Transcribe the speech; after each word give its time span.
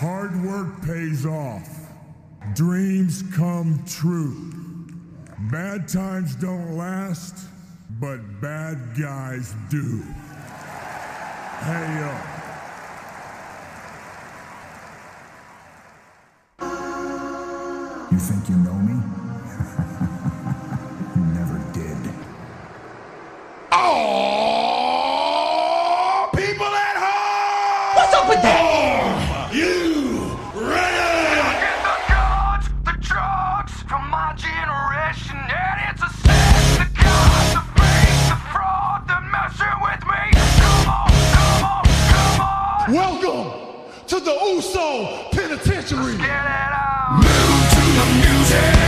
Hard 0.00 0.44
work 0.44 0.80
pays 0.82 1.26
off. 1.26 1.68
Dreams 2.54 3.24
come 3.34 3.82
true. 3.84 4.52
Bad 5.50 5.88
times 5.88 6.36
don't 6.36 6.76
last, 6.76 7.48
but 7.98 8.18
bad 8.40 8.94
guys 8.96 9.56
do. 9.68 10.00
Hey, 11.64 11.98
yo. 11.98 12.14
You 18.12 18.18
think 18.20 18.48
you 18.48 18.54
know 18.54 18.74
me? 18.74 18.94
you 21.16 21.22
never 21.34 21.58
did. 21.72 21.98
Oh, 23.72 24.87
Welcome 42.90 43.52
to 44.06 44.18
the 44.18 44.32
Uso 44.54 45.28
Penitentiary. 45.30 46.16
Get 46.16 46.24
it 46.24 46.30
out. 46.30 47.20
Move 47.20 47.68
to 47.74 47.82
the 47.98 48.06
music! 48.16 48.78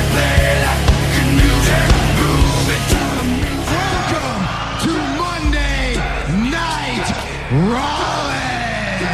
Welcome 3.68 4.40
to 4.80 4.92
Monday 5.20 6.00
Night 6.48 7.08
Rollins. 7.52 9.04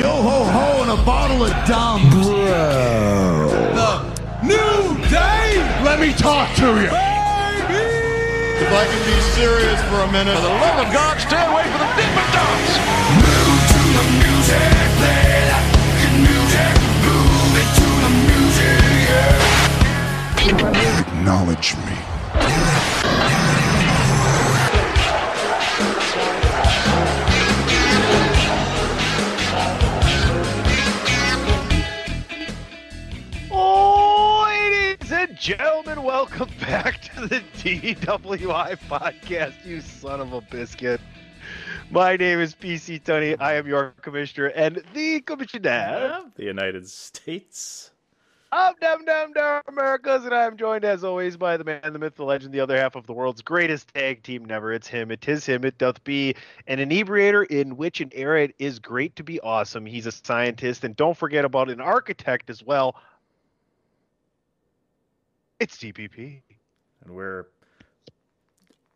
Yo 0.00 0.12
ho 0.22 0.44
ho 0.44 0.82
and 0.82 0.90
a 0.92 1.02
bottle 1.04 1.42
of 1.42 1.50
dumb. 1.66 2.10
Bro. 2.10 3.48
The 3.74 3.90
new 4.44 5.02
day. 5.08 5.82
Let 5.82 5.98
me 5.98 6.12
talk 6.12 6.54
to 6.58 6.80
you. 6.80 7.13
If 8.74 8.80
I 8.80 8.86
can 8.90 9.06
be 9.06 9.14
serious 9.38 9.78
for 9.82 10.00
a 10.00 10.10
minute. 10.10 10.34
For 10.34 10.42
the 10.42 10.48
love 10.48 10.84
of 10.84 10.92
God, 10.92 11.20
stay 11.20 11.46
away 11.46 11.62
from 11.62 11.78
the 11.78 11.86
Dippin' 11.94 12.30
Dots. 12.34 12.76
Move 13.22 13.62
to 13.70 13.78
the 13.94 14.02
music, 14.18 14.74
play 14.98 15.46
that 15.46 15.62
good 16.02 16.18
music. 16.26 16.74
Move 17.06 17.54
it 17.54 17.70
to 17.78 17.86
the 18.02 18.10
music, 18.26 18.82
yeah. 20.42 21.06
Acknowledge 21.06 21.78
me. 21.86 21.94
Ladies 35.04 35.12
and 35.12 35.36
gentlemen, 35.38 36.02
welcome 36.02 36.48
back 36.60 37.00
to 37.02 37.03
the 37.28 37.42
DWI 37.56 38.76
podcast, 38.88 39.64
you 39.64 39.80
son 39.80 40.20
of 40.20 40.34
a 40.34 40.42
biscuit. 40.42 41.00
My 41.90 42.16
name 42.18 42.38
is 42.40 42.54
PC 42.54 43.02
Tunney. 43.02 43.40
I 43.40 43.54
am 43.54 43.66
your 43.66 43.94
commissioner 44.02 44.48
and 44.48 44.82
the 44.92 45.20
commissioner 45.20 46.22
of 46.22 46.34
the 46.34 46.44
United 46.44 46.86
States 46.86 47.92
of 48.52 48.78
Dum 48.78 49.06
Dum 49.06 49.32
Dum 49.32 49.62
Americas, 49.68 50.26
and 50.26 50.34
I 50.34 50.44
am 50.44 50.58
joined 50.58 50.84
as 50.84 51.02
always 51.02 51.38
by 51.38 51.56
the 51.56 51.64
man, 51.64 51.80
the 51.94 51.98
myth, 51.98 52.14
the 52.14 52.24
legend, 52.24 52.52
the 52.52 52.60
other 52.60 52.76
half 52.76 52.94
of 52.94 53.06
the 53.06 53.14
world's 53.14 53.40
greatest 53.40 53.92
tag 53.94 54.22
team 54.22 54.44
never. 54.44 54.72
It's 54.72 54.86
him, 54.86 55.10
it 55.10 55.26
is 55.26 55.46
him, 55.46 55.64
it 55.64 55.78
doth 55.78 56.04
be 56.04 56.36
an 56.66 56.78
inebriator 56.78 57.44
in 57.44 57.78
which 57.78 58.02
an 58.02 58.10
era 58.12 58.44
it 58.44 58.54
is 58.58 58.78
great 58.78 59.16
to 59.16 59.24
be 59.24 59.40
awesome. 59.40 59.86
He's 59.86 60.04
a 60.04 60.12
scientist, 60.12 60.84
and 60.84 60.94
don't 60.94 61.16
forget 61.16 61.46
about 61.46 61.70
an 61.70 61.80
architect 61.80 62.50
as 62.50 62.62
well. 62.62 62.96
It's 65.58 65.78
DPP. 65.78 66.42
And 67.04 67.14
we're 67.14 67.46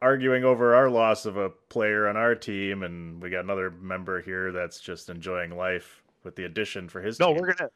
arguing 0.01 0.45
over 0.45 0.75
our 0.75 0.91
loss 0.91 1.27
of 1.27 1.37
a 1.37 1.51
player 1.69 2.09
on 2.09 2.17
our 2.17 2.35
team, 2.35 2.83
and 2.83 3.21
we 3.21 3.31
got 3.31 3.45
another 3.45 3.71
member 3.71 4.21
here 4.21 4.53
that's 4.53 4.81
just 4.81 5.11
enjoying 5.11 5.57
life 5.57 6.03
with 6.25 6.37
the 6.37 6.45
addition 6.45 6.89
for 6.89 7.01
his 7.01 7.19
No, 7.19 7.33
team. 7.33 7.41
we're 7.41 7.55
gonna. 7.55 7.71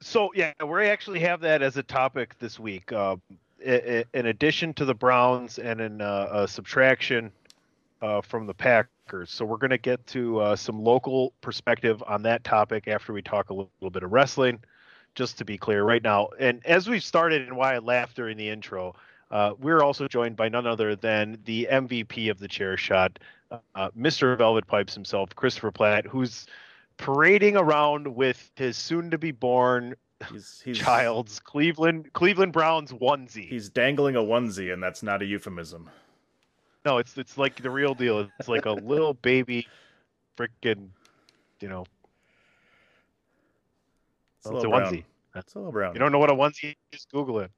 So 0.00 0.30
yeah, 0.34 0.52
we 0.64 0.86
actually 0.86 1.20
have 1.20 1.40
that 1.40 1.62
as 1.62 1.76
a 1.76 1.82
topic 1.82 2.38
this 2.38 2.58
week. 2.58 2.90
Uh, 2.92 3.16
in 3.64 4.26
addition 4.26 4.74
to 4.74 4.84
the 4.84 4.94
Browns 4.94 5.58
and 5.58 5.80
in 5.80 6.00
uh, 6.00 6.28
a 6.32 6.48
subtraction 6.48 7.30
uh, 8.00 8.20
from 8.20 8.46
the 8.46 8.54
Packers, 8.54 9.30
so 9.30 9.44
we're 9.44 9.56
gonna 9.58 9.78
get 9.78 10.04
to 10.08 10.40
uh, 10.40 10.56
some 10.56 10.82
local 10.82 11.32
perspective 11.40 12.02
on 12.06 12.22
that 12.22 12.42
topic 12.42 12.88
after 12.88 13.12
we 13.12 13.22
talk 13.22 13.50
a 13.50 13.52
little, 13.52 13.70
little 13.80 13.90
bit 13.90 14.02
of 14.02 14.12
wrestling. 14.12 14.58
Just 15.14 15.36
to 15.36 15.44
be 15.44 15.58
clear, 15.58 15.84
right 15.84 16.02
now, 16.02 16.30
and 16.40 16.64
as 16.64 16.88
we've 16.88 17.04
started, 17.04 17.42
and 17.42 17.54
why 17.54 17.74
I 17.74 17.78
laughed 17.80 18.16
during 18.16 18.38
the 18.38 18.48
intro, 18.48 18.96
uh, 19.32 19.54
we're 19.58 19.82
also 19.82 20.06
joined 20.06 20.36
by 20.36 20.48
none 20.48 20.66
other 20.66 20.94
than 20.94 21.38
the 21.44 21.66
MVP 21.70 22.30
of 22.30 22.38
the 22.38 22.46
chair 22.46 22.76
shot, 22.76 23.18
uh, 23.50 23.90
Mr. 23.98 24.36
Velvet 24.38 24.66
Pipes 24.66 24.94
himself, 24.94 25.34
Christopher 25.34 25.72
Platt, 25.72 26.06
who's 26.06 26.46
parading 26.98 27.56
around 27.56 28.14
with 28.14 28.50
his 28.54 28.76
soon-to-be-born 28.76 29.96
He's, 30.30 30.62
he's 30.64 30.78
child's 30.78 31.40
Cleveland 31.40 32.12
Cleveland 32.12 32.52
Browns 32.52 32.92
onesie. 32.92 33.48
he's 33.48 33.68
dangling 33.68 34.14
a 34.14 34.20
onesie, 34.20 34.72
and 34.72 34.80
that's 34.80 35.02
not 35.02 35.20
a 35.20 35.24
euphemism. 35.24 35.90
No, 36.84 36.98
it's 36.98 37.16
it's 37.18 37.36
like 37.36 37.60
the 37.60 37.70
real 37.70 37.92
deal. 37.94 38.28
It's 38.38 38.48
like 38.48 38.66
a 38.66 38.70
little 38.72 39.14
baby, 39.14 39.66
freaking, 40.36 40.90
you 41.60 41.68
know, 41.68 41.84
It's 44.38 44.46
a 44.48 44.54
it's 44.54 44.64
a 44.64 44.68
brown. 44.68 44.92
onesie. 44.92 45.04
It's 45.34 45.54
a 45.54 45.58
little 45.58 45.72
brown. 45.72 45.94
you 45.94 45.98
don't 45.98 46.12
know 46.12 46.18
what 46.20 46.30
a 46.30 46.34
onesie 46.34 46.70
is? 46.70 46.74
Just 46.92 47.10
Google 47.10 47.40
it. 47.40 47.50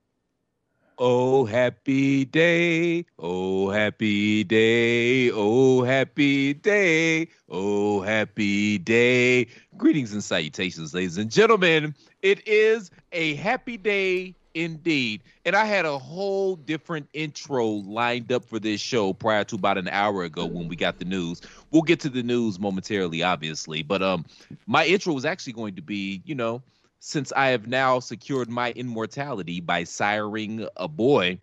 Oh, 0.96 1.44
happy 1.44 2.24
day. 2.24 3.04
Oh, 3.18 3.68
happy 3.68 4.44
day. 4.44 5.28
Oh, 5.32 5.82
happy 5.82 6.54
day. 6.54 7.28
Oh, 7.48 8.00
happy 8.00 8.78
day. 8.78 9.48
Greetings 9.76 10.12
and 10.12 10.22
salutations, 10.22 10.94
ladies 10.94 11.18
and 11.18 11.32
gentlemen. 11.32 11.96
It 12.22 12.46
is 12.46 12.92
a 13.10 13.34
happy 13.34 13.76
day 13.76 14.36
indeed. 14.54 15.22
And 15.44 15.56
I 15.56 15.64
had 15.64 15.84
a 15.84 15.98
whole 15.98 16.54
different 16.54 17.08
intro 17.12 17.66
lined 17.66 18.30
up 18.30 18.44
for 18.44 18.60
this 18.60 18.80
show 18.80 19.12
prior 19.12 19.42
to 19.44 19.56
about 19.56 19.78
an 19.78 19.88
hour 19.88 20.22
ago 20.22 20.46
when 20.46 20.68
we 20.68 20.76
got 20.76 21.00
the 21.00 21.04
news. 21.04 21.40
We'll 21.72 21.82
get 21.82 21.98
to 22.00 22.08
the 22.08 22.22
news 22.22 22.60
momentarily, 22.60 23.24
obviously. 23.24 23.82
But 23.82 24.00
um, 24.00 24.24
my 24.68 24.86
intro 24.86 25.12
was 25.12 25.24
actually 25.24 25.54
going 25.54 25.74
to 25.74 25.82
be, 25.82 26.22
you 26.24 26.36
know, 26.36 26.62
since 27.04 27.34
I 27.36 27.48
have 27.48 27.66
now 27.66 28.00
secured 28.00 28.48
my 28.48 28.72
immortality 28.72 29.60
by 29.60 29.82
siring 29.82 30.66
a 30.78 30.88
boy, 30.88 31.38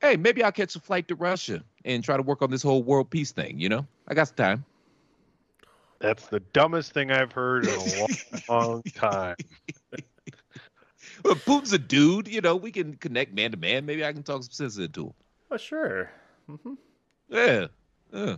hey, 0.00 0.16
maybe 0.16 0.42
I'll 0.42 0.50
catch 0.50 0.74
a 0.74 0.80
flight 0.80 1.06
to 1.08 1.14
Russia 1.14 1.62
and 1.84 2.02
try 2.02 2.16
to 2.16 2.24
work 2.24 2.42
on 2.42 2.50
this 2.50 2.60
whole 2.60 2.82
world 2.82 3.08
peace 3.08 3.30
thing. 3.30 3.60
You 3.60 3.68
know, 3.68 3.86
I 4.08 4.14
got 4.14 4.26
some 4.28 4.36
time. 4.36 4.64
That's 6.00 6.26
the 6.26 6.40
dumbest 6.40 6.90
thing 6.92 7.12
I've 7.12 7.30
heard 7.30 7.66
in 7.66 7.72
a 7.72 7.98
long, 8.00 8.08
long 8.48 8.82
time. 8.82 9.36
Well, 11.24 11.36
Putin's 11.36 11.72
a 11.72 11.78
dude. 11.78 12.28
You 12.28 12.42
know, 12.42 12.54
we 12.54 12.70
can 12.70 12.96
connect 12.96 13.32
man 13.32 13.52
to 13.52 13.56
man. 13.56 13.86
Maybe 13.86 14.04
I 14.04 14.12
can 14.12 14.22
talk 14.22 14.42
some 14.42 14.50
sense 14.50 14.76
into 14.76 15.06
him. 15.06 15.12
Oh, 15.50 15.56
sure. 15.56 16.10
Mm-hmm. 16.50 16.74
Yeah. 17.30 17.66
yeah. 18.12 18.36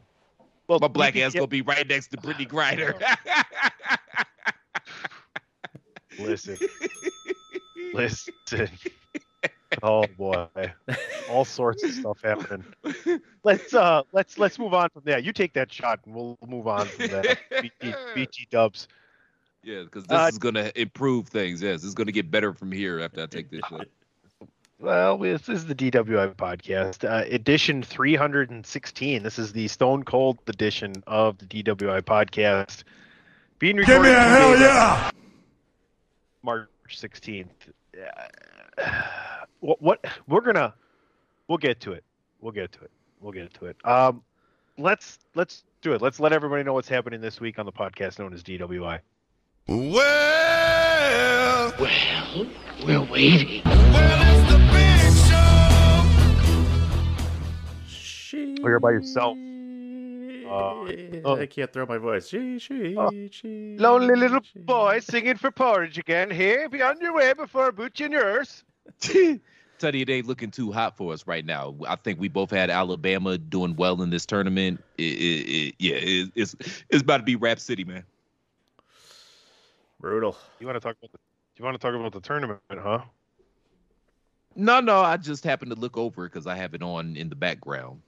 Well, 0.68 0.78
My 0.78 0.86
black 0.86 1.16
ass 1.16 1.32
can 1.32 1.40
gonna 1.40 1.48
be 1.48 1.62
right 1.62 1.88
next 1.88 2.08
to 2.08 2.16
Brittney 2.18 2.46
Griner. 2.48 2.94
Listen, 6.18 6.56
listen. 7.94 8.68
Oh 9.82 10.06
boy, 10.16 10.46
all 11.30 11.44
sorts 11.44 11.82
of 11.84 11.90
stuff 11.92 12.18
happening. 12.22 12.64
Let's 13.42 13.74
uh, 13.74 14.02
let's 14.12 14.38
let's 14.38 14.58
move 14.58 14.74
on 14.74 14.88
from 14.90 15.02
there. 15.04 15.18
You 15.18 15.32
take 15.32 15.52
that 15.54 15.72
shot, 15.72 16.00
and 16.06 16.14
we'll 16.14 16.38
move 16.46 16.66
on 16.66 16.86
from 16.86 17.08
that. 17.08 17.38
BT, 17.50 17.94
BT 18.14 18.46
Dubs. 18.50 18.88
Yeah, 19.62 19.82
because 19.82 20.04
this 20.04 20.18
Uh, 20.18 20.28
is 20.30 20.38
gonna 20.38 20.70
improve 20.76 21.28
things. 21.28 21.60
Yes, 21.60 21.84
it's 21.84 21.94
gonna 21.94 22.12
get 22.12 22.30
better 22.30 22.52
from 22.54 22.70
here 22.72 23.00
after 23.00 23.22
I 23.22 23.26
take 23.26 23.50
this 23.50 23.60
shot. 23.68 23.86
Well, 24.78 25.16
this 25.18 25.48
is 25.48 25.66
the 25.66 25.74
DWI 25.74 26.34
podcast, 26.36 27.08
uh, 27.08 27.24
edition 27.28 27.82
316. 27.82 29.22
This 29.22 29.38
is 29.38 29.52
the 29.52 29.68
Stone 29.68 30.04
Cold 30.04 30.38
edition 30.48 31.02
of 31.06 31.38
the 31.38 31.46
DWI 31.46 32.02
podcast. 32.02 32.84
Being 33.58 33.76
recorded. 33.76 34.02
Give 34.02 34.12
me 34.12 34.16
a 34.16 34.20
hell 34.20 34.52
today, 34.52 34.64
yeah! 34.66 35.10
March 36.46 36.68
16th. 36.88 37.48
Uh, 38.78 38.92
what, 39.60 39.82
what 39.82 40.04
we're 40.28 40.40
gonna 40.40 40.72
we'll 41.48 41.58
get 41.58 41.80
to 41.80 41.92
it. 41.92 42.04
We'll 42.40 42.52
get 42.52 42.70
to 42.72 42.80
it. 42.82 42.90
We'll 43.20 43.32
get 43.32 43.52
to 43.54 43.66
it. 43.66 43.76
Um, 43.84 44.22
let's 44.78 45.18
let's 45.34 45.64
do 45.82 45.92
it. 45.92 46.00
Let's 46.00 46.20
let 46.20 46.32
everybody 46.32 46.62
know 46.62 46.72
what's 46.72 46.88
happening 46.88 47.20
this 47.20 47.40
week 47.40 47.58
on 47.58 47.66
the 47.66 47.72
podcast 47.72 48.20
known 48.20 48.32
as 48.32 48.44
DWI. 48.44 49.00
Well, 49.66 51.74
Well, 51.80 52.46
we're 52.84 53.02
waiting. 53.10 53.62
She. 57.88 58.56
Oh, 58.62 58.68
you're 58.68 58.78
by 58.78 58.92
yourself. 58.92 59.36
Oh. 60.48 61.36
I 61.40 61.46
can't 61.46 61.72
throw 61.72 61.86
my 61.86 61.98
voice. 61.98 62.28
She, 62.28 62.58
she, 62.58 62.96
Oh. 62.96 63.10
she. 63.30 63.76
Lonely 63.78 64.16
little 64.16 64.40
she. 64.42 64.58
boy 64.60 65.00
singing 65.00 65.36
for 65.36 65.50
porridge 65.50 65.98
again. 65.98 66.30
Here, 66.30 66.68
be 66.68 66.82
on 66.82 67.00
your 67.00 67.14
way 67.14 67.32
before 67.32 67.72
boot 67.72 67.98
your 68.00 68.08
nurse. 68.08 68.64
Tell 69.78 69.94
you, 69.94 70.02
it 70.02 70.08
ain't 70.10 70.26
looking 70.26 70.50
too 70.50 70.72
hot 70.72 70.96
for 70.96 71.12
us 71.12 71.26
right 71.26 71.44
now. 71.44 71.74
I 71.86 71.96
think 71.96 72.18
we 72.18 72.28
both 72.28 72.50
had 72.50 72.70
Alabama 72.70 73.36
doing 73.36 73.76
well 73.76 74.00
in 74.00 74.08
this 74.08 74.24
tournament. 74.24 74.82
It, 74.96 75.02
it, 75.02 75.50
it, 75.50 75.74
yeah, 75.78 75.96
it, 75.96 76.32
it's 76.34 76.56
it's 76.88 77.02
about 77.02 77.18
to 77.18 77.22
be 77.24 77.36
Rap 77.36 77.60
City, 77.60 77.84
man. 77.84 78.04
Brutal. 80.00 80.36
You 80.60 80.66
want 80.66 80.76
to 80.76 80.80
talk 80.80 80.96
about 80.98 81.12
the 81.12 81.18
you 81.56 81.64
want 81.64 81.74
to 81.74 81.78
talk 81.78 81.94
about 81.94 82.12
the 82.12 82.20
tournament, 82.20 82.60
huh? 82.70 83.00
No, 84.54 84.80
no, 84.80 85.00
I 85.00 85.18
just 85.18 85.44
happened 85.44 85.72
to 85.72 85.78
look 85.78 85.96
over 85.98 86.24
it 86.24 86.32
because 86.32 86.46
I 86.46 86.54
have 86.54 86.72
it 86.74 86.82
on 86.82 87.16
in 87.16 87.28
the 87.28 87.36
background. 87.36 88.00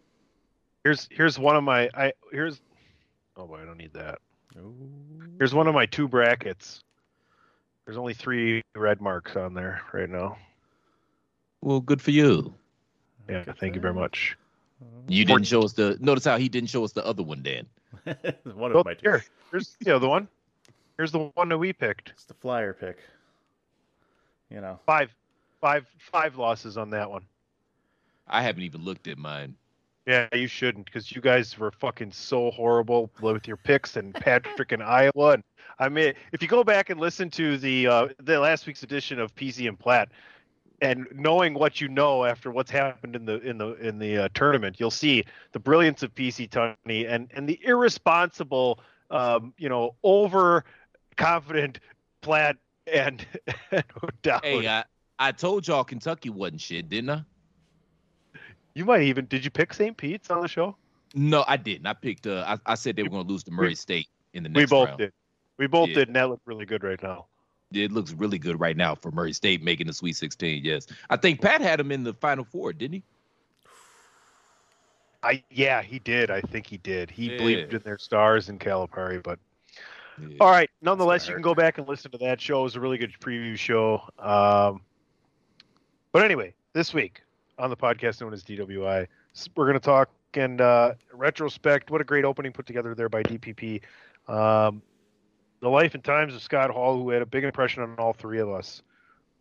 Here's 0.84 1.08
here's 1.10 1.38
one 1.38 1.56
of 1.56 1.64
my 1.64 1.90
I 1.94 2.12
here's 2.32 2.60
oh 3.36 3.46
boy 3.46 3.60
I 3.62 3.64
don't 3.64 3.78
need 3.78 3.92
that. 3.94 4.18
Here's 5.38 5.54
one 5.54 5.66
of 5.66 5.74
my 5.74 5.86
two 5.86 6.08
brackets. 6.08 6.82
There's 7.84 7.96
only 7.98 8.14
three 8.14 8.62
red 8.74 9.00
marks 9.00 9.36
on 9.36 9.54
there 9.54 9.82
right 9.92 10.08
now. 10.10 10.36
Well, 11.62 11.80
good 11.80 12.00
for 12.02 12.10
you. 12.10 12.54
Yeah, 13.28 13.44
thank 13.58 13.74
you 13.74 13.80
very 13.80 13.94
much. 13.94 14.36
You 15.08 15.24
didn't 15.24 15.44
show 15.44 15.62
us 15.62 15.72
the. 15.72 15.96
Notice 16.00 16.24
how 16.24 16.36
he 16.38 16.48
didn't 16.48 16.70
show 16.70 16.84
us 16.84 16.92
the 16.92 17.04
other 17.04 17.22
one, 17.22 17.42
Dan. 17.42 17.66
one 18.04 18.16
Well, 18.56 18.66
of 18.70 18.76
oh, 18.76 18.82
my 18.84 18.94
two. 18.94 19.00
here, 19.02 19.24
here's 19.50 19.76
the 19.80 19.94
other 19.94 20.08
one. 20.08 20.28
Here's 20.96 21.12
the 21.12 21.30
one 21.34 21.48
that 21.48 21.58
we 21.58 21.72
picked. 21.72 22.10
It's 22.10 22.24
the 22.24 22.34
flyer 22.34 22.72
pick. 22.72 22.98
You 24.50 24.60
know. 24.60 24.78
Five, 24.86 25.10
five, 25.60 25.86
five 25.98 26.36
losses 26.36 26.76
on 26.76 26.90
that 26.90 27.10
one. 27.10 27.24
I 28.26 28.42
haven't 28.42 28.62
even 28.62 28.82
looked 28.84 29.08
at 29.08 29.18
mine. 29.18 29.54
Yeah, 30.08 30.26
you 30.32 30.46
shouldn't 30.46 30.86
because 30.86 31.12
you 31.12 31.20
guys 31.20 31.58
were 31.58 31.70
fucking 31.70 32.12
so 32.12 32.50
horrible 32.50 33.10
with 33.20 33.46
your 33.46 33.58
picks 33.58 33.94
and 33.98 34.14
Patrick 34.14 34.72
and 34.72 34.82
Iowa. 34.82 35.32
And 35.32 35.44
I 35.78 35.90
mean, 35.90 36.14
if 36.32 36.40
you 36.40 36.48
go 36.48 36.64
back 36.64 36.88
and 36.88 36.98
listen 36.98 37.28
to 37.32 37.58
the 37.58 37.86
uh, 37.86 38.08
the 38.22 38.40
last 38.40 38.66
week's 38.66 38.82
edition 38.82 39.20
of 39.20 39.34
PC 39.34 39.68
and 39.68 39.78
Platt, 39.78 40.08
and 40.80 41.06
knowing 41.12 41.52
what 41.52 41.82
you 41.82 41.88
know 41.88 42.24
after 42.24 42.50
what's 42.50 42.70
happened 42.70 43.16
in 43.16 43.26
the 43.26 43.38
in 43.40 43.58
the 43.58 43.74
in 43.74 43.98
the 43.98 44.24
uh, 44.24 44.28
tournament, 44.32 44.80
you'll 44.80 44.90
see 44.90 45.24
the 45.52 45.58
brilliance 45.58 46.02
of 46.02 46.14
PC 46.14 46.48
Tunney 46.48 47.06
and 47.06 47.30
and 47.34 47.46
the 47.46 47.60
irresponsible, 47.62 48.80
um, 49.10 49.52
you 49.58 49.68
know, 49.68 49.94
over 50.02 50.64
confident 51.18 51.80
Platt 52.22 52.56
and, 52.90 53.26
and 53.70 53.84
O'Dowd. 54.02 54.42
Hey, 54.42 54.66
I, 54.66 54.84
I 55.18 55.32
told 55.32 55.68
y'all 55.68 55.84
Kentucky 55.84 56.30
wasn't 56.30 56.62
shit, 56.62 56.88
didn't 56.88 57.10
I? 57.10 57.24
You 58.78 58.84
might 58.84 59.02
even 59.02 59.26
did 59.26 59.44
you 59.44 59.50
pick 59.50 59.74
St. 59.74 59.96
Pete's 59.96 60.30
on 60.30 60.40
the 60.40 60.48
show? 60.48 60.76
No, 61.14 61.44
I 61.48 61.56
didn't. 61.56 61.86
I 61.86 61.94
picked. 61.94 62.26
Uh, 62.26 62.44
I, 62.46 62.72
I 62.72 62.74
said 62.74 62.96
they 62.96 63.02
were 63.02 63.08
going 63.08 63.26
to 63.26 63.32
lose 63.32 63.42
to 63.44 63.50
Murray 63.50 63.74
State 63.74 64.08
in 64.34 64.42
the 64.42 64.48
next. 64.48 64.70
Round. 64.70 64.70
We 64.70 64.76
both 64.76 64.88
round. 64.88 64.98
did. 64.98 65.12
We 65.58 65.66
both 65.66 65.88
Yeah. 65.88 65.94
did, 65.94 66.08
and 66.08 66.16
that 66.16 66.28
looked 66.28 66.46
really 66.46 66.66
good 66.66 66.84
right 66.84 67.02
now. 67.02 67.26
It 67.72 67.92
looks 67.92 68.12
really 68.12 68.38
good 68.38 68.58
right 68.60 68.76
now 68.76 68.94
for 68.94 69.10
Murray 69.10 69.32
State 69.32 69.62
making 69.62 69.88
the 69.88 69.92
Sweet 69.92 70.16
16. 70.16 70.64
Yes, 70.64 70.86
I 71.10 71.16
think 71.16 71.42
Pat 71.42 71.60
had 71.60 71.80
him 71.80 71.92
in 71.92 72.02
the 72.02 72.14
Final 72.14 72.44
Four, 72.44 72.72
didn't 72.72 72.94
he? 72.94 73.02
I 75.22 75.42
yeah, 75.50 75.82
he 75.82 75.98
did. 75.98 76.30
I 76.30 76.40
think 76.40 76.66
he 76.66 76.78
did. 76.78 77.10
He 77.10 77.30
Yeah. 77.30 77.36
believed 77.36 77.74
in 77.74 77.82
their 77.84 77.98
stars 77.98 78.48
in 78.48 78.58
Calipari, 78.58 79.22
but 79.22 79.38
Yeah. 80.18 80.36
all 80.40 80.50
right. 80.50 80.70
Nonetheless, 80.80 81.26
you 81.26 81.34
can 81.34 81.42
go 81.42 81.54
back 81.54 81.78
and 81.78 81.88
listen 81.88 82.10
to 82.12 82.18
that 82.18 82.40
show. 82.40 82.60
It 82.60 82.64
was 82.64 82.76
a 82.76 82.80
really 82.80 82.98
good 82.98 83.12
preview 83.20 83.56
show. 83.58 84.02
Um, 84.18 84.82
but 86.12 86.24
anyway, 86.24 86.54
this 86.72 86.94
week 86.94 87.22
on 87.58 87.70
the 87.70 87.76
podcast 87.76 88.20
known 88.20 88.32
as 88.32 88.42
DWI, 88.44 89.06
we're 89.56 89.64
going 89.64 89.74
to 89.74 89.80
talk 89.80 90.10
and 90.34 90.60
uh, 90.60 90.94
retrospect. 91.12 91.90
What 91.90 92.00
a 92.00 92.04
great 92.04 92.24
opening 92.24 92.52
put 92.52 92.66
together 92.66 92.94
there 92.94 93.08
by 93.08 93.22
DPP. 93.22 93.82
Um, 94.28 94.82
the 95.60 95.68
life 95.68 95.94
and 95.94 96.04
times 96.04 96.34
of 96.34 96.42
Scott 96.42 96.70
Hall, 96.70 96.96
who 96.96 97.10
had 97.10 97.22
a 97.22 97.26
big 97.26 97.44
impression 97.44 97.82
on 97.82 97.96
all 97.96 98.12
three 98.12 98.38
of 98.38 98.48
us. 98.48 98.82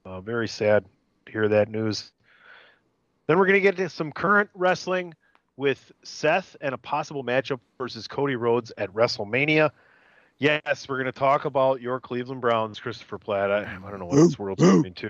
Uh, 0.05 0.21
very 0.21 0.47
sad 0.47 0.85
to 1.25 1.31
hear 1.31 1.47
that 1.49 1.69
news. 1.69 2.11
Then 3.27 3.37
we're 3.37 3.45
going 3.45 3.55
to 3.55 3.61
get 3.61 3.77
into 3.77 3.89
some 3.89 4.11
current 4.11 4.49
wrestling 4.53 5.13
with 5.57 5.91
Seth 6.03 6.55
and 6.61 6.73
a 6.73 6.77
possible 6.77 7.23
matchup 7.23 7.59
versus 7.77 8.07
Cody 8.07 8.35
Rhodes 8.35 8.71
at 8.77 8.91
WrestleMania. 8.93 9.71
Yes, 10.39 10.87
we're 10.87 10.97
going 10.97 11.05
to 11.05 11.11
talk 11.11 11.45
about 11.45 11.81
your 11.81 11.99
Cleveland 11.99 12.41
Browns, 12.41 12.79
Christopher 12.79 13.17
Platt. 13.17 13.51
I, 13.51 13.63
I 13.63 13.89
don't 13.89 13.99
know 13.99 14.05
what 14.05 14.15
this 14.15 14.39
world's 14.39 14.61
moving 14.61 14.93
to. 14.95 15.09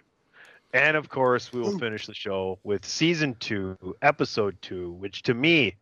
And 0.77 0.96
of 0.96 1.10
course, 1.10 1.51
we 1.51 1.60
will 1.60 1.79
finish 1.79 2.05
the 2.05 2.13
show 2.13 2.60
with 2.63 2.86
season 2.86 3.36
two, 3.39 3.96
episode 4.03 4.55
two, 4.62 4.91
which 4.91 5.24
to 5.24 5.34
me 5.34 5.75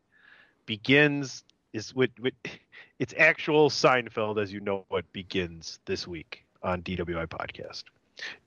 begins 0.66 1.44
is 1.74 1.94
with, 1.94 2.12
with 2.18 2.34
it's 3.00 3.14
actual 3.18 3.70
Seinfeld 3.70 4.42
as 4.42 4.54
you 4.54 4.62
know 4.62 4.86
it 4.92 5.12
begins 5.12 5.80
this 5.86 6.08
week 6.08 6.46
on 6.64 6.82
DWI 6.82 7.28
podcast. 7.28 7.84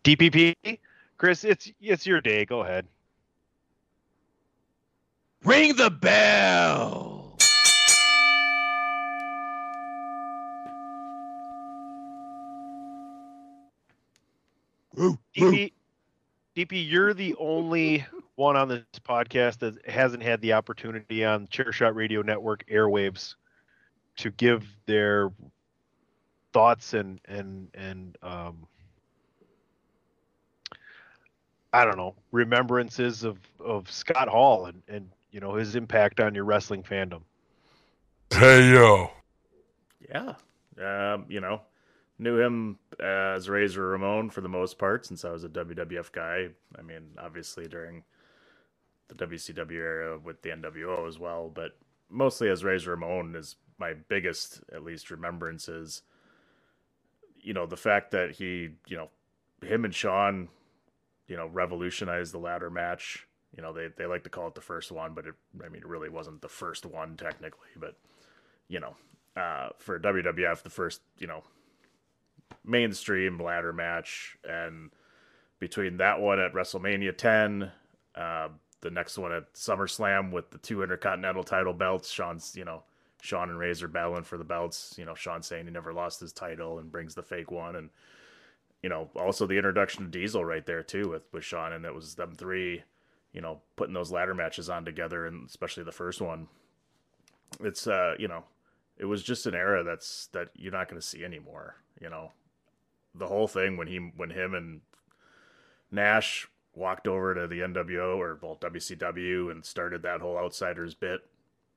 DPP, 0.05 0.79
Chris, 1.19 1.45
it's 1.45 1.71
it's 1.83 2.07
your 2.07 2.23
day. 2.23 2.47
Go 2.47 2.61
ahead. 2.63 2.87
Ring 5.45 5.77
the 5.77 5.91
bell. 5.91 7.37
DP, 15.37 15.73
DP, 16.59 16.91
you're 16.91 17.15
the 17.15 17.37
only 17.39 18.05
one 18.35 18.57
on 18.57 18.67
this 18.67 18.83
podcast 19.05 19.61
that 19.61 19.89
hasn't 19.89 20.25
had 20.25 20.41
the 20.41 20.55
opportunity 20.55 21.25
on 21.25 21.47
Chairshot 21.47 21.95
Radio 21.95 22.21
Network 22.21 22.67
airwaves 22.67 23.37
to 24.17 24.33
give 24.33 24.67
their 24.87 25.31
thoughts 26.53 26.95
and 26.95 27.21
and 27.27 27.69
and 27.75 28.19
um, 28.25 28.67
I 31.73 31.85
don't 31.85 31.97
know 31.97 32.17
remembrances 32.33 33.23
of 33.23 33.39
of 33.61 33.89
Scott 33.89 34.29
Hall 34.29 34.67
and 34.67 34.83
and 34.89 35.11
you 35.31 35.39
know 35.39 35.55
his 35.55 35.77
impact 35.77 36.19
on 36.19 36.35
your 36.35 36.45
wrestling 36.45 36.83
fandom. 36.83 37.21
Hey 38.31 38.73
yo. 38.73 39.13
Yeah. 40.11 40.35
Um, 40.83 41.25
you 41.29 41.41
know, 41.41 41.61
knew 42.19 42.39
him 42.39 42.79
as 43.01 43.49
Razor 43.49 43.89
Ramon 43.89 44.31
for 44.31 44.41
the 44.41 44.49
most 44.49 44.79
part 44.79 45.07
since 45.07 45.25
I 45.25 45.31
was 45.31 45.45
a 45.45 45.49
WWF 45.49 46.13
guy. 46.13 46.49
I 46.77 46.83
mean, 46.83 47.11
obviously 47.19 47.69
during 47.69 48.05
the 49.09 49.15
WCW 49.27 49.73
era 49.73 50.19
with 50.19 50.43
the 50.43 50.51
NWO 50.51 51.07
as 51.09 51.19
well, 51.19 51.51
but 51.53 51.77
mostly 52.11 52.49
as 52.49 52.65
Razor 52.65 52.91
Ramon 52.91 53.35
is 53.35 53.57
my 53.79 53.95
biggest, 53.95 54.61
at 54.73 54.83
least, 54.85 55.11
remembrances. 55.11 56.03
You 57.41 57.55
know, 57.55 57.67
the 57.67 57.77
fact 57.77 58.11
that 58.11 58.33
he, 58.33 58.71
you 58.87 58.97
know, 58.97 59.09
him 59.63 59.85
and 59.85 59.95
Shawn, 59.95 60.49
you 61.27 61.37
know, 61.37 61.47
revolutionized 61.47 62.33
the 62.33 62.39
ladder 62.39 62.71
match. 62.71 63.27
You 63.57 63.63
know, 63.63 63.73
they, 63.73 63.89
they 63.97 64.07
like 64.07 64.25
to 64.25 64.31
call 64.31 64.49
it 64.49 64.55
the 64.55 64.61
first 64.61 64.93
one, 64.93 65.15
but 65.15 65.27
it, 65.27 65.35
I 65.65 65.69
mean, 65.69 65.83
it 65.83 65.89
really 65.89 66.09
wasn't 66.11 66.43
the 66.43 66.49
first 66.49 66.85
one 66.85 67.17
technically, 67.17 67.69
but, 67.77 67.97
you 68.69 68.79
know, 68.81 68.95
uh, 69.37 69.71
for 69.79 69.99
WWF, 69.99 70.63
the 70.63 70.71
first, 70.71 71.01
you 71.19 71.27
know, 71.27 71.43
mainstream 72.65 73.39
ladder 73.39 73.73
match. 73.73 74.37
And 74.49 74.91
between 75.59 75.97
that 75.99 76.21
one 76.21 76.41
at 76.41 76.53
WrestleMania 76.53 77.17
10, 77.17 77.71
uh, 78.15 78.49
the 78.81 78.91
next 78.91 79.19
one 79.19 79.33
at 79.33 79.53
SummerSlam 79.55 80.31
with 80.31 80.51
the 80.51 80.59
two 80.59 80.83
Intercontinental 80.83 81.45
title 81.45 81.73
belts, 81.73 82.11
Shawn's, 82.11 82.55
you 82.57 82.65
know, 82.65 82.83
Shawn 83.21 83.51
and 83.51 83.59
Razor 83.59 83.89
battling 83.89 84.23
for 84.23 84.39
the 84.39 84.45
belts. 84.45 84.95
You 84.99 85.05
know, 85.05 85.15
Shawn 85.15 85.43
saying 85.43 85.67
he 85.67 85.73
never 85.73 85.93
lost 85.93 86.21
his 86.21 86.33
title 86.33 86.79
and 86.79 86.93
brings 86.93 87.15
the 87.15 87.23
fake 87.23 87.51
one, 87.51 87.77
and 87.77 87.91
you 88.83 88.89
know, 88.89 89.11
also 89.17 89.47
the 89.47 89.57
introduction 89.57 90.05
of 90.05 90.11
Diesel 90.11 90.45
right 90.45 90.65
there 90.65 90.83
too 90.83 91.09
with 91.09 91.23
with 91.33 91.45
Sean, 91.45 91.73
and 91.73 91.85
it 91.85 91.95
was 91.95 92.15
them 92.15 92.35
three, 92.35 92.83
you 93.33 93.41
know, 93.41 93.61
putting 93.77 93.95
those 93.95 94.13
ladder 94.13 94.35
matches 94.35 94.71
on 94.71 94.85
together, 94.85 95.27
and 95.27 95.49
especially 95.49 95.83
the 95.83 95.93
first 95.93 96.21
one. 96.21 96.49
It's 97.61 97.87
uh, 97.87 98.15
you 98.19 98.29
know, 98.29 98.45
it 98.97 99.07
was 99.07 99.23
just 99.23 99.47
an 99.47 99.55
era 99.55 99.83
that's 99.83 100.29
that 100.29 100.51
you're 100.55 100.73
not 100.73 100.89
going 100.89 101.01
to 101.01 101.07
see 101.07 101.25
anymore. 101.25 101.77
You 102.01 102.11
know, 102.11 102.31
the 103.19 103.27
whole 103.27 103.49
thing 103.49 103.77
when 103.77 103.89
he 103.89 103.99
when 104.17 104.31
him 104.31 104.55
and 104.55 104.81
Nash 105.91 106.49
walked 106.75 107.09
over 107.09 107.35
to 107.35 107.47
the 107.47 107.61
NWO 107.61 108.17
or 108.17 108.39
well 108.41 108.57
WCW 108.61 109.51
and 109.51 109.65
started 109.65 110.03
that 110.03 110.21
whole 110.21 110.39
outsiders 110.39 110.95
bit 110.95 111.21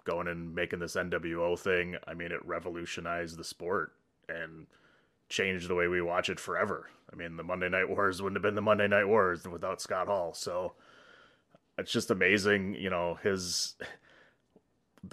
going 0.03 0.27
and 0.27 0.53
making 0.53 0.79
this 0.79 0.95
NWO 0.95 1.57
thing, 1.57 1.95
I 2.07 2.13
mean, 2.13 2.31
it 2.31 2.45
revolutionized 2.45 3.37
the 3.37 3.43
sport 3.43 3.93
and 4.29 4.67
changed 5.29 5.67
the 5.67 5.75
way 5.75 5.87
we 5.87 6.01
watch 6.01 6.29
it 6.29 6.39
forever. 6.39 6.89
I 7.11 7.15
mean, 7.15 7.37
the 7.37 7.43
Monday 7.43 7.69
Night 7.69 7.89
Wars 7.89 8.21
wouldn't 8.21 8.37
have 8.37 8.43
been 8.43 8.55
the 8.55 8.61
Monday 8.61 8.87
Night 8.87 9.07
Wars 9.07 9.47
without 9.47 9.81
Scott 9.81 10.07
Hall. 10.07 10.33
So 10.33 10.73
it's 11.77 11.91
just 11.91 12.11
amazing, 12.11 12.75
you 12.75 12.89
know, 12.89 13.17
his 13.21 13.75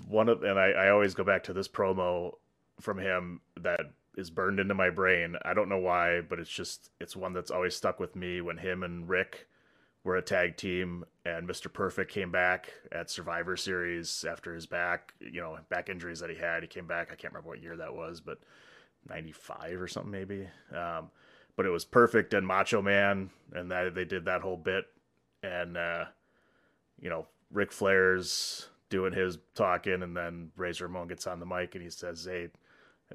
one 0.06 0.28
of, 0.28 0.42
and 0.42 0.58
I, 0.58 0.70
I 0.70 0.90
always 0.90 1.14
go 1.14 1.24
back 1.24 1.44
to 1.44 1.52
this 1.52 1.68
promo 1.68 2.32
from 2.80 2.98
him 2.98 3.40
that 3.60 3.80
is 4.18 4.30
burned 4.30 4.58
into 4.58 4.74
my 4.74 4.90
brain. 4.90 5.36
I 5.44 5.54
don't 5.54 5.68
know 5.68 5.78
why, 5.78 6.20
but 6.20 6.40
it's 6.40 6.50
just, 6.50 6.90
it's 7.00 7.14
one 7.14 7.32
that's 7.32 7.52
always 7.52 7.76
stuck 7.76 8.00
with 8.00 8.16
me 8.16 8.40
when 8.40 8.58
him 8.58 8.82
and 8.82 9.08
Ric 9.08 9.46
were 10.02 10.16
a 10.16 10.22
tag 10.22 10.56
team 10.56 11.04
and 11.24 11.48
Mr. 11.48 11.72
Perfect 11.72 12.10
came 12.10 12.32
back 12.32 12.72
at 12.90 13.10
Survivor 13.10 13.56
Series 13.56 14.24
after 14.28 14.52
his 14.52 14.66
back, 14.66 15.14
you 15.20 15.40
know, 15.40 15.56
back 15.68 15.88
injuries 15.88 16.18
that 16.18 16.30
he 16.30 16.36
had. 16.36 16.64
He 16.64 16.68
came 16.68 16.88
back. 16.88 17.08
I 17.12 17.14
can't 17.14 17.32
remember 17.32 17.50
what 17.50 17.62
year 17.62 17.76
that 17.76 17.94
was, 17.94 18.20
but 18.20 18.40
95 19.08 19.80
or 19.80 19.86
something 19.86 20.10
maybe. 20.10 20.48
Um, 20.74 21.10
but 21.54 21.64
it 21.64 21.70
was 21.70 21.84
Perfect 21.84 22.34
and 22.34 22.44
Macho 22.44 22.82
Man 22.82 23.30
and 23.52 23.70
that 23.70 23.94
they 23.94 24.04
did 24.04 24.24
that 24.24 24.42
whole 24.42 24.56
bit 24.56 24.86
and 25.44 25.76
uh, 25.76 26.06
you 27.00 27.08
know, 27.08 27.28
Ric 27.52 27.70
Flair's 27.70 28.66
doing 28.90 29.12
his 29.12 29.38
talking 29.54 30.02
and 30.02 30.16
then 30.16 30.50
Razor 30.56 30.88
Ramon 30.88 31.06
gets 31.06 31.28
on 31.28 31.38
the 31.38 31.46
mic 31.46 31.76
and 31.76 31.84
he 31.84 31.90
says, 31.90 32.24
"Hey, 32.28 32.48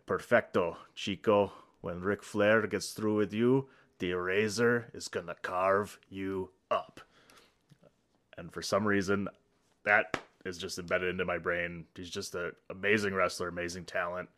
perfecto, 0.01 0.77
Chico, 0.95 1.51
when 1.81 2.01
Ric 2.01 2.23
Flair 2.23 2.65
gets 2.67 2.91
through 2.91 3.15
with 3.15 3.33
you, 3.33 3.67
the 3.99 4.13
Razor 4.13 4.89
is 4.93 5.07
going 5.07 5.27
to 5.27 5.35
carve 5.35 5.99
you 6.09 6.49
up. 6.71 6.99
And 8.37 8.51
for 8.51 8.61
some 8.61 8.85
reason, 8.85 9.27
that 9.85 10.17
is 10.45 10.57
just 10.57 10.79
embedded 10.79 11.09
into 11.09 11.25
my 11.25 11.37
brain. 11.37 11.85
He's 11.95 12.09
just 12.09 12.35
an 12.35 12.51
amazing 12.69 13.13
wrestler, 13.13 13.47
amazing 13.47 13.85
talent. 13.85 14.29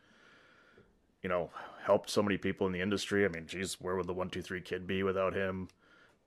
You 1.23 1.29
know, 1.29 1.49
helped 1.83 2.09
so 2.09 2.21
many 2.21 2.37
people 2.37 2.67
in 2.67 2.73
the 2.73 2.81
industry. 2.81 3.25
I 3.25 3.29
mean, 3.29 3.47
geez, 3.47 3.79
where 3.81 3.95
would 3.95 4.07
the 4.07 4.13
one 4.13 4.29
two 4.29 4.41
three 4.41 4.61
kid 4.61 4.85
be 4.85 5.03
without 5.03 5.33
him? 5.33 5.69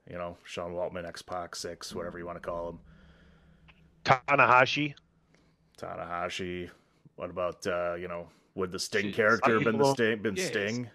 You 0.09 0.17
know, 0.17 0.37
Sean 0.43 0.73
Waltman, 0.73 1.07
X 1.07 1.21
Pac, 1.21 1.55
Syxx, 1.55 1.93
whatever 1.93 2.17
you 2.17 2.25
want 2.25 2.41
to 2.41 2.49
call 2.49 2.69
him. 2.69 2.79
Tanahashi. 4.03 4.95
Tanahashi. 5.79 6.69
What 7.15 7.29
about 7.29 7.65
uh, 7.67 7.93
you 7.93 8.07
know, 8.07 8.27
would 8.59 8.71
the 8.71 8.79
Sting 8.79 9.11
character 9.11 9.59
been 9.59 9.77
the 9.77 9.93
Sting 9.93 10.21
been 10.21 10.35
Yes. 10.35 10.47
Sting? 10.47 10.89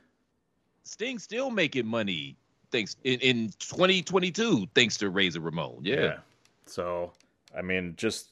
Sting 0.84 1.18
still 1.18 1.50
making 1.50 1.86
money 1.86 2.36
thanks 2.70 2.96
in, 3.04 3.18
in 3.20 3.48
2022 3.58 4.66
thanks 4.74 4.96
to 4.98 5.08
Razor 5.08 5.40
Ramon. 5.40 5.80
Yeah. 5.82 6.18
So, 6.66 7.12
I 7.56 7.62
mean, 7.62 7.94
just 7.96 8.30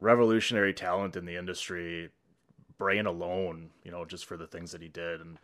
revolutionary 0.00 0.72
talent 0.72 1.16
in 1.16 1.24
the 1.24 1.36
industry, 1.36 2.10
brain 2.78 3.06
alone, 3.06 3.70
you 3.84 3.90
know, 3.90 4.04
just 4.04 4.24
for 4.24 4.36
the 4.36 4.46
things 4.46 4.72
that 4.72 4.82
he 4.82 4.88
did 4.88 5.20
and 5.20 5.38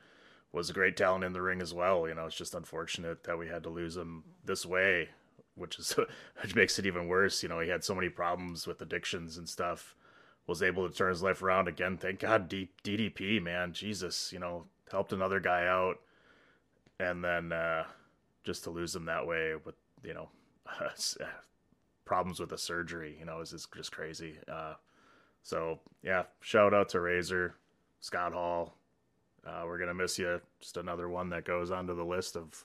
was 0.53 0.71
a 0.71 0.73
great 0.73 0.97
talent 0.97 1.25
in 1.25 1.33
the 1.33 1.43
ring 1.43 1.61
as 1.61 1.75
well. 1.75 2.09
You 2.09 2.15
know, 2.15 2.27
it's 2.27 2.37
just 2.37 2.55
unfortunate 2.55 3.25
that 3.25 3.39
we 3.39 3.49
had 3.49 3.63
to 3.65 3.69
lose 3.69 3.97
him 3.97 4.25
this 4.45 4.65
way, 4.65 5.09
which 5.55 5.79
is 5.79 5.93
which 6.43 6.55
makes 6.55 6.79
it 6.79 6.87
even 6.87 7.09
worse. 7.09 7.43
You 7.43 7.49
know, 7.49 7.61
he 7.61 7.69
had 7.69 7.85
so 7.85 7.95
many 7.95 8.09
problems 8.09 8.67
with 8.67 8.81
addictions 8.81 9.37
and 9.37 9.49
stuff. 9.49 9.95
Was 10.47 10.63
able 10.63 10.89
to 10.89 10.95
turn 10.95 11.11
his 11.11 11.23
life 11.23 11.43
around 11.43 11.69
again. 11.69 11.97
Thank 11.97 12.21
God, 12.21 12.49
D- 12.49 12.71
DDP, 12.85 13.43
man, 13.43 13.73
Jesus, 13.73 14.33
you 14.33 14.39
know, 14.39 14.65
helped 14.91 15.13
another 15.13 15.41
guy 15.41 15.67
out, 15.67 15.99
and 17.01 17.25
then 17.25 17.53
uh, 17.53 17.85
just 18.45 18.65
to 18.65 18.71
lose 18.71 18.95
him 18.95 19.07
that 19.07 19.27
way 19.27 19.55
with 19.65 19.75
you 20.05 20.15
know 20.15 20.29
problems 22.05 22.41
with 22.41 22.51
the 22.51 22.59
surgery, 22.59 23.17
you 23.19 23.27
know, 23.27 23.41
is 23.41 23.53
is 23.53 23.67
just 23.75 23.93
crazy. 23.93 24.39
Uh, 24.51 24.75
so 25.43 25.81
yeah, 26.03 26.25
shout 26.41 26.75
out 26.75 26.89
to 26.91 27.01
Razor, 27.01 27.55
Scott 28.01 28.33
Hall. 28.33 28.75
Uh, 29.47 29.63
we're 29.67 29.79
gonna 29.79 29.95
miss 29.95 30.19
you. 30.19 30.41
Just 30.61 30.77
another 30.77 31.09
one 31.09 31.29
that 31.31 31.45
goes 31.45 31.71
onto 31.71 31.95
the 31.95 32.05
list 32.05 32.37
of 32.37 32.65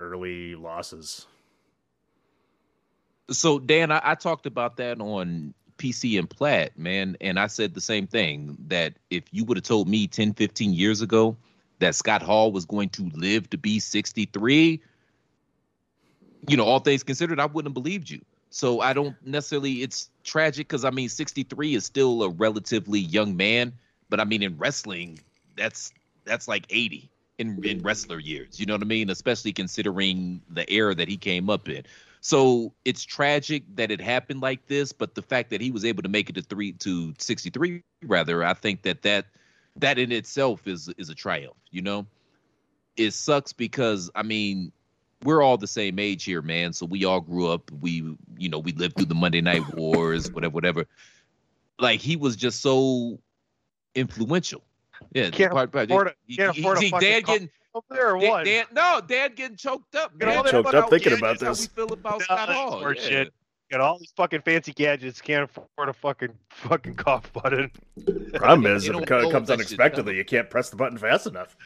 early 0.00 0.54
losses. 0.54 1.26
So 3.30 3.58
Dan, 3.58 3.90
I, 3.90 4.00
I 4.02 4.14
talked 4.14 4.46
about 4.46 4.76
that 4.78 5.00
on 5.00 5.54
PC 5.82 6.16
and 6.16 6.30
Platt, 6.30 6.78
man, 6.78 7.16
and 7.20 7.40
I 7.40 7.48
said 7.48 7.74
the 7.74 7.80
same 7.80 8.06
thing 8.06 8.56
that 8.68 8.94
if 9.10 9.24
you 9.32 9.44
would 9.44 9.56
have 9.56 9.64
told 9.64 9.88
me 9.88 10.06
10, 10.06 10.34
15 10.34 10.72
years 10.72 11.02
ago 11.02 11.36
that 11.80 11.96
Scott 11.96 12.22
Hall 12.22 12.52
was 12.52 12.64
going 12.64 12.90
to 12.90 13.10
live 13.14 13.50
to 13.50 13.58
be 13.58 13.80
63, 13.80 14.80
you 16.48 16.56
know, 16.56 16.64
all 16.64 16.78
things 16.78 17.02
considered, 17.02 17.40
I 17.40 17.46
wouldn't 17.46 17.70
have 17.70 17.82
believed 17.82 18.10
you. 18.10 18.20
So 18.50 18.80
I 18.80 18.92
don't 18.92 19.16
necessarily 19.26 19.82
it's 19.82 20.10
tragic 20.22 20.68
because 20.68 20.84
I 20.84 20.90
mean 20.90 21.08
63 21.08 21.74
is 21.74 21.84
still 21.84 22.22
a 22.22 22.28
relatively 22.28 23.00
young 23.00 23.36
man, 23.36 23.72
but 24.08 24.20
I 24.20 24.24
mean 24.24 24.42
in 24.42 24.58
wrestling, 24.58 25.18
that's 25.56 25.92
that's 26.24 26.46
like 26.46 26.66
80 26.70 27.10
in 27.38 27.64
in 27.64 27.82
wrestler 27.82 28.20
years. 28.20 28.60
You 28.60 28.66
know 28.66 28.74
what 28.74 28.82
I 28.82 28.86
mean? 28.86 29.10
Especially 29.10 29.52
considering 29.52 30.42
the 30.48 30.70
era 30.70 30.94
that 30.94 31.08
he 31.08 31.16
came 31.16 31.50
up 31.50 31.68
in. 31.68 31.82
So 32.22 32.72
it's 32.84 33.02
tragic 33.02 33.64
that 33.74 33.90
it 33.90 34.00
happened 34.00 34.40
like 34.40 34.68
this, 34.68 34.92
but 34.92 35.16
the 35.16 35.22
fact 35.22 35.50
that 35.50 35.60
he 35.60 35.72
was 35.72 35.84
able 35.84 36.04
to 36.04 36.08
make 36.08 36.30
it 36.30 36.34
to 36.36 36.42
three 36.42 36.72
to 36.74 37.12
63 37.18 37.82
rather, 38.04 38.44
I 38.44 38.54
think 38.54 38.82
that 38.82 39.02
that 39.02 39.26
that 39.76 39.98
in 39.98 40.12
itself 40.12 40.68
is 40.68 40.88
is 40.96 41.10
a 41.10 41.16
triumph. 41.16 41.56
You 41.72 41.82
know, 41.82 42.06
it 42.96 43.10
sucks 43.10 43.52
because 43.52 44.08
I 44.14 44.22
mean 44.22 44.70
we're 45.24 45.42
all 45.42 45.56
the 45.56 45.66
same 45.66 45.98
age 45.98 46.22
here, 46.22 46.42
man. 46.42 46.72
So 46.72 46.86
we 46.86 47.04
all 47.04 47.20
grew 47.20 47.48
up. 47.48 47.68
We 47.72 48.16
you 48.38 48.48
know 48.48 48.60
we 48.60 48.70
lived 48.70 48.96
through 48.96 49.06
the 49.06 49.16
Monday 49.16 49.40
Night 49.40 49.74
Wars, 49.74 50.30
whatever, 50.30 50.54
whatever. 50.54 50.86
Like 51.80 52.00
he 52.00 52.14
was 52.14 52.36
just 52.36 52.60
so 52.60 53.18
influential. 53.96 54.62
Yeah, 55.12 55.30
Can't 55.30 55.52
part- 55.52 55.72
part- 55.72 55.90
afford 55.90 56.08
it. 56.08 56.16
he- 56.26 56.36
Can't 56.36 56.54
he- 56.54 56.62
afford 56.62 56.78
a 56.78 56.88
fucking 56.90 57.08
Dad 57.08 57.24
getting 57.26 57.50
up 57.74 57.84
there 57.90 58.14
or 58.16 58.20
Dan, 58.20 58.30
what? 58.30 58.44
Dan, 58.44 58.64
no, 58.72 59.00
Dad 59.06 59.34
getting 59.36 59.56
choked 59.56 59.94
up. 59.94 60.18
Get 60.18 60.28
all 60.28 60.34
man. 60.36 60.44
that 60.44 60.50
Choked 60.52 60.74
up 60.74 60.90
thinking 60.90 61.12
about 61.14 61.38
That's 61.38 61.42
how 61.42 61.48
this. 61.50 61.68
we 61.68 61.74
feel 61.86 61.92
about 61.92 62.18
Nah, 62.20 62.24
Scott 62.24 62.48
that's 62.48 62.52
Hall. 62.58 62.94
yeah. 62.94 63.00
shit. 63.00 63.32
Got 63.70 63.80
all 63.80 63.98
these 63.98 64.12
fucking 64.16 64.42
fancy 64.42 64.72
gadgets. 64.74 65.20
Can't 65.22 65.44
afford 65.50 65.88
a 65.88 65.94
fucking 65.94 66.34
fucking 66.50 66.94
cough 66.96 67.32
button. 67.32 67.70
Problem 68.34 68.66
is, 68.76 68.86
if 68.86 68.94
it 68.94 69.06
co- 69.06 69.22
know 69.22 69.30
comes 69.30 69.48
unexpectedly, 69.48 70.16
you 70.16 70.24
can't 70.26 70.50
press 70.50 70.68
the 70.68 70.76
button 70.76 70.98
fast 70.98 71.26
enough. 71.26 71.56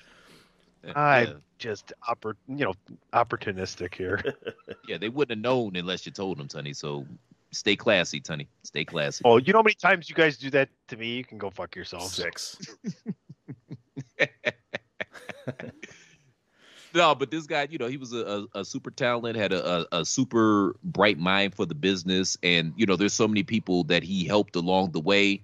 I 0.94 1.22
Yeah. 1.22 1.32
just 1.58 1.92
oppor- 2.08 2.36
you 2.46 2.64
know 2.64 2.74
opportunistic 3.12 3.94
here. 3.94 4.22
Yeah, 4.88 4.98
they 4.98 5.08
wouldn't 5.08 5.36
have 5.36 5.42
known 5.42 5.74
unless 5.74 6.06
you 6.06 6.12
told 6.12 6.38
them, 6.38 6.48
Sonny. 6.48 6.72
So 6.72 7.04
stay 7.50 7.74
classy, 7.74 8.22
Sonny. 8.24 8.46
Stay 8.62 8.84
classy. 8.84 9.22
oh, 9.24 9.38
you 9.38 9.52
know 9.52 9.58
how 9.58 9.62
many 9.64 9.74
times 9.74 10.08
you 10.08 10.14
guys 10.14 10.36
do 10.38 10.48
that 10.50 10.68
to 10.86 10.96
me? 10.96 11.16
You 11.16 11.24
can 11.24 11.38
go 11.38 11.50
fuck 11.50 11.74
yourself. 11.74 12.06
Six. 12.12 12.56
No, 16.94 17.14
but 17.14 17.30
this 17.30 17.46
guy, 17.46 17.68
you 17.70 17.76
know, 17.76 17.88
he 17.88 17.98
was 17.98 18.14
a, 18.14 18.46
a, 18.54 18.60
a 18.60 18.64
super 18.64 18.90
talent, 18.90 19.36
had 19.36 19.52
a, 19.52 19.86
a, 19.94 20.02
super 20.02 20.74
bright 20.82 21.18
mind 21.18 21.54
for 21.54 21.66
the 21.66 21.74
business, 21.74 22.38
and 22.42 22.72
you 22.74 22.86
know, 22.86 22.96
there's 22.96 23.12
so 23.12 23.28
many 23.28 23.42
people 23.42 23.84
that 23.84 24.02
he 24.02 24.24
helped 24.24 24.56
along 24.56 24.92
the 24.92 25.00
way, 25.00 25.42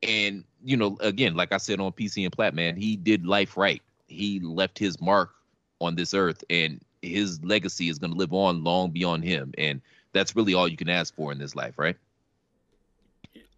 and 0.00 0.44
you 0.62 0.76
know, 0.76 0.96
again, 1.00 1.34
like 1.34 1.52
I 1.52 1.56
said 1.56 1.80
on 1.80 1.90
PC 1.90 2.22
and 2.22 2.32
Platt, 2.32 2.54
man, 2.54 2.76
he 2.76 2.94
did 2.94 3.26
life 3.26 3.56
right. 3.56 3.82
He 4.06 4.38
left 4.38 4.78
his 4.78 5.00
mark 5.00 5.34
on 5.80 5.96
this 5.96 6.14
earth, 6.14 6.44
and 6.48 6.80
his 7.02 7.42
legacy 7.42 7.88
is 7.88 7.98
going 7.98 8.12
to 8.12 8.16
live 8.16 8.32
on 8.32 8.62
long 8.62 8.90
beyond 8.90 9.24
him. 9.24 9.52
And 9.58 9.80
that's 10.12 10.36
really 10.36 10.54
all 10.54 10.68
you 10.68 10.76
can 10.76 10.88
ask 10.88 11.14
for 11.16 11.32
in 11.32 11.38
this 11.38 11.56
life, 11.56 11.74
right? 11.78 11.96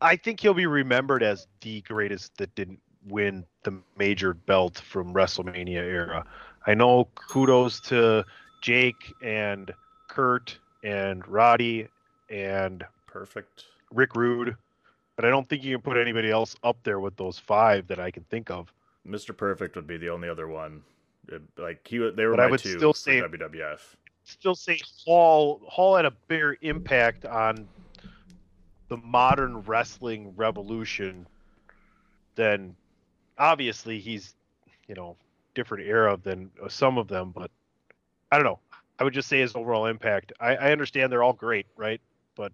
I 0.01 0.17
think 0.17 0.41
he'll 0.41 0.55
be 0.55 0.67
remembered 0.67 1.23
as 1.23 1.47
the 1.61 1.83
greatest 1.83 2.37
that 2.39 2.55
didn't 2.55 2.81
win 3.09 3.45
the 3.63 3.75
major 3.99 4.35
belt 4.35 4.79
from 4.79 5.13
WrestleMania 5.15 5.77
era. 5.83 6.25
I 6.67 6.75
know 6.75 7.09
kudos 7.15 7.81
to 7.81 8.25
Jake 8.61 9.13
and 9.23 9.73
Kurt 10.09 10.59
and 10.83 11.27
Roddy 11.29 11.89
and 12.31 12.85
Perfect. 13.07 13.65
Rick 13.93 14.17
Rude, 14.17 14.57
but 15.15 15.25
I 15.25 15.31
don't 15.31 15.49
think 15.49 15.63
you 15.63 15.77
can 15.77 15.83
put 15.83 15.97
anybody 15.97 16.31
else 16.31 16.57
up 16.63 16.77
there 16.83 16.99
with 17.01 17.17
those 17.17 17.39
five 17.39 17.87
that 17.87 18.01
I 18.01 18.11
can 18.11 18.25
think 18.25 18.51
of. 18.51 18.73
Mr. 19.07 19.37
Perfect 19.37 19.77
would 19.77 19.87
be 19.87 19.97
the 19.97 20.09
only 20.11 20.29
other 20.29 20.49
one. 20.49 20.83
It- 21.29 21.43
like 21.57 21.87
he, 21.87 21.99
they 21.99 22.25
were 22.27 22.33
But 22.33 22.41
I 22.41 22.51
would 22.51 22.61
two 22.61 22.77
still 22.77 22.93
say- 22.93 23.21
WWF. 23.21 23.81
Still 24.25 24.57
say 24.57 24.81
Hall 25.05 25.61
Hall 25.69 25.95
had 25.95 26.05
a 26.05 26.11
bigger 26.11 26.57
impact 26.61 27.25
on 27.25 27.69
the 28.89 28.97
modern 28.97 29.61
wrestling 29.63 30.35
revolution 30.37 31.29
than 32.35 32.75
obviously 33.39 33.99
he's 33.99 34.35
you 34.89 34.95
know 34.95 35.17
different 35.55 35.87
era 35.87 36.19
than 36.23 36.51
some 36.69 36.99
of 36.99 37.09
them, 37.09 37.33
but 37.33 37.51
I 38.31 38.37
don't 38.37 38.45
know. 38.45 38.61
I 38.99 39.05
would 39.05 39.15
just 39.15 39.29
say 39.29 39.41
his 39.41 39.55
overall 39.55 39.87
impact. 39.87 40.33
I, 40.41 40.57
I 40.57 40.73
understand 40.73 41.13
they're 41.13 41.23
all 41.23 41.33
great, 41.33 41.67
right? 41.77 42.01
But 42.35 42.53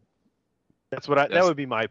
that's 0.90 1.08
what 1.08 1.18
I 1.18 1.28
that 1.28 1.44
would 1.44 1.56
be 1.56 1.66
my 1.66 1.88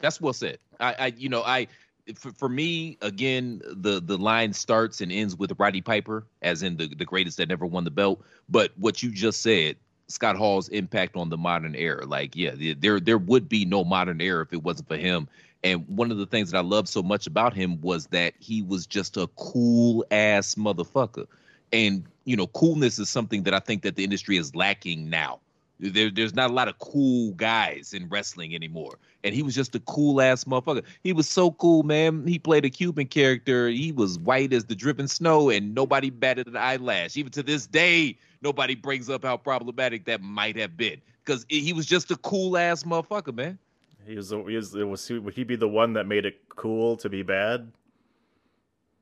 That's 0.00 0.20
well 0.20 0.32
said. 0.32 0.58
I, 0.80 0.94
I 0.98 1.06
you 1.16 1.28
know, 1.28 1.42
I 1.42 1.68
for, 2.14 2.32
for 2.32 2.48
me 2.48 2.98
again, 3.02 3.60
the 3.64 4.00
the 4.00 4.16
line 4.16 4.52
starts 4.52 5.00
and 5.00 5.12
ends 5.12 5.36
with 5.36 5.52
Roddy 5.58 5.80
Piper, 5.80 6.26
as 6.42 6.62
in 6.62 6.76
the 6.76 6.88
the 6.94 7.04
greatest 7.04 7.36
that 7.36 7.48
never 7.48 7.66
won 7.66 7.84
the 7.84 7.90
belt. 7.90 8.24
But 8.48 8.72
what 8.76 9.02
you 9.02 9.10
just 9.10 9.42
said, 9.42 9.76
Scott 10.08 10.36
Hall's 10.36 10.68
impact 10.68 11.16
on 11.16 11.28
the 11.28 11.36
modern 11.36 11.74
era, 11.74 12.06
like 12.06 12.34
yeah, 12.34 12.52
there 12.78 13.00
there 13.00 13.18
would 13.18 13.48
be 13.48 13.64
no 13.64 13.84
modern 13.84 14.20
era 14.20 14.42
if 14.42 14.52
it 14.52 14.62
wasn't 14.62 14.88
for 14.88 14.96
him. 14.96 15.28
And 15.64 15.84
one 15.88 16.10
of 16.10 16.18
the 16.18 16.26
things 16.26 16.50
that 16.50 16.58
I 16.58 16.62
loved 16.62 16.88
so 16.88 17.02
much 17.02 17.26
about 17.26 17.52
him 17.52 17.80
was 17.80 18.06
that 18.08 18.34
he 18.38 18.62
was 18.62 18.86
just 18.86 19.16
a 19.16 19.26
cool 19.36 20.04
ass 20.10 20.54
motherfucker. 20.54 21.26
And 21.72 22.04
you 22.24 22.36
know, 22.36 22.46
coolness 22.48 22.98
is 22.98 23.08
something 23.08 23.42
that 23.44 23.54
I 23.54 23.58
think 23.58 23.82
that 23.82 23.96
the 23.96 24.04
industry 24.04 24.36
is 24.36 24.54
lacking 24.54 25.08
now. 25.08 25.40
There, 25.80 26.10
there's 26.10 26.34
not 26.34 26.50
a 26.50 26.52
lot 26.52 26.68
of 26.68 26.78
cool 26.78 27.32
guys 27.32 27.94
in 27.94 28.08
wrestling 28.08 28.54
anymore. 28.54 28.98
And 29.24 29.34
he 29.34 29.42
was 29.42 29.54
just 29.54 29.74
a 29.74 29.80
cool 29.80 30.20
ass 30.20 30.44
motherfucker. 30.44 30.82
He 31.02 31.12
was 31.12 31.28
so 31.28 31.52
cool, 31.52 31.84
man. 31.84 32.26
He 32.26 32.38
played 32.38 32.64
a 32.64 32.70
Cuban 32.70 33.06
character. 33.06 33.68
He 33.68 33.92
was 33.92 34.18
white 34.18 34.52
as 34.52 34.64
the 34.64 34.74
driven 34.74 35.08
snow, 35.08 35.50
and 35.50 35.74
nobody 35.74 36.10
batted 36.10 36.48
an 36.48 36.56
eyelash. 36.56 37.16
Even 37.16 37.32
to 37.32 37.42
this 37.42 37.66
day, 37.66 38.18
nobody 38.42 38.74
brings 38.74 39.08
up 39.08 39.24
how 39.24 39.36
problematic 39.36 40.04
that 40.06 40.20
might 40.20 40.56
have 40.56 40.76
been 40.76 41.00
because 41.24 41.46
he 41.48 41.72
was 41.72 41.86
just 41.86 42.10
a 42.10 42.16
cool 42.16 42.56
ass 42.56 42.82
motherfucker, 42.82 43.34
man. 43.34 43.58
He 44.06 44.16
was, 44.16 44.30
he 44.30 44.36
was, 44.56 44.74
it 44.74 44.84
was, 44.84 45.08
would 45.10 45.34
he 45.34 45.44
be 45.44 45.56
the 45.56 45.68
one 45.68 45.92
that 45.94 46.06
made 46.06 46.24
it 46.24 46.40
cool 46.48 46.96
to 46.98 47.08
be 47.08 47.22
bad? 47.22 47.70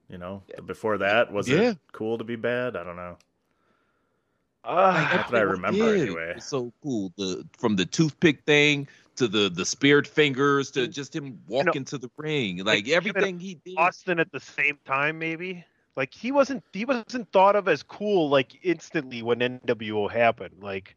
You 0.09 0.19
know, 0.19 0.43
before 0.67 0.99
that, 0.99 1.33
was 1.33 1.49
Yeah. 1.49 1.71
it 1.73 1.79
cool 1.93 2.19
to 2.19 2.25
be 2.25 2.37
bad? 2.37 2.77
I 2.77 2.85
don't 2.85 2.97
know. 2.97 3.17
uh, 4.65 5.09
Not 5.15 5.31
that 5.31 5.39
I 5.39 5.43
remember 5.43 5.95
Yeah, 5.97 6.03
anyway. 6.03 6.31
it 6.31 6.37
was 6.37 6.45
so 6.45 6.73
cool. 6.83 7.13
The 7.17 7.47
from 7.59 7.77
the 7.77 7.87
toothpick 7.87 8.43
thing 8.45 8.89
to 9.17 9.29
the 9.29 9.49
the 9.49 9.65
speared 9.65 10.07
fingers 10.07 10.71
to 10.73 10.87
just 10.89 11.15
him 11.15 11.41
walking 11.49 11.85
to 11.87 11.99
the 11.99 12.11
ring, 12.17 12.65
like 12.65 12.89
everything 12.89 13.39
he 13.39 13.55
did. 13.65 13.77
Austin 13.79 14.19
at 14.21 14.31
the 14.33 14.41
same 14.41 14.79
time, 14.85 15.19
maybe. 15.19 15.65
Like 15.97 16.13
he 16.13 16.31
wasn't 16.33 16.63
he 16.73 16.85
wasn't 16.85 17.31
thought 17.33 17.57
of 17.57 17.69
as 17.69 17.83
cool 17.83 18.29
like 18.29 18.59
instantly 18.63 19.23
when 19.23 19.39
NWO 19.39 20.11
happened. 20.11 20.57
Like 20.61 20.97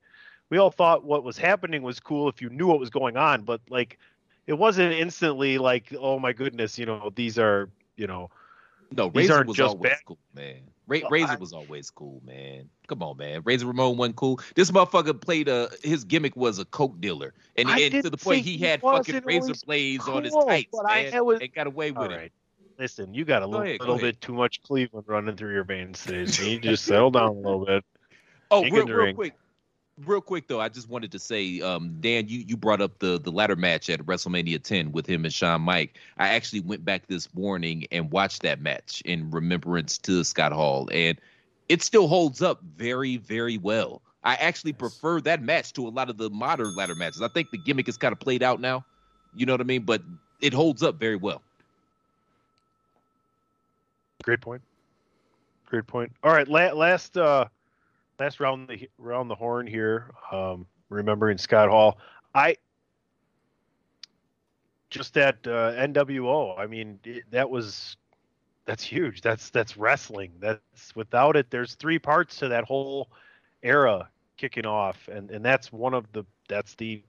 we 0.50 0.58
all 0.58 0.72
thought 0.72 1.04
what 1.04 1.24
was 1.24 1.38
happening 1.38 1.82
was 1.84 2.00
cool 2.00 2.30
if 2.30 2.42
you 2.42 2.50
knew 2.50 2.68
what 2.68 2.80
was 2.80 2.90
going 2.90 3.18
on, 3.18 3.44
but 3.44 3.62
like 3.70 4.00
it 4.48 4.54
wasn't 4.54 4.94
instantly 4.94 5.58
like 5.58 5.94
oh 6.00 6.20
my 6.20 6.34
goodness, 6.34 6.78
you 6.78 6.86
know 6.86 7.12
these 7.16 7.38
are 7.38 7.70
you 7.98 8.08
know 8.08 8.30
No, 8.96 9.10
these 9.10 9.24
Razor 9.30 9.34
aren't 9.36 9.48
was 9.48 9.58
just 9.58 9.76
always 9.76 9.92
bad. 9.92 10.00
cool, 10.06 10.18
man. 10.34 10.62
Ra- 10.88 11.08
Razor 11.12 11.38
was 11.38 11.54
always 11.54 11.92
cool, 11.92 12.20
man. 12.26 12.68
Come 12.88 13.04
on, 13.04 13.18
man. 13.18 13.42
Razor 13.46 13.68
Ramon 13.68 13.96
wasn't 13.98 14.16
cool. 14.16 14.40
This 14.56 14.72
motherfucker 14.72 15.20
played 15.22 15.48
a 15.48 15.70
his 15.84 16.04
gimmick 16.04 16.36
was 16.36 16.58
a 16.58 16.66
coke 16.66 17.00
dealer, 17.00 17.34
and, 17.56 17.70
I 17.70 17.80
and 17.82 18.04
to 18.04 18.10
the 18.10 18.18
point 18.18 18.44
he 18.44 18.58
had 18.58 18.82
fucking 18.82 19.22
razor 19.26 19.54
blades 19.66 20.08
on 20.08 20.24
his 20.24 20.34
cool, 20.34 20.46
tights, 20.48 20.70
but 20.72 20.86
man, 20.88 21.14
I 21.14 21.22
was- 21.22 21.40
and 21.42 21.54
got 21.54 21.68
away 21.68 21.92
with 21.92 22.12
it. 22.12 22.32
Listen, 22.80 23.14
you 23.14 23.26
got 23.26 23.44
a 23.44 23.46
Go 23.46 23.52
little, 23.52 23.66
ahead, 23.66 23.80
little 23.82 23.96
ahead. 23.96 24.16
bit 24.16 24.22
too 24.22 24.34
much 24.34 24.64
Cleveland 24.64 25.06
running 25.10 25.36
through 25.36 25.52
your 25.54 25.66
veins 25.66 26.02
today. 26.02 26.26
So 26.32 26.44
you 26.44 26.60
just 26.60 26.86
settle 26.86 27.12
down 27.12 27.28
a 27.28 27.32
little 27.34 27.66
bit. 27.66 27.84
Oh, 28.52 28.64
real, 28.64 28.88
real 28.88 29.14
quick, 29.14 29.36
real 30.06 30.22
quick 30.22 30.48
though, 30.48 30.60
I 30.62 30.70
just 30.70 30.90
wanted 30.90 31.12
to 31.12 31.20
say, 31.20 31.62
um, 31.62 31.98
Dan, 32.00 32.28
you 32.28 32.44
you 32.48 32.58
brought 32.58 32.82
up 32.82 33.00
the 33.00 33.20
the 33.20 33.32
ladder 33.32 33.56
match 33.56 33.90
at 33.90 34.00
WrestleMania 34.02 34.62
10 34.62 34.92
with 34.92 35.06
him 35.06 35.26
and 35.26 35.34
Shawn 35.34 35.62
Mike. 35.62 35.98
I 36.18 36.30
actually 36.30 36.62
went 36.62 36.86
back 36.86 37.08
this 37.08 37.34
morning 37.34 37.86
and 37.92 38.12
watched 38.12 38.42
that 38.44 38.62
match 38.62 39.02
in 39.06 39.32
remembrance 39.32 39.98
to 40.00 40.24
Scott 40.24 40.52
Hall, 40.52 40.90
and 40.92 41.20
it 41.68 41.82
still 41.82 42.08
holds 42.08 42.42
up 42.42 42.62
very, 42.76 43.18
very 43.18 43.58
well. 43.58 44.02
I 44.24 44.36
actually 44.36 44.74
prefer 44.74 45.22
that 45.22 45.42
match 45.42 45.74
to 45.74 45.88
a 45.88 45.90
lot 45.90 46.10
of 46.10 46.18
the 46.18 46.30
modern 46.30 46.76
ladder 46.76 46.96
matches. 46.96 47.22
I 47.22 47.30
think 47.30 47.52
the 47.52 47.58
gimmick 47.58 47.88
is 47.88 47.98
kind 47.98 48.12
of 48.12 48.20
played 48.20 48.44
out 48.44 48.60
now. 48.60 48.84
You 49.36 49.46
know 49.46 49.54
what 49.54 49.62
I 49.62 49.66
mean? 49.66 49.84
But 49.84 50.02
it 50.42 50.54
holds 50.54 50.84
up 50.84 51.00
very 51.00 51.16
well. 51.16 51.42
Great 54.24 54.42
point. 54.42 54.62
Great 55.66 55.88
point. 55.88 56.12
All 56.24 56.34
right, 56.34 56.48
la- 56.48 56.74
last 56.74 57.18
uh 57.18 57.46
last 58.20 58.40
round 58.40 58.68
the 58.68 58.90
round 58.98 59.30
the 59.30 59.36
horn 59.36 59.68
here. 59.68 60.12
Um 60.32 60.68
remembering 60.90 61.38
Scott 61.38 61.70
Hall. 61.70 62.00
I 62.34 62.58
just 64.90 65.14
that 65.14 65.36
uh, 65.46 65.74
NWO. 65.74 66.58
I 66.58 66.66
mean, 66.66 67.00
it, 67.04 67.24
that 67.32 67.50
was 67.50 67.98
that's 68.66 68.84
huge. 68.84 69.22
That's 69.22 69.50
that's 69.50 69.78
wrestling. 69.78 70.34
That's 70.40 70.96
without 70.96 71.36
it 71.36 71.50
there's 71.50 71.76
three 71.76 72.00
parts 72.00 72.38
to 72.38 72.48
that 72.50 72.66
whole 72.66 73.10
era 73.64 74.10
kicking 74.38 74.66
off 74.66 75.10
and 75.12 75.30
and 75.32 75.44
that's 75.44 75.72
one 75.72 75.94
of 75.94 76.10
the 76.14 76.24
that's 76.48 76.74
the 76.76 77.04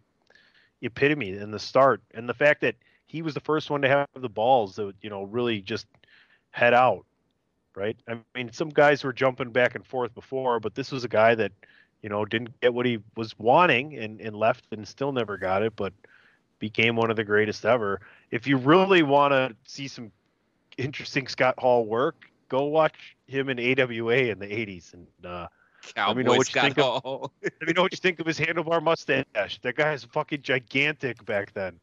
epitome 0.82 1.30
and 1.30 1.54
the 1.54 1.58
start 1.60 2.02
and 2.12 2.28
the 2.28 2.34
fact 2.34 2.60
that 2.60 2.74
he 3.06 3.22
was 3.22 3.34
the 3.34 3.40
first 3.40 3.70
one 3.70 3.80
to 3.82 3.88
have 3.88 4.08
the 4.16 4.28
balls 4.28 4.74
that 4.74 4.92
you 5.00 5.08
know 5.10 5.22
really 5.22 5.60
just 5.60 5.86
head 6.50 6.74
out 6.74 7.04
right 7.74 7.96
i 8.08 8.18
mean 8.34 8.52
some 8.52 8.68
guys 8.68 9.04
were 9.04 9.12
jumping 9.12 9.50
back 9.50 9.74
and 9.74 9.86
forth 9.86 10.14
before 10.14 10.60
but 10.60 10.74
this 10.74 10.90
was 10.90 11.04
a 11.04 11.08
guy 11.08 11.34
that 11.34 11.52
you 12.02 12.08
know 12.08 12.24
didn't 12.24 12.58
get 12.60 12.72
what 12.72 12.86
he 12.86 12.98
was 13.16 13.38
wanting 13.38 13.96
and, 13.96 14.20
and 14.20 14.34
left 14.34 14.64
and 14.72 14.86
still 14.86 15.12
never 15.12 15.36
got 15.36 15.62
it 15.62 15.74
but 15.76 15.92
became 16.58 16.96
one 16.96 17.10
of 17.10 17.16
the 17.16 17.24
greatest 17.24 17.64
ever 17.64 18.00
if 18.30 18.46
you 18.46 18.56
really 18.56 19.02
want 19.02 19.32
to 19.32 19.54
see 19.64 19.88
some 19.88 20.10
interesting 20.78 21.26
scott 21.26 21.54
hall 21.58 21.86
work 21.86 22.26
go 22.48 22.64
watch 22.64 23.16
him 23.26 23.48
in 23.48 23.58
awa 23.58 24.14
in 24.14 24.38
the 24.38 24.46
80s 24.46 24.94
and 24.94 25.06
uh 25.24 25.46
let 25.96 26.14
me 26.14 26.22
know 26.22 26.32
Cowboy 26.32 26.36
what 26.36 26.38
you 26.38 26.44
Scott 26.44 26.62
think 26.62 26.78
of, 26.78 27.30
let 27.42 27.62
me 27.66 27.72
know 27.72 27.80
what 27.80 27.92
you 27.92 27.96
think 27.96 28.20
of 28.20 28.26
his 28.26 28.38
handlebar 28.38 28.82
mustache. 28.82 29.24
That 29.62 29.76
guy 29.76 29.84
guy's 29.84 30.04
fucking 30.04 30.42
gigantic 30.42 31.24
back 31.24 31.54
then. 31.54 31.80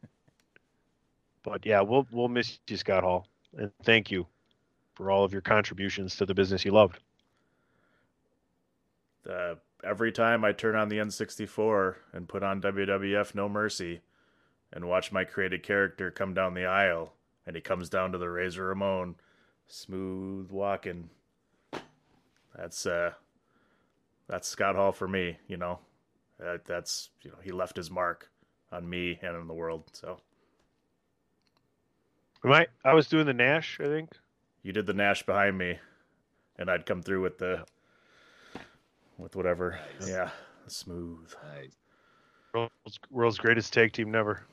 But 1.44 1.66
yeah, 1.66 1.82
we'll 1.82 2.06
we'll 2.12 2.28
miss 2.28 2.60
you, 2.68 2.78
Scott 2.78 3.04
Hall, 3.04 3.28
and 3.58 3.72
thank 3.84 4.12
you 4.12 4.28
for 4.98 5.12
all 5.12 5.24
of 5.24 5.32
your 5.32 5.44
contributions 5.44 6.16
to 6.16 6.26
the 6.26 6.34
business 6.34 6.66
you 6.66 6.72
loved. 6.72 7.00
Uh, 9.30 9.54
every 9.84 10.12
time 10.12 10.44
I 10.44 10.54
turn 10.54 10.76
on 10.76 10.90
the 10.90 10.98
N64 10.98 11.96
and 12.14 12.28
put 12.28 12.42
on 12.42 12.62
WWF 12.62 13.36
No 13.36 13.48
Mercy 13.48 14.02
and 14.74 14.90
watch 14.90 15.12
my 15.12 15.24
created 15.24 15.62
character 15.62 16.10
come 16.10 16.34
down 16.34 16.56
the 16.56 16.66
aisle 16.66 17.14
and 17.46 17.56
he 17.56 17.62
comes 17.62 17.90
down 17.90 18.12
to 18.12 18.18
the 18.18 18.28
Razor 18.28 18.66
Ramon, 18.66 19.16
smooth 19.68 20.50
walking. 20.50 21.12
That's 22.56 22.88
uh 22.88 23.12
that's 24.28 24.48
Scott 24.48 24.76
Hall 24.76 24.92
for 24.92 25.08
me, 25.08 25.38
you 25.48 25.58
know. 25.58 25.78
That, 26.40 26.66
that's 26.66 27.12
you 27.22 27.30
know, 27.30 27.38
he 27.44 27.52
left 27.52 27.78
his 27.78 27.92
mark 27.92 28.32
on 28.72 28.90
me 28.90 29.20
and 29.22 29.36
on 29.36 29.48
the 29.48 29.54
world. 29.54 29.84
So 29.94 30.18
Am 32.44 32.52
I? 32.52 32.66
I 32.84 32.96
was 32.96 33.08
doing 33.08 33.28
the 33.28 33.34
Nash, 33.34 33.80
I 33.80 33.86
think. 33.86 34.10
You 34.68 34.74
did 34.74 34.86
the 34.86 34.94
Nash 34.94 35.26
behind 35.26 35.58
me 35.58 35.80
and 36.60 36.70
I'd 36.70 36.86
come 36.86 37.02
through 37.02 37.22
with 37.22 37.38
the 37.38 37.64
with 39.18 39.34
whatever. 39.34 39.80
Yeah, 40.06 40.30
smooth. 40.68 41.34
Nice. 41.56 41.72
World's, 42.54 43.00
world's 43.10 43.38
greatest 43.38 43.72
tag 43.72 43.94
team 43.94 44.12
never. 44.12 44.46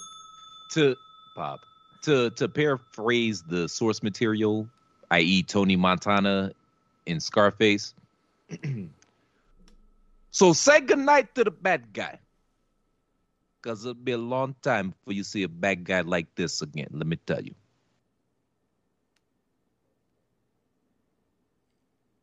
to 0.72 0.96
Pop 1.36 1.60
to 2.02 2.30
to 2.30 2.48
paraphrase 2.48 3.42
the 3.42 3.68
source 3.68 4.02
material, 4.02 4.66
i.e., 5.10 5.42
Tony 5.42 5.76
Montana 5.76 6.52
in 7.04 7.20
Scarface. 7.20 7.92
so 10.30 10.54
say 10.54 10.80
goodnight 10.80 11.34
to 11.34 11.44
the 11.44 11.50
bad 11.50 11.92
guy. 11.92 12.18
Cause 13.60 13.84
it'll 13.84 13.92
be 13.92 14.12
a 14.12 14.18
long 14.18 14.54
time 14.62 14.88
before 14.88 15.12
you 15.12 15.22
see 15.22 15.42
a 15.42 15.48
bad 15.48 15.84
guy 15.84 16.00
like 16.00 16.34
this 16.34 16.62
again. 16.62 16.88
Let 16.92 17.06
me 17.06 17.16
tell 17.26 17.42
you. 17.42 17.54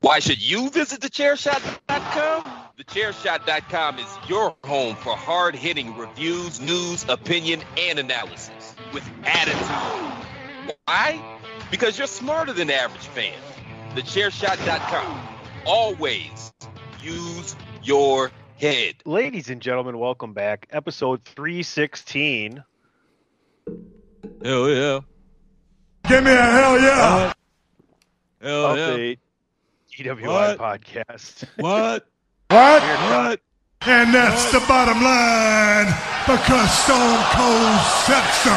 Why 0.00 0.20
should 0.20 0.40
you 0.40 0.70
visit 0.70 1.00
thechairshot.com? 1.00 2.44
Thechairshot.com 2.78 3.98
is 3.98 4.06
your 4.28 4.54
home 4.62 4.94
for 4.94 5.16
hard 5.16 5.56
hitting 5.56 5.96
reviews, 5.96 6.60
news, 6.60 7.04
opinion, 7.08 7.62
and 7.76 7.98
analysis 7.98 8.76
with 8.92 9.02
attitude. 9.24 10.76
Why? 10.84 11.20
Because 11.72 11.98
you're 11.98 12.06
smarter 12.06 12.52
than 12.52 12.68
the 12.68 12.76
average 12.76 13.06
fan. 13.08 13.34
Thechairshot.com. 13.96 15.20
Always 15.66 16.52
use 17.02 17.56
your 17.82 18.30
head. 18.56 18.94
Ladies 19.04 19.50
and 19.50 19.60
gentlemen, 19.60 19.98
welcome 19.98 20.32
back. 20.32 20.68
Episode 20.70 21.24
316. 21.24 22.62
Hell 24.44 24.68
yeah. 24.70 25.00
Give 26.08 26.22
me 26.22 26.30
a 26.30 26.40
hell 26.40 26.80
yeah. 26.80 26.88
Uh-huh. 27.00 27.34
Hell 28.40 28.98
yeah. 28.98 29.14
Update. 29.98 30.20
DWI 30.20 30.26
What? 30.26 30.58
podcast. 30.58 31.44
What? 31.56 32.06
What? 32.50 32.82
What? 32.82 33.40
And 33.82 34.12
that's 34.14 34.50
the 34.52 34.60
bottom 34.66 35.02
line 35.02 35.86
because 36.26 36.70
Stone 36.78 37.22
Cold 37.32 37.80
said 38.06 38.24
so. 38.42 38.50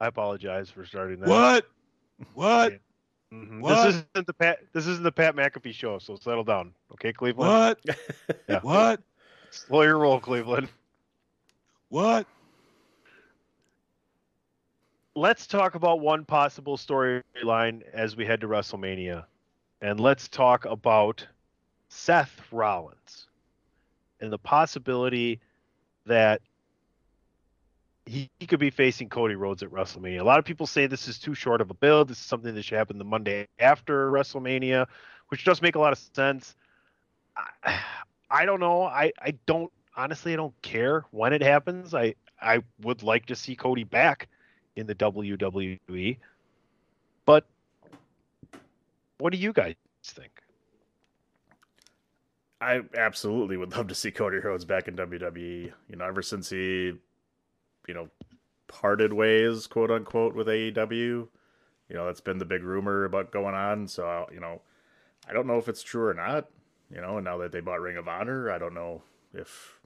I 0.00 0.06
apologize 0.06 0.70
for 0.70 0.84
starting 0.84 1.20
that. 1.20 1.28
What? 1.28 1.66
What? 2.34 2.72
Mhm. 3.32 3.60
What? 3.60 3.86
This 3.86 4.04
isn't 4.14 4.26
the 4.26 4.32
Pat. 4.34 4.58
This 4.72 4.86
isn't 4.86 5.02
the 5.04 5.12
Pat 5.12 5.34
McAfee 5.34 5.72
show, 5.74 5.98
so 5.98 6.16
settle 6.16 6.44
down, 6.44 6.74
okay, 6.92 7.12
Cleveland. 7.12 7.50
What? 7.86 7.96
Yeah. 8.48 8.60
What? 8.60 9.00
Slow 9.50 9.82
your 9.82 9.98
roll, 9.98 10.20
Cleveland. 10.20 10.68
What? 11.88 12.26
Let's 15.14 15.46
talk 15.46 15.74
about 15.74 16.00
one 16.00 16.24
possible 16.24 16.78
storyline 16.78 17.82
as 17.92 18.16
we 18.16 18.24
head 18.24 18.40
to 18.40 18.48
WrestleMania, 18.48 19.24
and 19.82 20.00
let's 20.00 20.26
talk 20.26 20.64
about 20.64 21.26
Seth 21.90 22.40
Rollins 22.50 23.26
and 24.22 24.32
the 24.32 24.38
possibility 24.38 25.38
that 26.06 26.40
he, 28.06 28.30
he 28.40 28.46
could 28.46 28.58
be 28.58 28.70
facing 28.70 29.10
Cody 29.10 29.34
Rhodes 29.34 29.62
at 29.62 29.68
WrestleMania. 29.68 30.20
A 30.20 30.24
lot 30.24 30.38
of 30.38 30.46
people 30.46 30.66
say 30.66 30.86
this 30.86 31.06
is 31.06 31.18
too 31.18 31.34
short 31.34 31.60
of 31.60 31.70
a 31.70 31.74
build. 31.74 32.08
This 32.08 32.18
is 32.18 32.24
something 32.24 32.54
that 32.54 32.62
should 32.62 32.78
happen 32.78 32.96
the 32.96 33.04
Monday 33.04 33.48
after 33.58 34.10
WrestleMania, 34.10 34.86
which 35.28 35.44
does 35.44 35.60
make 35.60 35.74
a 35.74 35.78
lot 35.78 35.92
of 35.92 35.98
sense. 36.14 36.56
I, 37.36 37.78
I 38.30 38.46
don't 38.46 38.60
know. 38.60 38.84
I, 38.84 39.12
I 39.20 39.34
don't 39.44 39.70
honestly 39.94 40.32
I 40.32 40.36
don't 40.36 40.54
care 40.62 41.04
when 41.10 41.34
it 41.34 41.42
happens. 41.42 41.92
I 41.92 42.14
I 42.40 42.62
would 42.80 43.02
like 43.02 43.26
to 43.26 43.36
see 43.36 43.54
Cody 43.54 43.84
back 43.84 44.26
in 44.76 44.86
the 44.86 44.94
WWE. 44.94 46.18
But 47.24 47.46
what 49.18 49.32
do 49.32 49.38
you 49.38 49.52
guys 49.52 49.74
think? 50.04 50.42
I 52.60 52.80
absolutely 52.96 53.56
would 53.56 53.72
love 53.72 53.88
to 53.88 53.94
see 53.94 54.10
Cody 54.10 54.38
Rhodes 54.38 54.64
back 54.64 54.86
in 54.86 54.96
WWE. 54.96 55.72
You 55.88 55.96
know, 55.96 56.04
ever 56.04 56.22
since 56.22 56.50
he, 56.50 56.92
you 57.88 57.94
know, 57.94 58.08
parted 58.68 59.12
ways, 59.12 59.66
quote 59.66 59.90
unquote, 59.90 60.34
with 60.34 60.46
AEW, 60.46 60.96
you 60.98 61.28
know, 61.90 62.06
that's 62.06 62.20
been 62.20 62.38
the 62.38 62.44
big 62.44 62.62
rumor 62.62 63.04
about 63.04 63.32
going 63.32 63.54
on. 63.54 63.88
So, 63.88 64.26
you 64.32 64.40
know, 64.40 64.62
I 65.28 65.32
don't 65.32 65.46
know 65.46 65.58
if 65.58 65.68
it's 65.68 65.82
true 65.82 66.06
or 66.06 66.14
not. 66.14 66.48
You 66.94 67.00
know, 67.00 67.16
and 67.16 67.24
now 67.24 67.38
that 67.38 67.52
they 67.52 67.60
bought 67.60 67.80
Ring 67.80 67.96
of 67.96 68.06
Honor, 68.06 68.50
I 68.50 68.58
don't 68.58 68.74
know 68.74 69.02
if 69.34 69.78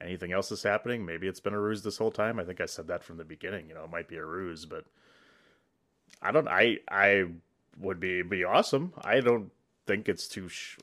anything 0.00 0.32
else 0.32 0.50
is 0.52 0.62
happening. 0.62 1.04
Maybe 1.04 1.26
it's 1.26 1.40
been 1.40 1.54
a 1.54 1.60
ruse 1.60 1.82
this 1.82 1.98
whole 1.98 2.10
time. 2.10 2.38
I 2.38 2.44
think 2.44 2.60
I 2.60 2.66
said 2.66 2.88
that 2.88 3.02
from 3.04 3.16
the 3.16 3.24
beginning. 3.24 3.68
You 3.68 3.74
know, 3.74 3.84
it 3.84 3.90
might 3.90 4.08
be 4.08 4.16
a 4.16 4.24
ruse, 4.24 4.64
but 4.64 4.84
I 6.22 6.32
don't. 6.32 6.48
I 6.48 6.78
I 6.90 7.26
would 7.78 8.00
be 8.00 8.22
be 8.22 8.44
awesome. 8.44 8.92
I 9.02 9.20
don't 9.20 9.50
think 9.86 10.08
it's 10.08 10.28
too. 10.28 10.48
Sh- 10.48 10.78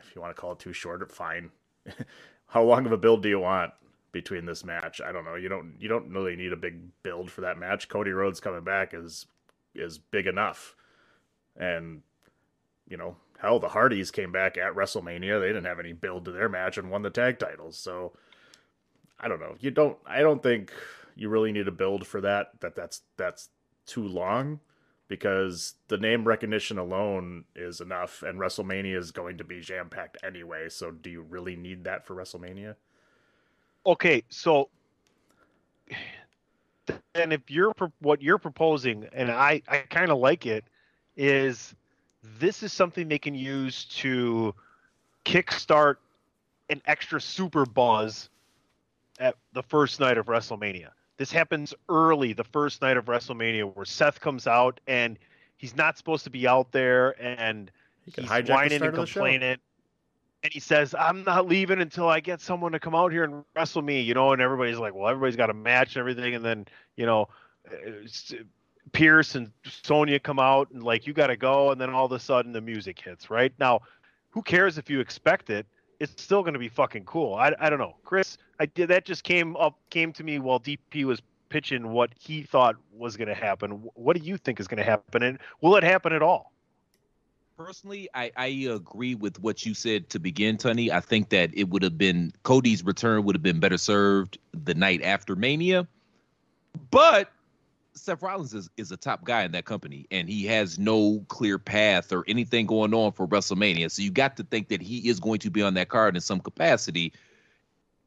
if 0.00 0.14
you 0.14 0.20
want 0.20 0.34
to 0.34 0.40
call 0.40 0.52
it 0.52 0.58
too 0.58 0.72
short, 0.72 1.10
fine. 1.10 1.50
How 2.48 2.62
long 2.62 2.86
of 2.86 2.92
a 2.92 2.96
build 2.96 3.22
do 3.22 3.28
you 3.28 3.40
want 3.40 3.72
between 4.12 4.46
this 4.46 4.64
match? 4.64 5.00
I 5.00 5.12
don't 5.12 5.24
know. 5.24 5.34
You 5.34 5.48
don't. 5.48 5.74
You 5.78 5.88
don't 5.88 6.10
really 6.10 6.36
need 6.36 6.52
a 6.52 6.56
big 6.56 6.80
build 7.02 7.30
for 7.30 7.42
that 7.42 7.58
match. 7.58 7.88
Cody 7.88 8.10
Rhodes 8.12 8.40
coming 8.40 8.64
back 8.64 8.94
is 8.94 9.26
is 9.74 9.98
big 9.98 10.26
enough, 10.26 10.74
and 11.56 12.02
you 12.88 12.96
know. 12.96 13.16
Hell, 13.38 13.58
the 13.58 13.68
Hardys 13.68 14.10
came 14.10 14.32
back 14.32 14.56
at 14.56 14.72
WrestleMania. 14.72 15.38
They 15.38 15.48
didn't 15.48 15.66
have 15.66 15.78
any 15.78 15.92
build 15.92 16.24
to 16.24 16.32
their 16.32 16.48
match 16.48 16.78
and 16.78 16.90
won 16.90 17.02
the 17.02 17.10
tag 17.10 17.38
titles. 17.38 17.76
So, 17.78 18.12
I 19.18 19.28
don't 19.28 19.40
know. 19.40 19.56
You 19.60 19.70
don't. 19.70 19.96
I 20.06 20.20
don't 20.20 20.42
think 20.42 20.72
you 21.14 21.28
really 21.28 21.52
need 21.52 21.68
a 21.68 21.72
build 21.72 22.06
for 22.06 22.20
that. 22.20 22.60
That 22.60 22.74
that's 22.74 23.02
that's 23.16 23.48
too 23.86 24.06
long 24.06 24.60
because 25.08 25.74
the 25.88 25.96
name 25.96 26.26
recognition 26.26 26.78
alone 26.78 27.44
is 27.54 27.80
enough, 27.80 28.22
and 28.22 28.38
WrestleMania 28.38 28.96
is 28.96 29.10
going 29.10 29.38
to 29.38 29.44
be 29.44 29.60
jam 29.60 29.88
packed 29.88 30.18
anyway. 30.24 30.68
So, 30.68 30.90
do 30.90 31.10
you 31.10 31.22
really 31.22 31.56
need 31.56 31.84
that 31.84 32.06
for 32.06 32.14
WrestleMania? 32.14 32.74
Okay, 33.86 34.24
so 34.28 34.68
and 37.14 37.32
if 37.32 37.50
you're 37.50 37.72
what 38.00 38.22
you're 38.22 38.38
proposing, 38.38 39.08
and 39.12 39.30
I 39.30 39.62
I 39.68 39.78
kind 39.90 40.10
of 40.10 40.18
like 40.18 40.46
it, 40.46 40.64
is 41.16 41.74
this 42.38 42.62
is 42.62 42.72
something 42.72 43.08
they 43.08 43.18
can 43.18 43.34
use 43.34 43.84
to 43.84 44.54
kickstart 45.24 45.96
an 46.68 46.82
extra 46.86 47.20
super 47.20 47.64
buzz 47.64 48.28
at 49.18 49.36
the 49.52 49.62
first 49.62 50.00
night 50.00 50.18
of 50.18 50.26
WrestleMania. 50.26 50.90
This 51.16 51.32
happens 51.32 51.72
early, 51.88 52.32
the 52.32 52.44
first 52.44 52.82
night 52.82 52.96
of 52.96 53.06
WrestleMania, 53.06 53.74
where 53.74 53.84
Seth 53.86 54.20
comes 54.20 54.46
out 54.46 54.80
and 54.86 55.18
he's 55.56 55.74
not 55.76 55.96
supposed 55.96 56.24
to 56.24 56.30
be 56.30 56.46
out 56.46 56.72
there, 56.72 57.20
and 57.22 57.70
He 58.04 58.12
he's 58.20 58.28
whining 58.48 58.82
and 58.82 58.84
of 58.84 58.94
the 58.94 59.06
show. 59.06 59.20
complaining. 59.20 59.56
And 60.42 60.52
he 60.52 60.60
says, 60.60 60.94
"I'm 60.94 61.24
not 61.24 61.48
leaving 61.48 61.80
until 61.80 62.08
I 62.08 62.20
get 62.20 62.40
someone 62.40 62.72
to 62.72 62.78
come 62.78 62.94
out 62.94 63.10
here 63.10 63.24
and 63.24 63.44
wrestle 63.54 63.82
me," 63.82 64.00
you 64.02 64.14
know. 64.14 64.32
And 64.32 64.42
everybody's 64.42 64.78
like, 64.78 64.94
"Well, 64.94 65.08
everybody's 65.08 65.36
got 65.36 65.50
a 65.50 65.54
match 65.54 65.96
and 65.96 66.00
everything." 66.00 66.34
And 66.34 66.44
then, 66.44 66.66
you 66.96 67.06
know, 67.06 67.28
uh, 67.68 68.36
Pearce 68.92 69.34
and 69.34 69.50
Sonya 69.64 70.20
come 70.20 70.38
out 70.38 70.70
and 70.70 70.82
like, 70.82 71.06
"You 71.06 71.14
got 71.14 71.28
to 71.28 71.36
go." 71.36 71.72
And 71.72 71.80
then 71.80 71.90
all 71.90 72.04
of 72.04 72.12
a 72.12 72.18
sudden, 72.20 72.52
the 72.52 72.60
music 72.60 73.00
hits. 73.00 73.30
Right 73.30 73.52
now, 73.58 73.80
who 74.30 74.42
cares 74.42 74.76
if 74.78 74.90
you 74.90 75.00
expect 75.00 75.50
it? 75.50 75.66
It's 76.00 76.22
still 76.22 76.42
going 76.42 76.54
to 76.54 76.58
be 76.58 76.68
fucking 76.68 77.04
cool. 77.04 77.34
I, 77.34 77.54
I 77.58 77.70
don't 77.70 77.78
know, 77.78 77.96
Chris. 78.04 78.38
I 78.60 78.66
did 78.66 78.88
that 78.88 79.04
just 79.04 79.24
came 79.24 79.56
up 79.56 79.78
came 79.90 80.12
to 80.14 80.24
me 80.24 80.38
while 80.38 80.60
DP 80.60 81.04
was 81.04 81.20
pitching 81.48 81.90
what 81.90 82.10
he 82.18 82.42
thought 82.42 82.76
was 82.92 83.16
going 83.16 83.28
to 83.28 83.34
happen. 83.34 83.70
What 83.94 84.16
do 84.16 84.22
you 84.22 84.36
think 84.36 84.60
is 84.60 84.68
going 84.68 84.78
to 84.78 84.84
happen, 84.84 85.22
and 85.22 85.38
will 85.60 85.76
it 85.76 85.84
happen 85.84 86.12
at 86.12 86.22
all? 86.22 86.52
Personally, 87.56 88.08
I, 88.12 88.30
I 88.36 88.46
agree 88.46 89.14
with 89.14 89.40
what 89.40 89.64
you 89.64 89.72
said 89.72 90.10
to 90.10 90.18
begin, 90.18 90.58
Tony. 90.58 90.92
I 90.92 91.00
think 91.00 91.30
that 91.30 91.50
it 91.54 91.70
would 91.70 91.82
have 91.82 91.96
been 91.96 92.32
Cody's 92.42 92.84
return 92.84 93.24
would 93.24 93.34
have 93.34 93.42
been 93.42 93.60
better 93.60 93.78
served 93.78 94.38
the 94.52 94.74
night 94.74 95.00
after 95.02 95.34
Mania. 95.34 95.88
But 96.90 97.32
Seth 97.96 98.22
Rollins 98.22 98.54
is, 98.54 98.68
is 98.76 98.92
a 98.92 98.96
top 98.96 99.24
guy 99.24 99.44
in 99.44 99.52
that 99.52 99.64
company, 99.64 100.06
and 100.10 100.28
he 100.28 100.44
has 100.46 100.78
no 100.78 101.24
clear 101.28 101.58
path 101.58 102.12
or 102.12 102.24
anything 102.28 102.66
going 102.66 102.94
on 102.94 103.12
for 103.12 103.26
WrestleMania. 103.26 103.90
So 103.90 104.02
you 104.02 104.10
got 104.10 104.36
to 104.36 104.44
think 104.44 104.68
that 104.68 104.82
he 104.82 105.08
is 105.08 105.18
going 105.18 105.38
to 105.40 105.50
be 105.50 105.62
on 105.62 105.74
that 105.74 105.88
card 105.88 106.14
in 106.14 106.20
some 106.20 106.40
capacity. 106.40 107.12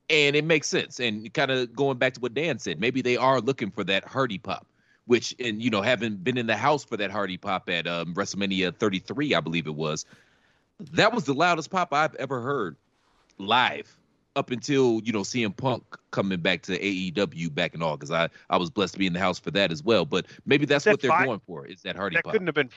And 0.09 0.35
it 0.35 0.45
makes 0.45 0.67
sense. 0.67 0.99
And 0.99 1.31
kind 1.33 1.51
of 1.51 1.75
going 1.75 1.97
back 1.97 2.13
to 2.13 2.19
what 2.19 2.33
Dan 2.33 2.59
said, 2.59 2.79
maybe 2.79 3.01
they 3.01 3.17
are 3.17 3.41
looking 3.41 3.71
for 3.71 3.83
that 3.85 4.05
Hardy 4.05 4.37
pop 4.37 4.65
which 5.09 5.35
and 5.39 5.59
you 5.59 5.71
know 5.71 5.81
having 5.81 6.17
been 6.17 6.37
in 6.37 6.45
the 6.45 6.55
house 6.55 6.83
for 6.83 6.95
that 6.95 7.09
Hardy 7.09 7.35
pop 7.35 7.67
at 7.67 7.87
um, 7.87 8.13
WrestleMania 8.13 8.75
33, 8.75 9.33
I 9.33 9.39
believe 9.39 9.65
it 9.65 9.73
was. 9.73 10.05
That 10.91 11.13
was 11.13 11.23
the 11.23 11.33
loudest 11.33 11.71
pop 11.71 11.91
I've 11.95 12.13
ever 12.15 12.41
heard 12.41 12.75
live 13.39 13.97
up 14.35 14.51
until 14.51 15.01
you 15.03 15.11
know 15.11 15.21
CM 15.21 15.55
Punk 15.55 15.83
coming 16.11 16.39
back 16.39 16.61
to 16.63 16.77
AEW 16.79 17.53
back 17.53 17.73
in 17.75 17.81
August. 17.81 18.11
I 18.11 18.29
I 18.49 18.57
was 18.57 18.69
blessed 18.69 18.93
to 18.93 18.99
be 18.99 19.07
in 19.07 19.13
the 19.13 19.19
house 19.19 19.39
for 19.39 19.51
that 19.51 19.71
as 19.71 19.83
well. 19.83 20.05
But 20.05 20.25
maybe 20.45 20.65
that's 20.65 20.85
That 20.85 20.91
what 20.91 21.01
they're 21.01 21.11
five- 21.11 21.25
going 21.25 21.41
for 21.45 21.65
is 21.65 21.81
that 21.81 21.95
Hardy 21.95 22.15
pop 22.15 22.19
That 22.19 22.23
pop. 22.25 22.31
couldn't 22.33 22.47
have 22.47 22.55
been 22.55 22.69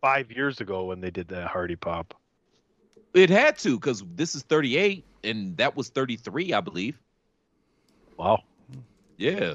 five 0.00 0.30
years 0.32 0.60
ago 0.60 0.84
when 0.86 1.00
they 1.00 1.10
did 1.10 1.28
that 1.28 1.48
Hardy 1.48 1.76
pop. 1.76 2.14
It 3.14 3.30
had 3.30 3.56
to 3.58 3.78
because 3.78 4.02
this 4.16 4.34
is 4.34 4.42
38 4.42 5.04
and 5.22 5.56
that 5.58 5.76
was 5.76 5.88
33, 5.88 6.52
I 6.52 6.60
believe. 6.60 6.98
Wow. 8.16 8.42
Yeah. 9.16 9.54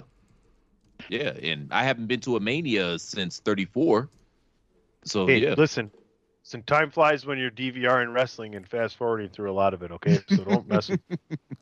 Yeah, 1.10 1.30
and 1.42 1.72
I 1.74 1.84
haven't 1.84 2.08
been 2.08 2.20
to 2.22 2.36
a 2.36 2.40
Mania 2.40 2.98
since 3.00 3.40
34. 3.40 4.10
So 5.06 5.28
hey, 5.28 5.40
yeah. 5.40 5.56
listen. 5.58 5.92
Listen, 6.50 6.64
time 6.64 6.90
flies 6.90 7.28
when 7.28 7.38
you're 7.38 7.52
DVRing 7.52 8.12
wrestling 8.12 8.56
and 8.56 8.68
fast 8.68 8.98
forwarding 8.98 9.30
through 9.30 9.52
a 9.52 9.54
lot 9.54 9.76
of 9.76 9.84
it. 9.84 9.92
Okay, 9.92 10.18
so 10.30 10.38
don't 10.38 10.68
mess 10.68 10.90
with. 10.90 11.00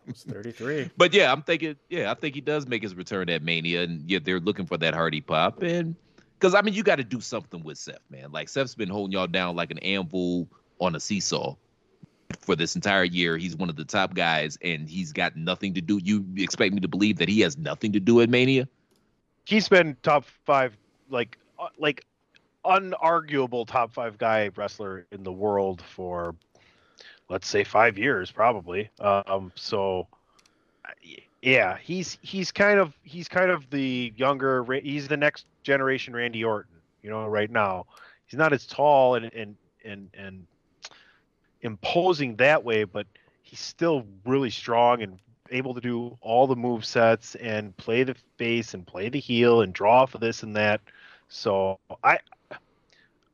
It's 0.07 0.23
33. 0.23 0.91
But 0.95 1.13
yeah, 1.13 1.29
I'm 1.29 1.41
thinking, 1.41 1.75
yeah, 1.89 2.09
I 2.09 2.13
think 2.13 2.35
he 2.35 2.39
does 2.39 2.65
make 2.67 2.83
his 2.83 2.95
return 2.95 3.29
at 3.29 3.43
Mania, 3.43 3.83
and 3.83 4.09
yeah, 4.09 4.19
they're 4.23 4.39
looking 4.39 4.65
for 4.65 4.77
that 4.77 4.93
Hardy 4.93 5.19
pop, 5.19 5.61
and 5.61 5.93
because 6.39 6.55
I 6.55 6.61
mean, 6.61 6.73
you 6.73 6.83
got 6.83 6.95
to 6.95 7.03
do 7.03 7.19
something 7.19 7.65
with 7.65 7.77
Seth, 7.77 7.99
man. 8.09 8.31
Like 8.31 8.47
Seth's 8.47 8.75
been 8.75 8.87
holding 8.87 9.11
y'all 9.11 9.27
down 9.27 9.57
like 9.57 9.71
an 9.71 9.79
anvil 9.79 10.47
on 10.79 10.95
a 10.95 11.01
seesaw 11.01 11.55
for 12.39 12.55
this 12.55 12.77
entire 12.77 13.03
year. 13.03 13.35
He's 13.35 13.57
one 13.57 13.67
of 13.67 13.75
the 13.75 13.83
top 13.83 14.13
guys, 14.13 14.57
and 14.61 14.89
he's 14.89 15.11
got 15.11 15.35
nothing 15.35 15.73
to 15.73 15.81
do. 15.81 15.99
You 16.01 16.25
expect 16.37 16.73
me 16.73 16.79
to 16.79 16.87
believe 16.87 17.17
that 17.17 17.27
he 17.27 17.41
has 17.41 17.57
nothing 17.57 17.91
to 17.91 17.99
do 17.99 18.21
at 18.21 18.29
Mania? 18.29 18.69
He's 19.43 19.67
been 19.67 19.97
top 20.01 20.23
five, 20.45 20.77
like 21.09 21.37
uh, 21.59 21.67
like 21.77 22.05
unarguable 22.65 23.67
top 23.67 23.93
five 23.93 24.17
guy 24.17 24.49
wrestler 24.55 25.05
in 25.11 25.23
the 25.23 25.31
world 25.31 25.81
for 25.81 26.35
let's 27.29 27.47
say 27.47 27.63
five 27.63 27.97
years 27.97 28.31
probably. 28.31 28.89
Um, 28.99 29.51
so 29.55 30.07
yeah, 31.41 31.77
he's 31.77 32.17
he's 32.21 32.51
kind 32.51 32.79
of 32.79 32.93
he's 33.03 33.27
kind 33.27 33.51
of 33.51 33.69
the 33.69 34.13
younger. 34.15 34.65
He's 34.81 35.07
the 35.07 35.17
next 35.17 35.45
generation 35.63 36.15
Randy 36.15 36.43
Orton. 36.43 36.75
You 37.03 37.09
know, 37.09 37.27
right 37.27 37.49
now 37.49 37.85
he's 38.25 38.37
not 38.37 38.53
as 38.53 38.65
tall 38.65 39.15
and 39.15 39.31
and 39.33 39.55
and 39.85 40.09
and 40.13 40.47
imposing 41.61 42.35
that 42.37 42.63
way, 42.63 42.83
but 42.83 43.07
he's 43.41 43.59
still 43.59 44.05
really 44.25 44.49
strong 44.49 45.01
and 45.01 45.19
able 45.49 45.73
to 45.73 45.81
do 45.81 46.17
all 46.21 46.47
the 46.47 46.55
move 46.55 46.85
sets 46.85 47.35
and 47.35 47.75
play 47.77 48.03
the 48.03 48.15
face 48.37 48.73
and 48.73 48.85
play 48.85 49.09
the 49.09 49.19
heel 49.19 49.61
and 49.61 49.73
draw 49.73 50.03
of 50.03 50.19
this 50.19 50.43
and 50.43 50.55
that. 50.55 50.81
So 51.29 51.79
I 52.03 52.19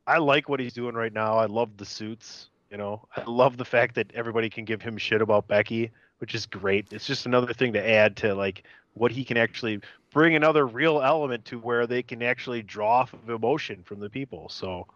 I 0.06 0.18
like 0.18 0.48
what 0.48 0.60
he's 0.60 0.74
doing 0.74 0.94
right 0.94 1.12
now. 1.12 1.38
I 1.38 1.46
love 1.46 1.76
the 1.76 1.84
suits. 1.84 2.50
You 2.70 2.76
know, 2.76 3.06
I 3.16 3.22
love 3.24 3.56
the 3.56 3.64
fact 3.64 3.94
that 3.94 4.12
everybody 4.14 4.50
can 4.50 4.64
give 4.64 4.82
him 4.82 4.96
shit 4.98 5.22
about 5.22 5.46
Becky, 5.46 5.90
which 6.18 6.34
is 6.34 6.46
great. 6.46 6.92
It's 6.92 7.06
just 7.06 7.26
another 7.26 7.52
thing 7.52 7.72
to 7.74 7.88
add 7.90 8.16
to 8.16 8.34
like 8.34 8.64
what 8.94 9.12
he 9.12 9.24
can 9.24 9.36
actually 9.36 9.80
bring 10.12 10.34
another 10.34 10.66
real 10.66 11.00
element 11.00 11.44
to 11.46 11.58
where 11.58 11.86
they 11.86 12.02
can 12.02 12.22
actually 12.22 12.62
draw 12.62 13.00
off 13.00 13.12
of 13.12 13.30
emotion 13.30 13.82
from 13.84 14.00
the 14.00 14.10
people. 14.10 14.48
So 14.48 14.86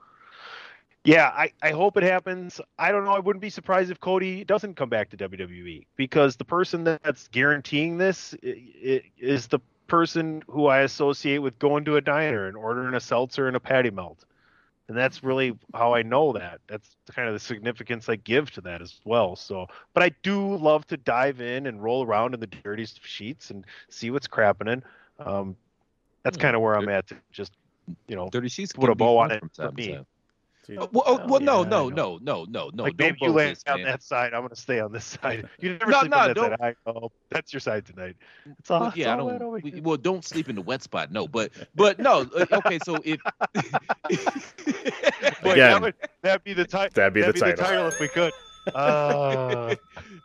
yeah, 1.04 1.28
I, 1.28 1.52
I 1.62 1.70
hope 1.70 1.96
it 1.96 2.02
happens. 2.02 2.60
I 2.78 2.92
don't 2.92 3.04
know. 3.04 3.12
I 3.12 3.18
wouldn't 3.18 3.40
be 3.40 3.50
surprised 3.50 3.90
if 3.90 4.00
Cody 4.00 4.44
doesn't 4.44 4.74
come 4.74 4.88
back 4.88 5.10
to 5.10 5.16
WWE 5.16 5.86
because 5.96 6.36
the 6.36 6.44
person 6.44 6.84
that's 6.84 7.28
guaranteeing 7.28 7.96
this 7.98 8.34
is 8.42 9.46
the 9.46 9.60
person 9.86 10.42
who 10.48 10.66
I 10.66 10.80
associate 10.80 11.38
with 11.38 11.58
going 11.58 11.84
to 11.86 11.96
a 11.96 12.00
diner 12.00 12.46
and 12.46 12.56
ordering 12.56 12.94
a 12.94 13.00
seltzer 13.00 13.46
and 13.46 13.56
a 13.56 13.60
patty 13.60 13.90
melt. 13.90 14.24
And 14.88 14.96
that's 14.96 15.22
really 15.22 15.56
how 15.74 15.94
I 15.94 16.02
know 16.02 16.32
that. 16.32 16.60
That's 16.66 16.96
kind 17.10 17.28
of 17.28 17.34
the 17.34 17.40
significance 17.40 18.08
I 18.08 18.16
give 18.16 18.50
to 18.52 18.62
that 18.62 18.80
as 18.80 19.00
well. 19.04 19.36
So, 19.36 19.66
but 19.92 20.02
I 20.02 20.10
do 20.22 20.56
love 20.56 20.86
to 20.86 20.96
dive 20.96 21.42
in 21.42 21.66
and 21.66 21.82
roll 21.82 22.06
around 22.06 22.32
in 22.32 22.40
the 22.40 22.46
dirtiest 22.46 23.06
sheets 23.06 23.50
and 23.50 23.66
see 23.90 24.10
what's 24.10 24.26
crapping 24.26 24.72
in. 24.72 24.82
Um, 25.18 25.56
that's 26.22 26.38
kind 26.38 26.56
of 26.56 26.62
where 26.62 26.74
I'm 26.74 26.88
at. 26.88 27.06
To 27.08 27.16
just 27.30 27.52
you 28.06 28.16
know, 28.16 28.28
Dirty 28.30 28.48
sheets 28.48 28.72
put 28.72 28.90
a 28.90 28.94
bow 28.94 29.18
on 29.18 29.30
it 29.30 29.42
for 29.54 29.72
me. 29.72 29.94
time. 29.94 30.06
Well, 30.76 30.90
oh, 31.06 31.26
well, 31.26 31.40
no, 31.40 31.60
yeah, 31.62 31.66
I 31.66 31.70
no, 31.70 31.88
no, 31.88 32.18
no, 32.22 32.44
no, 32.48 32.70
no. 32.74 32.82
like 32.84 32.96
don't 32.96 33.06
maybe 33.06 33.18
you 33.22 33.30
land 33.30 33.56
this, 33.56 33.64
on 33.68 33.78
man. 33.82 33.86
that 33.86 34.02
side. 34.02 34.34
I'm 34.34 34.42
gonna 34.42 34.54
stay 34.56 34.80
on 34.80 34.92
this 34.92 35.04
side. 35.22 35.48
You 35.60 35.78
never 35.78 35.90
No, 35.90 36.00
sleep 36.00 36.10
no, 36.10 36.16
on 36.18 36.28
that 36.28 36.34
don't- 36.34 36.58
side. 36.58 36.76
I 36.86 36.90
know 36.92 37.12
that's 37.30 37.52
your 37.52 37.60
side 37.60 37.86
tonight. 37.86 38.16
It's 38.58 38.70
all, 38.70 38.80
Well, 38.80 38.88
it's 38.90 38.96
yeah, 38.98 39.14
I 39.14 39.16
don't. 39.16 39.42
over 39.42 39.58
we- 39.58 39.80
well, 39.80 39.96
don't 39.96 40.24
sleep 40.24 40.48
in 40.48 40.54
the 40.56 40.62
wet 40.62 40.82
spot. 40.82 41.10
No, 41.10 41.26
but 41.26 41.52
but 41.74 41.98
no. 41.98 42.28
uh, 42.36 42.44
Okay, 42.52 42.78
so 42.84 42.96
if 43.04 43.18
Boy, 45.42 45.52
Again. 45.52 45.70
that 45.72 45.80
would 45.82 45.94
that'd 46.22 46.44
be 46.44 46.52
the 46.54 46.64
title. 46.66 46.90
That'd 46.94 47.14
be 47.14 47.22
the 47.22 47.32
title. 47.32 47.86
if 47.88 47.98
we 48.00 48.08
could. 48.08 48.32
Uh, 48.74 49.74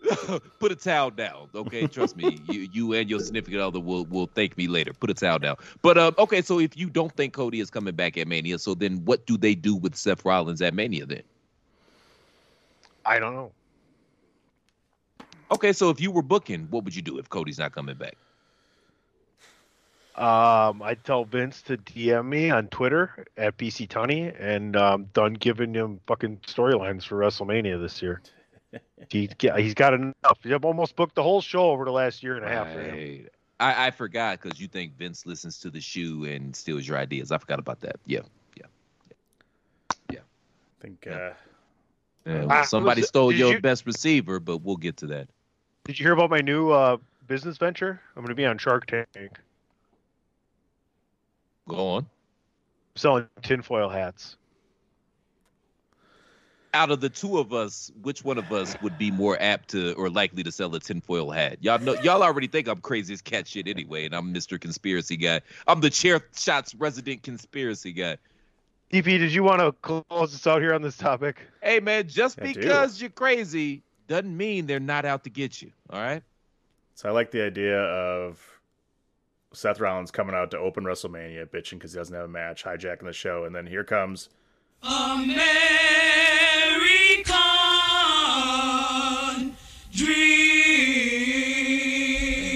put 0.60 0.72
a 0.72 0.76
towel 0.76 1.10
down, 1.10 1.50
okay? 1.56 1.88
Trust 1.88 2.16
me, 2.18 2.42
you 2.50 2.68
you 2.72 2.94
and 2.94 3.10
your 3.10 3.20
significant 3.20 3.62
other 3.62 3.80
will 3.80 4.06
will 4.06 4.30
thank 4.36 4.58
me 4.58 4.68
later. 4.68 4.94
Put 4.94 5.10
a 5.10 5.14
towel 5.14 5.40
down. 5.40 5.56
But 5.82 5.98
um, 5.98 6.16
okay, 6.18 6.42
so 6.42 6.60
if 6.60 6.78
you 6.78 6.90
don't 6.90 7.16
think 7.16 7.34
Cody 7.34 7.60
is 7.60 7.70
coming 7.70 7.96
back 7.96 8.18
at 8.18 8.28
Mania, 8.28 8.60
so 8.60 8.74
then 8.74 9.06
what 9.06 9.26
do 9.26 9.38
they 9.38 9.56
do 9.56 9.76
with 9.76 9.96
Seth 9.96 10.26
Rollins 10.26 10.62
at 10.62 10.74
Mania 10.74 11.06
then? 11.06 11.24
I 13.06 13.20
don't 13.20 13.34
know. 13.34 13.52
Okay, 15.52 15.74
so 15.74 15.90
if 15.90 16.02
you 16.02 16.12
were 16.12 16.24
booking, 16.24 16.68
what 16.70 16.84
would 16.84 16.96
you 16.96 17.02
do 17.02 17.18
if 17.20 17.30
Cody's 17.30 17.60
not 17.60 17.74
coming 17.74 17.96
back? 17.96 18.18
Um, 20.16 20.84
I 20.84 20.96
tell 21.04 21.26
Vince 21.26 21.64
to 21.64 21.78
DM 21.78 22.28
me 22.28 22.52
on 22.52 22.68
Twitter 22.68 23.26
at 23.36 23.58
PC 23.58 23.88
Tunney, 23.88 24.36
and 24.40 24.76
um, 24.76 25.06
done 25.14 25.34
giving 25.34 25.74
him 25.74 26.00
fucking 26.06 26.38
storylines 26.46 27.04
for 27.04 27.18
WrestleMania 27.18 27.82
this 27.82 28.02
year. 28.02 28.22
He, 29.10 29.30
he's 29.58 29.74
got 29.76 29.94
enough. 29.94 30.40
I've 30.46 30.66
almost 30.66 30.96
booked 30.96 31.14
the 31.14 31.22
whole 31.22 31.42
show 31.42 31.70
over 31.70 31.86
the 31.86 31.92
last 31.92 32.24
year 32.24 32.36
and 32.38 32.44
a 32.46 32.48
half. 32.50 32.68
Right. 32.76 33.28
I, 33.60 33.88
I 33.88 33.92
forgot 33.92 34.40
because 34.42 34.60
you 34.60 34.68
think 34.68 34.98
Vince 34.98 35.26
listens 35.28 35.60
to 35.60 35.70
the 35.70 35.82
shoe 35.82 36.24
and 36.26 36.56
steals 36.56 36.88
your 36.88 36.98
ideas. 36.98 37.32
I 37.32 37.38
forgot 37.38 37.60
about 37.60 37.82
that. 37.82 37.98
Yeah, 38.08 38.22
yeah, 38.58 38.66
yeah. 40.10 40.20
I 40.20 40.82
think 40.82 41.06
uh, 41.06 41.32
yeah. 42.26 42.48
Ah, 42.50 42.64
somebody 42.64 43.02
was- 43.02 43.10
stole 43.10 43.32
your 43.32 43.54
you- 43.54 43.62
best 43.62 43.86
receiver, 43.86 44.40
but 44.40 44.58
we'll 44.64 44.78
get 44.78 44.98
to 44.98 45.08
that. 45.08 45.28
Did 45.84 46.00
you 46.00 46.06
hear 46.06 46.14
about 46.14 46.30
my 46.32 46.40
new 46.42 46.72
uh, 46.72 46.98
business 47.28 47.58
venture? 47.58 48.02
I'm 48.16 48.24
going 48.24 48.30
to 48.30 48.36
be 48.36 48.46
on 48.46 48.58
Shark 48.58 48.86
Tank. 48.88 49.38
Go 51.68 51.78
on. 51.78 52.06
selling 52.96 53.28
tinfoil 53.42 53.90
hats. 53.90 54.38
Out 56.76 56.90
of 56.90 57.02
the 57.02 57.10
two 57.10 57.38
of 57.38 57.54
us, 57.54 57.92
which 58.02 58.24
one 58.24 58.40
of 58.40 58.52
us 58.52 58.76
would 58.82 58.98
be 58.98 59.12
more 59.12 59.38
apt 59.40 59.70
to 59.70 59.94
or 59.94 60.10
likely 60.10 60.42
to 60.42 60.52
sell 60.52 60.74
a 60.74 60.80
tinfoil 60.80 61.30
hat? 61.30 61.58
Y'all 61.62 61.78
know, 61.78 61.94
y'all 62.04 62.24
already 62.24 62.48
think 62.48 62.68
I'm 62.68 62.82
crazy 62.82 63.14
as 63.14 63.22
cat 63.22 63.48
shit 63.48 63.68
anyway, 63.68 64.06
and 64.06 64.16
I'm 64.16 64.34
Mr. 64.34 64.60
Conspiracy 64.60 65.16
Guy. 65.16 65.42
I'm 65.68 65.82
the 65.82 65.92
chair 65.92 66.22
shots 66.36 66.74
resident 66.74 67.22
conspiracy 67.22 67.94
guy. 67.94 68.18
DP, 68.92 69.04
did 69.20 69.34
you 69.34 69.44
want 69.44 69.60
to 69.60 69.72
close 69.82 70.34
us 70.34 70.46
out 70.48 70.62
here 70.62 70.74
on 70.74 70.82
this 70.82 70.98
topic? 70.98 71.38
Hey 71.62 71.80
man, 71.80 72.08
just 72.08 72.42
I 72.42 72.54
do. 72.54 72.60
because 72.60 73.00
you're 73.00 73.10
crazy 73.12 73.84
doesn't 74.08 74.36
mean 74.36 74.66
they're 74.66 74.80
not 74.80 75.06
out 75.06 75.24
to 75.24 75.30
get 75.30 75.62
you. 75.62 75.72
All 75.90 76.00
right. 76.00 76.22
so. 76.96 77.10
I 77.10 77.12
like 77.12 77.32
the 77.32 77.44
idea 77.44 77.80
of 77.80 78.40
Seth 79.54 79.80
Rollins 79.80 80.10
coming 80.12 80.36
out 80.36 80.52
to 80.52 80.58
open 80.58 80.84
WrestleMania, 80.84 81.46
bitching 81.48 81.74
because 81.74 81.94
he 81.94 82.00
doesn't 82.00 82.16
have 82.16 82.26
a 82.26 82.30
match, 82.30 82.64
hijacking 82.64 83.04
the 83.06 83.14
show, 83.14 83.44
and 83.46 83.56
then 83.56 83.68
here 83.68 83.84
comes 83.84 84.30
American 84.82 85.44
dream. 89.92 90.18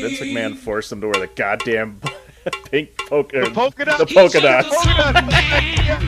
Vince 0.02 0.20
McMahon 0.20 0.58
forced 0.58 0.92
him 0.92 1.00
to 1.02 1.08
wear 1.08 1.20
the 1.20 1.28
goddamn 1.36 2.02
pink 2.72 2.98
polka, 3.08 3.42
The 3.42 3.52
polka 3.52 3.86
dot? 3.86 4.00
the 4.00 4.06
polka 4.08 4.42
dots. 4.42 4.68
Polka 4.70 4.94
dot. 4.98 5.24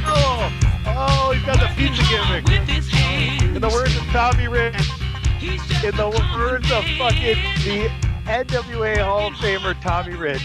oh, 0.08 0.52
oh, 0.88 1.32
he's 1.34 1.44
got 1.46 1.60
the 1.60 1.68
pizza 1.76 2.02
gimmick. 2.10 2.50
In 3.56 3.62
the 3.62 3.70
words 3.70 3.96
of 3.96 4.04
Tommy 4.06 4.48
Rich, 4.48 4.74
In 5.84 5.96
the 5.96 6.10
words 6.40 6.72
of 6.72 6.84
fucking 6.98 7.38
the 7.64 7.90
NWA 8.26 8.98
Hall 9.04 9.28
of 9.28 9.34
Famer 9.36 9.80
Tommy 9.82 10.16
Rich. 10.16 10.42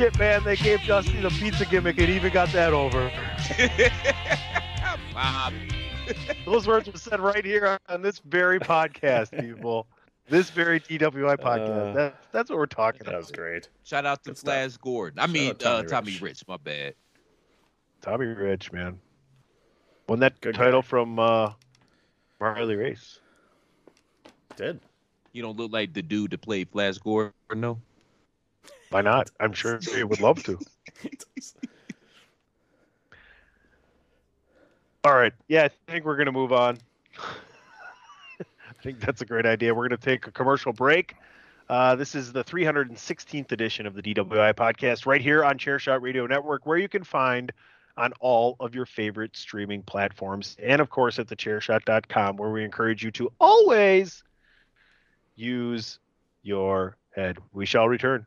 Shit, 0.00 0.18
man, 0.18 0.42
they 0.44 0.56
gave 0.56 0.82
Dusty 0.86 1.20
the 1.20 1.28
pizza 1.28 1.66
gimmick 1.66 1.98
and 1.98 2.08
even 2.08 2.32
got 2.32 2.48
that 2.52 2.72
over. 2.72 3.12
Bob. 5.12 5.52
Those 6.46 6.66
words 6.66 6.90
were 6.90 6.96
said 6.96 7.20
right 7.20 7.44
here 7.44 7.78
on 7.86 8.00
this 8.00 8.18
very 8.20 8.58
podcast, 8.58 9.38
people. 9.38 9.86
This 10.26 10.48
very 10.48 10.80
DWI 10.80 11.36
podcast. 11.36 11.90
Uh, 11.90 11.92
that, 11.92 12.14
that's 12.32 12.48
what 12.48 12.58
we're 12.58 12.64
talking 12.64 13.00
That 13.00 13.08
about. 13.10 13.20
was 13.20 13.30
great. 13.30 13.68
Shout 13.84 14.06
out 14.06 14.24
to 14.24 14.30
Good. 14.30 14.38
Flash 14.38 14.78
Gordon. 14.78 15.18
I 15.18 15.24
Shout 15.24 15.30
mean, 15.34 15.54
Tommy 15.56 15.84
uh, 15.84 15.88
Tommy 15.90 16.12
Rich. 16.12 16.22
Rich. 16.22 16.44
My 16.48 16.56
bad. 16.56 16.94
Tommy 18.00 18.24
Rich, 18.24 18.72
man. 18.72 18.98
Won 20.08 20.20
that 20.20 20.40
Good 20.40 20.54
title 20.54 20.80
from 20.80 21.18
uh, 21.18 21.52
Harley 22.40 22.76
Race. 22.76 23.20
Did. 24.56 24.80
You 25.34 25.42
don't 25.42 25.58
look 25.58 25.70
like 25.72 25.92
the 25.92 26.00
dude 26.00 26.30
that 26.30 26.40
played 26.40 26.70
Flash 26.70 26.96
Gordon, 26.96 27.34
no? 27.54 27.78
Why 28.90 29.00
not? 29.00 29.30
I'm 29.40 29.52
sure 29.52 29.78
he 29.94 30.04
would 30.04 30.20
love 30.20 30.42
to. 30.44 30.58
All 35.04 35.14
right. 35.14 35.32
Yeah, 35.48 35.64
I 35.64 35.90
think 35.90 36.04
we're 36.04 36.16
going 36.16 36.26
to 36.26 36.32
move 36.32 36.52
on. 36.52 36.78
I 38.40 38.82
think 38.82 39.00
that's 39.00 39.22
a 39.22 39.24
great 39.24 39.46
idea. 39.46 39.74
We're 39.74 39.88
going 39.88 39.98
to 39.98 40.04
take 40.04 40.26
a 40.26 40.30
commercial 40.30 40.72
break. 40.72 41.14
Uh, 41.68 41.94
this 41.94 42.14
is 42.14 42.32
the 42.32 42.42
316th 42.42 43.52
edition 43.52 43.86
of 43.86 43.94
the 43.94 44.02
DWI 44.02 44.54
podcast 44.54 45.06
right 45.06 45.20
here 45.20 45.44
on 45.44 45.56
Chairshot 45.56 46.02
Radio 46.02 46.26
Network, 46.26 46.66
where 46.66 46.78
you 46.78 46.88
can 46.88 47.04
find 47.04 47.52
on 47.96 48.12
all 48.20 48.56
of 48.60 48.74
your 48.74 48.86
favorite 48.86 49.36
streaming 49.36 49.82
platforms. 49.82 50.56
And 50.60 50.80
of 50.80 50.90
course, 50.90 51.18
at 51.18 51.28
thechairshot.com, 51.28 52.36
where 52.36 52.50
we 52.50 52.64
encourage 52.64 53.04
you 53.04 53.10
to 53.12 53.30
always 53.38 54.24
use 55.36 56.00
your 56.42 56.96
head. 57.14 57.38
We 57.52 57.66
shall 57.66 57.88
return. 57.88 58.26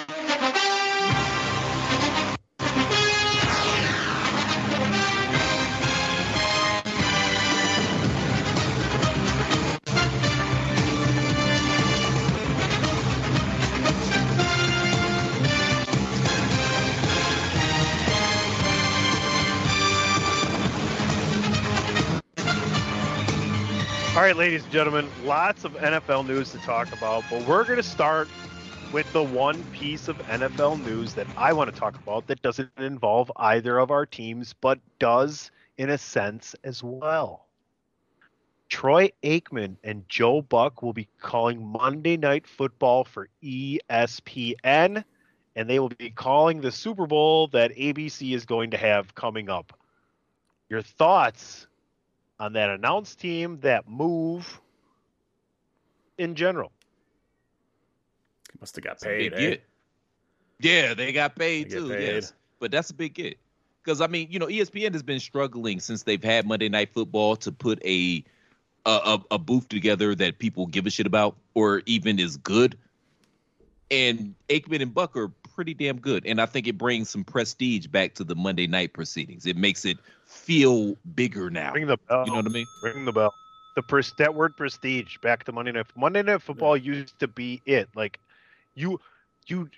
All 24.13 24.21
right, 24.21 24.35
ladies 24.35 24.63
and 24.63 24.73
gentlemen, 24.73 25.09
lots 25.23 25.63
of 25.63 25.71
NFL 25.75 26.27
news 26.27 26.51
to 26.51 26.57
talk 26.57 26.91
about, 26.91 27.23
but 27.31 27.47
we're 27.47 27.63
going 27.63 27.77
to 27.77 27.83
start 27.83 28.27
with 28.91 29.11
the 29.13 29.23
one 29.23 29.63
piece 29.71 30.09
of 30.09 30.17
NFL 30.27 30.83
news 30.83 31.13
that 31.13 31.27
I 31.37 31.53
want 31.53 31.73
to 31.73 31.79
talk 31.79 31.95
about 31.95 32.27
that 32.27 32.41
doesn't 32.41 32.69
involve 32.77 33.31
either 33.37 33.79
of 33.79 33.89
our 33.89 34.05
teams, 34.05 34.53
but 34.59 34.79
does 34.99 35.49
in 35.77 35.89
a 35.89 35.97
sense 35.97 36.57
as 36.65 36.83
well. 36.83 37.45
Troy 38.67 39.13
Aikman 39.23 39.77
and 39.81 40.03
Joe 40.09 40.41
Buck 40.41 40.83
will 40.83 40.91
be 40.91 41.07
calling 41.21 41.65
Monday 41.65 42.17
Night 42.17 42.45
Football 42.45 43.05
for 43.05 43.29
ESPN, 43.41 45.05
and 45.55 45.69
they 45.69 45.79
will 45.79 45.87
be 45.87 46.11
calling 46.11 46.59
the 46.59 46.71
Super 46.73 47.07
Bowl 47.07 47.47
that 47.47 47.73
ABC 47.77 48.35
is 48.35 48.45
going 48.45 48.71
to 48.71 48.77
have 48.77 49.15
coming 49.15 49.49
up. 49.49 49.71
Your 50.67 50.81
thoughts 50.81 51.67
on 52.41 52.53
that 52.53 52.71
announced 52.71 53.19
team, 53.19 53.59
that 53.61 53.87
move 53.87 54.59
in 56.17 56.33
general? 56.33 56.71
Must 58.59 58.75
have 58.75 58.83
got 58.83 58.99
That's 58.99 59.03
paid. 59.03 59.33
Eh? 59.33 59.57
Yeah, 60.59 60.95
they 60.95 61.13
got 61.13 61.35
paid 61.35 61.69
They 61.69 61.77
too. 61.77 61.89
paid. 61.89 62.15
Yes, 62.15 62.33
but 62.59 62.71
that's 62.71 62.89
a 62.89 62.95
big 62.95 63.13
get. 63.13 63.37
Because 63.83 64.01
I 64.01 64.07
mean, 64.07 64.27
you 64.31 64.39
know, 64.39 64.47
ESPN 64.47 64.93
has 64.93 65.03
been 65.03 65.19
struggling 65.19 65.79
since 65.79 66.03
they've 66.03 66.23
had 66.23 66.47
Monday 66.47 66.67
Night 66.67 66.89
Football 66.93 67.35
to 67.37 67.51
put 67.51 67.83
a 67.85 68.23
a, 68.85 68.89
a, 68.89 69.21
a 69.31 69.37
booth 69.39 69.69
together 69.69 70.15
that 70.15 70.39
people 70.39 70.65
give 70.65 70.87
a 70.87 70.89
shit 70.89 71.05
about 71.05 71.37
or 71.53 71.83
even 71.85 72.19
is 72.19 72.37
good. 72.37 72.75
And 73.91 74.33
Aikman 74.49 74.81
and 74.81 74.93
Buck 74.93 75.15
are 75.15 75.31
pretty 75.61 75.75
damn 75.75 75.99
good, 75.99 76.25
and 76.25 76.41
I 76.41 76.47
think 76.47 76.67
it 76.67 76.75
brings 76.75 77.11
some 77.11 77.23
prestige 77.23 77.85
back 77.85 78.15
to 78.15 78.23
the 78.23 78.33
Monday 78.33 78.65
night 78.65 78.93
proceedings. 78.93 79.45
It 79.45 79.55
makes 79.55 79.85
it 79.85 79.99
feel 80.25 80.97
bigger 81.13 81.51
now. 81.51 81.73
Ring 81.73 81.85
the 81.85 81.97
bell. 82.09 82.25
You 82.25 82.31
know 82.31 82.37
what 82.37 82.47
I 82.47 82.49
mean? 82.49 82.67
Ring 82.81 83.05
the 83.05 83.11
bell. 83.11 83.35
The 83.75 83.83
pres- 83.83 84.13
that 84.13 84.33
word 84.33 84.57
prestige 84.57 85.19
back 85.19 85.43
to 85.43 85.51
Monday 85.51 85.71
Night. 85.71 85.85
Monday 85.95 86.23
Night 86.23 86.41
Football 86.41 86.75
used 86.75 87.19
to 87.19 87.27
be 87.27 87.61
it. 87.67 87.89
Like 87.95 88.19
you, 88.73 88.99
you, 89.45 89.69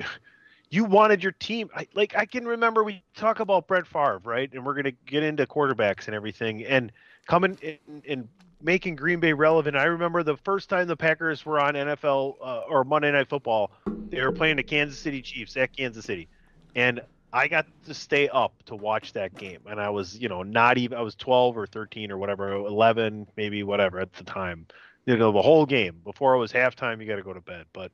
you 0.69 0.85
wanted 0.85 1.21
your 1.21 1.33
team. 1.33 1.69
I, 1.75 1.85
like 1.93 2.15
I 2.15 2.27
can 2.27 2.47
remember 2.47 2.85
we 2.85 3.03
talk 3.13 3.41
about 3.41 3.67
Brett 3.67 3.85
Favre, 3.85 4.21
right? 4.23 4.49
And 4.53 4.65
we're 4.65 4.75
gonna 4.75 4.93
get 5.05 5.23
into 5.23 5.45
quarterbacks 5.45 6.07
and 6.07 6.15
everything, 6.15 6.63
and 6.63 6.93
coming 7.27 7.57
in 7.61 8.01
and 8.07 8.29
making 8.63 8.95
Green 8.95 9.19
Bay 9.19 9.33
relevant. 9.33 9.75
I 9.75 9.83
remember 9.83 10.23
the 10.23 10.37
first 10.37 10.69
time 10.69 10.87
the 10.87 10.95
Packers 10.95 11.45
were 11.45 11.59
on 11.59 11.73
NFL 11.73 12.35
uh, 12.41 12.61
or 12.69 12.83
Monday 12.83 13.11
Night 13.11 13.29
Football. 13.29 13.71
They 14.09 14.21
were 14.21 14.31
playing 14.31 14.55
the 14.55 14.63
Kansas 14.63 14.97
City 14.97 15.21
Chiefs 15.21 15.57
at 15.57 15.75
Kansas 15.75 16.05
City, 16.05 16.29
and 16.75 17.01
I 17.33 17.47
got 17.47 17.65
to 17.85 17.93
stay 17.93 18.29
up 18.29 18.53
to 18.65 18.75
watch 18.75 19.13
that 19.13 19.35
game, 19.35 19.61
and 19.67 19.81
I 19.81 19.89
was, 19.89 20.17
you 20.17 20.29
know, 20.29 20.43
not 20.43 20.77
even 20.77 20.97
I 20.97 21.01
was 21.01 21.15
12 21.15 21.57
or 21.57 21.67
13 21.67 22.11
or 22.11 22.17
whatever, 22.17 22.53
11 22.53 23.27
maybe 23.35 23.63
whatever 23.63 23.99
at 23.99 24.13
the 24.13 24.23
time. 24.23 24.67
You 25.05 25.17
know, 25.17 25.31
the 25.31 25.41
whole 25.41 25.65
game 25.65 25.99
before 26.03 26.35
it 26.35 26.39
was 26.39 26.53
halftime, 26.53 27.01
you 27.01 27.07
got 27.07 27.17
to 27.17 27.23
go 27.23 27.33
to 27.33 27.41
bed. 27.41 27.65
But 27.73 27.91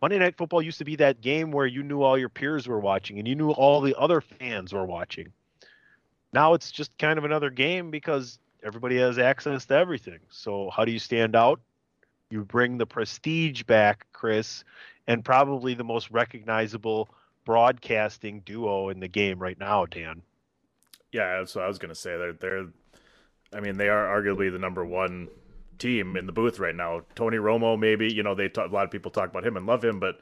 Monday 0.00 0.18
Night 0.18 0.36
Football 0.36 0.62
used 0.62 0.78
to 0.78 0.84
be 0.84 0.96
that 0.96 1.20
game 1.20 1.50
where 1.50 1.66
you 1.66 1.82
knew 1.82 2.02
all 2.02 2.16
your 2.16 2.28
peers 2.28 2.68
were 2.68 2.78
watching 2.78 3.18
and 3.18 3.26
you 3.26 3.34
knew 3.34 3.50
all 3.50 3.80
the 3.80 3.98
other 3.98 4.20
fans 4.20 4.72
were 4.72 4.84
watching. 4.84 5.32
Now 6.32 6.54
it's 6.54 6.70
just 6.70 6.96
kind 6.98 7.18
of 7.18 7.24
another 7.24 7.50
game 7.50 7.90
because 7.90 8.38
everybody 8.62 8.96
has 8.98 9.18
access 9.18 9.66
to 9.66 9.74
everything. 9.74 10.20
So 10.30 10.70
how 10.70 10.84
do 10.84 10.92
you 10.92 10.98
stand 10.98 11.36
out? 11.36 11.60
You 12.30 12.44
bring 12.44 12.78
the 12.78 12.86
prestige 12.86 13.62
back, 13.62 14.06
Chris, 14.12 14.64
and 15.06 15.24
probably 15.24 15.74
the 15.74 15.84
most 15.84 16.10
recognizable 16.10 17.08
broadcasting 17.44 18.40
duo 18.40 18.90
in 18.90 19.00
the 19.00 19.08
game 19.08 19.38
right 19.38 19.58
now, 19.58 19.86
Dan. 19.86 20.22
Yeah, 21.12 21.38
that's 21.38 21.54
what 21.54 21.64
I 21.64 21.68
was 21.68 21.78
gonna 21.78 21.94
say. 21.94 22.16
They're 22.18 22.32
they're, 22.34 22.66
I 23.54 23.60
mean, 23.60 23.78
they 23.78 23.88
are 23.88 24.06
arguably 24.20 24.52
the 24.52 24.58
number 24.58 24.84
one 24.84 25.28
team 25.78 26.16
in 26.16 26.26
the 26.26 26.32
booth 26.32 26.58
right 26.58 26.74
now. 26.74 27.02
Tony 27.14 27.38
Romo, 27.38 27.78
maybe 27.78 28.12
you 28.12 28.22
know, 28.22 28.34
they 28.34 28.48
talk, 28.48 28.70
a 28.70 28.74
lot 28.74 28.84
of 28.84 28.90
people 28.90 29.10
talk 29.10 29.30
about 29.30 29.46
him 29.46 29.56
and 29.56 29.64
love 29.64 29.82
him, 29.82 29.98
but 30.00 30.20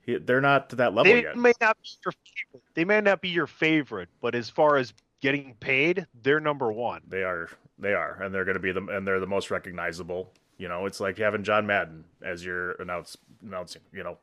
he, 0.00 0.16
they're 0.16 0.40
not 0.40 0.70
to 0.70 0.76
that 0.76 0.94
level 0.94 1.12
They 1.12 1.22
yet. 1.22 1.36
may 1.36 1.52
not 1.60 1.76
be 1.82 1.88
your 2.04 2.12
favorite. 2.12 2.64
They 2.74 2.84
may 2.84 3.00
not 3.00 3.20
be 3.20 3.28
your 3.28 3.46
favorite, 3.46 4.08
but 4.20 4.34
as 4.34 4.48
far 4.48 4.76
as 4.76 4.94
getting 5.20 5.54
paid, 5.60 6.06
they're 6.22 6.40
number 6.40 6.72
one. 6.72 7.02
They 7.06 7.22
are, 7.22 7.50
they 7.82 7.94
are, 7.94 8.22
and 8.22 8.32
they're 8.32 8.44
going 8.44 8.56
to 8.56 8.60
be 8.60 8.72
the 8.72 8.84
and 8.86 9.06
they're 9.06 9.20
the 9.20 9.26
most 9.26 9.50
recognizable. 9.50 10.32
You 10.56 10.68
know, 10.68 10.86
it's 10.86 11.00
like 11.00 11.18
having 11.18 11.42
John 11.42 11.66
Madden 11.66 12.04
as 12.24 12.44
your 12.44 12.72
announce 12.72 13.16
announcing. 13.42 13.82
You 13.92 14.04
know, 14.04 14.18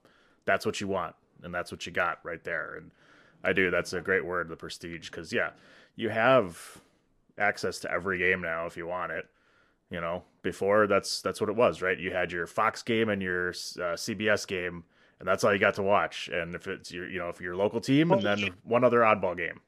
that's 0.46 0.66
what 0.66 0.82
you 0.82 0.88
want, 0.88 1.16
and 1.44 1.54
that's 1.54 1.72
what 1.72 1.86
you 1.86 1.92
got 1.92 2.20
right 2.24 2.44
there. 2.44 2.76
And 2.76 2.92
I 3.44 3.54
do. 3.54 3.70
That's 3.70 3.94
a 3.94 4.02
great 4.02 4.26
word, 4.26 4.50
the 4.50 4.56
prestige, 4.56 5.10
because 5.10 5.34
yeah, 5.34 5.52
you 5.96 6.10
have 6.10 6.80
access 7.38 7.80
to 7.80 7.92
every 7.92 8.18
game 8.18 8.42
now 8.42 8.66
if 8.66 8.78
you 8.78 8.88
want 8.88 9.12
it. 9.12 9.28
You 9.92 10.00
know, 10.00 10.24
before 10.42 10.88
that's 10.88 11.22
that's 11.22 11.42
what 11.42 11.50
it 11.50 11.56
was, 11.56 11.82
right? 11.82 12.00
You 12.00 12.12
had 12.12 12.32
your 12.32 12.48
Fox 12.48 12.82
game 12.82 13.10
and 13.10 13.22
your 13.22 13.50
uh, 13.50 13.98
CBS 13.98 14.48
game, 14.48 14.84
and 15.20 15.28
that's 15.28 15.44
all 15.44 15.52
you 15.52 15.60
got 15.60 15.74
to 15.76 15.84
watch. 15.84 16.30
And 16.32 16.56
if 16.56 16.68
it's 16.68 16.92
your, 16.92 17.10
you 17.10 17.20
know, 17.20 17.30
if 17.30 17.42
your 17.42 17.56
local 17.56 17.82
team, 17.82 18.12
and 18.12 18.22
then 18.22 18.52
one 18.64 18.84
other 18.84 19.00
oddball 19.00 19.36
game. 19.36 19.62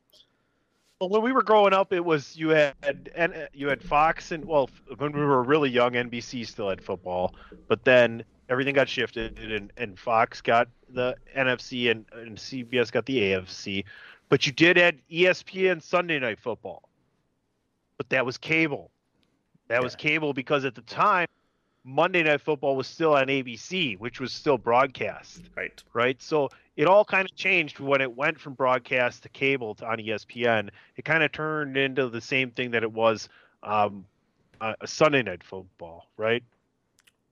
Well, 1.02 1.10
when 1.10 1.24
we 1.24 1.32
were 1.32 1.42
growing 1.42 1.74
up, 1.74 1.94
it 1.94 2.06
was 2.06 2.38
you 2.38 2.50
had 2.50 2.76
and 3.16 3.48
you 3.54 3.68
had 3.70 3.82
Fox 3.82 4.32
and 4.32 4.46
well, 4.46 4.70
when 5.00 5.14
we 5.14 5.26
were 5.26 5.42
really 5.42 5.72
young, 5.72 5.94
NBC 5.94 6.46
still 6.46 6.70
had 6.70 6.80
football, 6.80 7.34
but 7.68 7.84
then 7.84 8.24
everything 8.50 8.76
got 8.76 8.88
shifted 8.88 9.40
and, 9.40 9.74
and 9.78 9.98
Fox 9.98 10.42
got 10.42 10.68
the 10.94 11.16
NFC 11.36 11.90
and, 11.90 12.06
and 12.14 12.38
CBS 12.38 12.92
got 12.92 13.08
the 13.08 13.18
AFC, 13.18 13.84
but 14.30 14.46
you 14.46 14.52
did 14.52 14.78
add 14.78 15.02
ESPN 15.12 15.82
Sunday 15.82 16.20
Night 16.20 16.40
Football, 16.40 16.88
but 17.98 18.08
that 18.10 18.24
was 18.24 18.38
cable. 18.38 18.92
That 19.70 19.82
was 19.82 19.96
cable 19.96 20.34
because 20.34 20.66
at 20.66 20.76
the 20.76 20.82
time 20.82 21.26
Monday 21.84 22.24
Night 22.24 22.42
Football 22.42 22.76
was 22.76 22.88
still 22.88 23.16
on 23.16 23.28
ABC, 23.28 23.98
which 23.98 24.20
was 24.20 24.32
still 24.32 24.58
broadcast. 24.58 25.50
Right. 25.56 25.84
Right. 25.94 26.22
So 26.22 26.50
it 26.76 26.88
all 26.88 27.04
kind 27.04 27.28
of 27.30 27.36
changed 27.36 27.80
when 27.80 28.02
it 28.02 28.16
went 28.16 28.40
from 28.40 28.54
broadcast 28.54 29.24
to 29.24 29.30
cable 29.30 29.76
to 29.76 29.88
on 29.88 29.98
ESPN. 29.98 30.70
It 30.96 31.06
kind 31.06 31.24
of 31.24 31.32
turned 31.32 31.78
into 31.78 32.10
the 32.10 32.22
same 32.22 32.52
thing 32.52 32.72
that 32.72 32.84
it 32.84 32.92
was 32.92 33.30
um, 33.64 34.06
Sunday 34.86 35.24
Night 35.24 35.44
Football. 35.44 36.08
Right. 36.18 36.44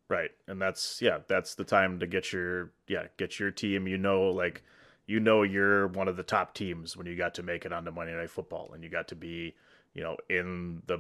Right. 0.08 0.32
And 0.48 0.60
that's 0.60 1.02
yeah, 1.02 1.20
that's 1.28 1.54
the 1.54 1.64
time 1.64 2.00
to 2.00 2.08
get 2.08 2.34
your 2.34 2.72
yeah, 2.88 3.04
get 3.18 3.40
your 3.40 3.52
team. 3.52 3.88
You 3.88 4.00
know, 4.00 4.30
like 4.30 4.64
you 5.06 5.20
know 5.20 5.44
you're 5.44 5.88
one 5.88 6.08
of 6.08 6.18
the 6.18 6.24
top 6.24 6.56
teams 6.56 6.98
when 6.98 7.06
you 7.06 7.16
got 7.16 7.36
to 7.36 7.44
make 7.44 7.66
it 7.66 7.72
onto 7.72 7.92
Monday 7.92 8.16
Night 8.16 8.32
Football 8.32 8.72
and 8.74 8.84
you 8.84 8.90
got 8.90 9.08
to 9.10 9.16
be, 9.16 9.54
you 9.94 10.02
know, 10.02 10.18
in 10.30 10.82
the 10.88 11.00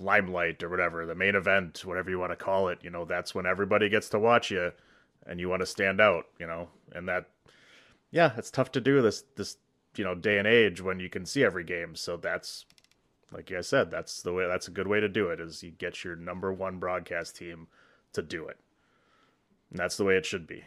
limelight 0.00 0.62
or 0.62 0.68
whatever, 0.68 1.06
the 1.06 1.14
main 1.14 1.34
event, 1.34 1.84
whatever 1.84 2.10
you 2.10 2.18
want 2.18 2.32
to 2.32 2.36
call 2.36 2.68
it. 2.68 2.78
You 2.82 2.90
know, 2.90 3.04
that's 3.04 3.34
when 3.34 3.46
everybody 3.46 3.88
gets 3.88 4.08
to 4.10 4.18
watch 4.18 4.50
you 4.50 4.72
and 5.26 5.38
you 5.38 5.48
want 5.48 5.60
to 5.60 5.66
stand 5.66 6.00
out, 6.00 6.26
you 6.38 6.46
know. 6.46 6.68
And 6.92 7.08
that 7.08 7.28
yeah, 8.10 8.32
it's 8.36 8.50
tough 8.50 8.72
to 8.72 8.80
do 8.80 9.02
this 9.02 9.24
this 9.36 9.56
you 9.96 10.04
know, 10.04 10.14
day 10.14 10.38
and 10.38 10.46
age 10.46 10.80
when 10.80 11.00
you 11.00 11.08
can 11.08 11.26
see 11.26 11.44
every 11.44 11.64
game. 11.64 11.96
So 11.96 12.16
that's 12.16 12.64
like 13.32 13.52
I 13.52 13.60
said, 13.60 13.90
that's 13.90 14.22
the 14.22 14.32
way 14.32 14.46
that's 14.46 14.68
a 14.68 14.72
good 14.72 14.88
way 14.88 15.00
to 15.00 15.08
do 15.08 15.28
it 15.30 15.40
is 15.40 15.62
you 15.62 15.70
get 15.70 16.04
your 16.04 16.16
number 16.16 16.52
one 16.52 16.78
broadcast 16.78 17.36
team 17.36 17.68
to 18.12 18.22
do 18.22 18.48
it. 18.48 18.58
And 19.70 19.78
that's 19.78 19.96
the 19.96 20.04
way 20.04 20.16
it 20.16 20.26
should 20.26 20.46
be. 20.46 20.64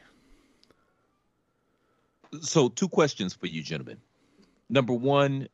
So, 2.42 2.70
two 2.70 2.90
questions 2.90 3.34
for 3.34 3.48
you, 3.48 3.62
gentlemen. 3.62 3.98
Number 4.70 4.94
one, 4.94 5.50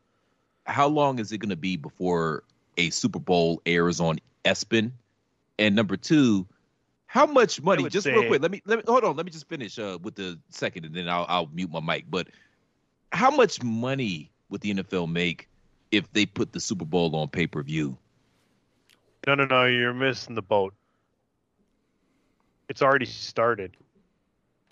how 0.66 0.88
long 0.88 1.20
is 1.20 1.32
it 1.32 1.40
going 1.40 1.50
to 1.50 1.58
be 1.58 1.76
before 1.76 2.44
a 2.80 2.90
Super 2.90 3.20
Bowl 3.20 3.62
airs 3.66 4.00
on 4.00 4.20
ESPN? 4.46 4.92
And 5.60 5.76
number 5.76 5.98
two, 5.98 6.48
how 7.06 7.26
much 7.26 7.62
money? 7.62 7.90
Just 7.90 8.08
real 8.08 8.28
quick, 8.28 8.42
let 8.42 8.52
me 8.52 8.62
let 8.66 8.78
me 8.78 8.84
hold 8.88 9.04
on. 9.04 9.16
Let 9.16 9.26
me 9.26 9.32
just 9.32 9.48
finish 9.48 9.78
uh, 9.78 9.98
with 10.02 10.16
the 10.16 10.40
second, 10.50 10.86
and 10.86 10.96
then 10.96 11.10
I'll 11.10 11.26
I'll 11.28 11.50
mute 11.54 11.70
my 11.72 11.82
mic. 11.82 12.06
But 12.10 12.28
how 13.12 13.32
much 13.32 13.62
money 13.62 14.32
would 14.50 14.62
the 14.62 14.74
NFL 14.74 15.12
make 15.12 15.50
if 15.92 16.12
they 16.14 16.26
put 16.26 16.54
the 16.54 16.60
Super 16.60 16.86
Bowl 16.86 17.16
on 17.16 17.28
pay 17.28 17.48
per 17.48 17.62
view? 17.62 17.98
No, 19.28 19.36
no, 19.36 19.46
no. 19.46 19.66
You're 19.66 19.94
missing 19.94 20.36
the 20.36 20.42
boat. 20.42 20.74
It's 22.70 22.82
already 22.82 23.06
started. 23.06 23.76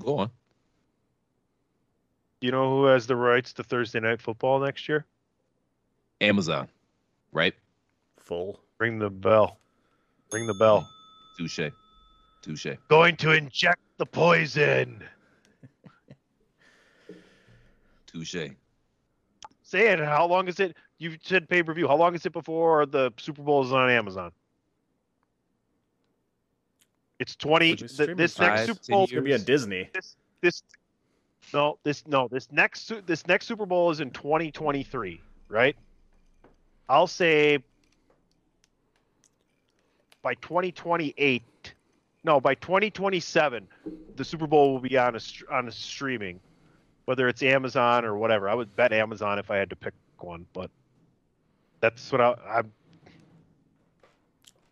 Go 0.01 0.19
on. 0.19 0.31
You 2.39 2.51
know 2.51 2.69
who 2.69 2.85
has 2.85 3.07
the 3.07 3.15
rights 3.15 3.53
to 3.53 3.63
Thursday 3.63 3.99
Night 3.99 4.21
Football 4.21 4.59
next 4.59 4.87
year? 4.87 5.05
Amazon, 6.21 6.67
right? 7.31 7.55
Full. 8.27 8.59
Ring 8.77 8.99
the 8.99 9.09
bell. 9.09 9.57
Ring 10.33 10.47
the 10.47 10.53
bell. 10.53 10.85
Touche. 11.37 11.71
Touche. 12.41 12.67
Going 12.89 13.15
to 13.15 13.31
inject 13.31 13.79
the 13.97 14.05
poison. 14.05 15.01
Touche. 18.05 18.49
Say 19.63 19.87
it. 19.87 19.99
How 19.99 20.27
long 20.27 20.49
is 20.49 20.59
it? 20.59 20.75
You 20.97 21.15
said 21.23 21.47
pay 21.47 21.63
per 21.63 21.73
view. 21.73 21.87
How 21.87 21.95
long 21.95 22.15
is 22.15 22.25
it 22.25 22.33
before 22.33 22.85
the 22.85 23.13
Super 23.17 23.43
Bowl 23.43 23.63
is 23.63 23.71
on 23.71 23.89
Amazon? 23.89 24.33
It's 27.19 27.37
twenty. 27.37 27.71
Which 27.71 27.83
is 27.83 27.95
th- 27.95 28.17
this 28.17 28.37
next 28.39 28.65
Super 28.65 28.81
Bowl. 28.89 29.03
is 29.05 29.11
gonna 29.11 29.21
be 29.21 29.33
on 29.35 29.43
Disney. 29.43 29.89
This 29.93 30.17
this 30.41 30.63
no 31.53 31.79
this 31.83 32.05
no 32.07 32.27
this 32.27 32.51
next 32.51 32.91
this 33.05 33.25
next 33.25 33.45
Super 33.45 33.65
Bowl 33.65 33.89
is 33.89 34.01
in 34.01 34.11
2023, 34.11 35.21
right? 35.47 35.77
I'll 36.89 37.07
say 37.07 37.63
by 40.27 40.33
2028. 40.33 41.41
No, 42.25 42.41
by 42.41 42.53
2027, 42.55 43.65
the 44.17 44.25
Super 44.25 44.45
Bowl 44.45 44.73
will 44.73 44.81
be 44.81 44.97
on 44.97 45.15
a 45.15 45.19
on 45.49 45.69
a 45.69 45.71
streaming, 45.71 46.41
whether 47.05 47.29
it's 47.29 47.41
Amazon 47.41 48.03
or 48.03 48.17
whatever. 48.17 48.49
I 48.49 48.53
would 48.53 48.75
bet 48.75 48.91
Amazon 48.91 49.39
if 49.39 49.49
I 49.49 49.55
had 49.55 49.69
to 49.69 49.77
pick 49.77 49.93
one, 50.19 50.45
but 50.51 50.69
that's 51.79 52.11
what 52.11 52.19
I, 52.19 52.35
I'm. 52.45 52.73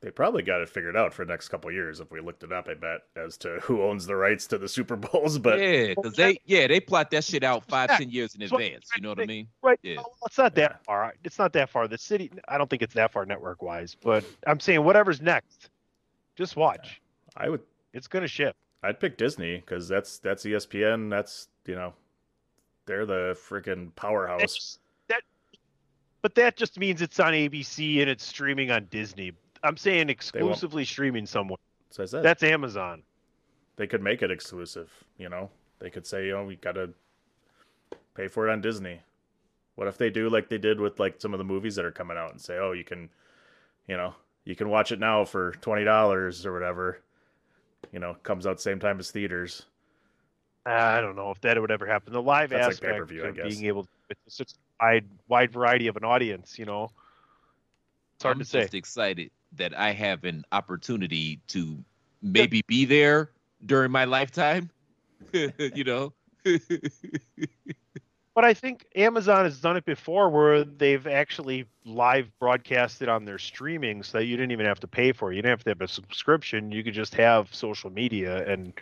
They 0.05 0.11
probably 0.11 0.43
got 0.43 0.61
it 0.61 0.69
figured 0.69 0.95
out 0.95 1.15
for 1.15 1.25
the 1.25 1.31
next 1.33 1.49
couple 1.49 1.67
of 1.71 1.73
years 1.73 1.99
if 1.99 2.11
we 2.11 2.21
looked 2.21 2.43
it 2.43 2.53
up, 2.53 2.67
I 2.69 2.75
bet, 2.75 3.05
as 3.15 3.37
to 3.37 3.57
who 3.63 3.81
owns 3.81 4.05
the 4.05 4.15
rights 4.15 4.45
to 4.47 4.59
the 4.59 4.69
Super 4.69 4.95
Bowls. 4.95 5.39
But 5.39 5.59
yeah, 5.59 5.95
because 5.95 6.13
they 6.13 6.37
yeah 6.45 6.67
they 6.67 6.79
plot 6.79 7.09
that 7.09 7.23
shit 7.23 7.43
out 7.43 7.65
five 7.65 7.89
Yeah, 7.89 7.97
ten 7.97 8.11
years 8.11 8.35
in 8.35 8.41
that's 8.41 8.51
what 8.51 8.61
I'm 8.61 8.67
advance. 8.67 8.89
You 8.95 9.01
know 9.01 9.09
what 9.09 9.19
I 9.19 9.25
mean? 9.25 9.47
Right. 9.63 9.79
Yeah. 9.81 9.95
no, 9.95 10.05
It's 10.27 10.37
not 10.37 10.53
that 10.53 10.85
far. 10.85 11.15
It's 11.23 11.39
not 11.39 11.53
that 11.53 11.71
far. 11.71 11.87
The 11.87 11.97
city. 11.97 12.31
I 12.47 12.59
don't 12.59 12.69
think 12.69 12.83
it's 12.83 12.93
that 12.93 13.13
far 13.13 13.25
network 13.25 13.63
wise, 13.63 13.95
but 13.99 14.23
I'm 14.45 14.59
saying 14.59 14.83
whatever's 14.83 15.21
next, 15.21 15.71
just 16.35 16.55
watch. 16.55 17.01
I 17.35 17.49
would 17.49 17.61
It's 17.91 18.05
gonna 18.05 18.27
ship. 18.27 18.55
I'd 18.83 18.99
pick 18.99 19.17
Disney 19.17 19.55
because 19.55 19.87
that's 19.87 20.19
that's 20.19 20.43
ESPN. 20.43 21.09
That's 21.09 21.47
you 21.65 21.73
know, 21.73 21.95
they're 22.85 23.07
the 23.07 23.35
freaking 23.49 23.95
powerhouse. 23.95 24.41
It's- 24.43 24.79
that, 25.07 25.23
but 26.21 26.35
that 26.35 26.57
just 26.57 26.77
means 26.77 27.01
it's 27.01 27.19
on 27.19 27.33
ABC 27.33 28.01
and 28.01 28.09
it's 28.09 28.23
streaming 28.23 28.69
on 28.69 28.85
Disney. 28.91 29.31
I'm 29.65 29.77
saying 29.77 30.09
exclusively 30.09 30.85
streaming 30.85 31.25
somewhere. 31.25 31.57
So 31.89 32.03
I 32.03 32.05
said 32.05 32.23
That's 32.23 32.43
Amazon. 32.43 33.03
they 33.77 33.87
could 33.87 34.01
make 34.01 34.21
it 34.21 34.31
exclusive. 34.31 34.91
You 35.17 35.29
know, 35.29 35.49
they 35.79 35.89
could 35.89 36.05
say, 36.05 36.25
you 36.25 36.33
know, 36.33 36.43
we 36.43 36.55
gotta 36.57 36.89
pay 38.15 38.27
for 38.27 38.47
it 38.47 38.51
on 38.51 38.61
Disney. 38.61 39.01
What 39.75 39.87
if 39.87 39.97
they 39.97 40.09
do 40.09 40.29
like 40.29 40.47
they 40.49 40.57
did 40.57 40.79
with 40.79 40.99
like 40.99 41.19
some 41.19 41.33
of 41.33 41.37
the 41.37 41.43
movies 41.43 41.75
that 41.75 41.85
are 41.85 41.91
coming 41.91 42.17
out 42.17 42.31
and 42.31 42.39
say, 42.39 42.57
oh, 42.57 42.71
you 42.71 42.83
can, 42.83 43.09
you 43.87 43.97
know, 43.97 44.13
you 44.45 44.55
can 44.55 44.69
watch 44.69 44.91
it 44.91 44.99
now 44.99 45.25
for 45.25 45.51
twenty 45.61 45.83
dollars 45.83 46.45
or 46.45 46.53
whatever. 46.53 47.01
You 47.91 47.99
know, 47.99 48.15
comes 48.23 48.47
out 48.47 48.61
same 48.61 48.79
time 48.79 48.99
as 48.99 49.11
theaters. 49.11 49.63
I 50.65 50.99
don't 51.01 51.15
know 51.15 51.29
if 51.29 51.39
that 51.41 51.59
would 51.61 51.71
ever 51.71 51.85
happen. 51.85 52.11
The 52.11 52.21
live 52.21 52.49
That's 52.49 52.65
like 52.65 52.73
aspect 52.73 52.93
pay-per-view, 52.93 53.23
I 53.23 53.27
of 53.27 53.35
guess. 53.35 53.53
being 53.53 53.65
able 53.67 53.83
to 53.83 53.89
with 54.09 54.17
such 54.27 54.51
a 54.81 54.83
wide 54.83 55.05
wide 55.27 55.51
variety 55.51 55.87
of 55.87 55.95
an 55.97 56.03
audience, 56.03 56.57
you 56.57 56.65
know, 56.65 56.89
it's 58.15 58.23
hard 58.23 58.37
I'm 58.37 58.39
to 58.39 58.45
say. 58.45 58.61
just 58.61 58.73
excited 58.73 59.29
that 59.57 59.77
I 59.77 59.91
have 59.91 60.23
an 60.23 60.43
opportunity 60.51 61.39
to 61.47 61.83
maybe 62.21 62.61
be 62.67 62.85
there 62.85 63.31
during 63.65 63.91
my 63.91 64.05
lifetime. 64.05 64.69
you 65.33 65.83
know. 65.83 66.13
But 68.35 68.43
I 68.43 68.53
think 68.53 68.85
Amazon 68.97 69.45
has 69.45 69.61
done 69.61 69.77
it 69.77 69.85
before 69.85 70.29
where 70.29 70.65
they've 70.65 71.07
actually 71.07 71.65
live 71.85 72.29
broadcasted 72.37 73.07
on 73.07 73.23
their 73.23 73.37
streaming 73.37 74.03
so 74.03 74.17
that 74.17 74.25
you 74.25 74.35
didn't 74.35 74.51
even 74.51 74.65
have 74.65 74.81
to 74.81 74.87
pay 74.87 75.13
for 75.13 75.31
it. 75.31 75.37
You 75.37 75.41
didn't 75.41 75.51
have 75.51 75.63
to 75.63 75.69
have 75.69 75.81
a 75.81 75.87
subscription. 75.87 76.69
You 76.69 76.83
could 76.83 76.93
just 76.93 77.15
have 77.15 77.55
social 77.55 77.89
media 77.89 78.45
and 78.45 78.73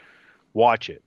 watch 0.53 0.89
it. 0.89 1.03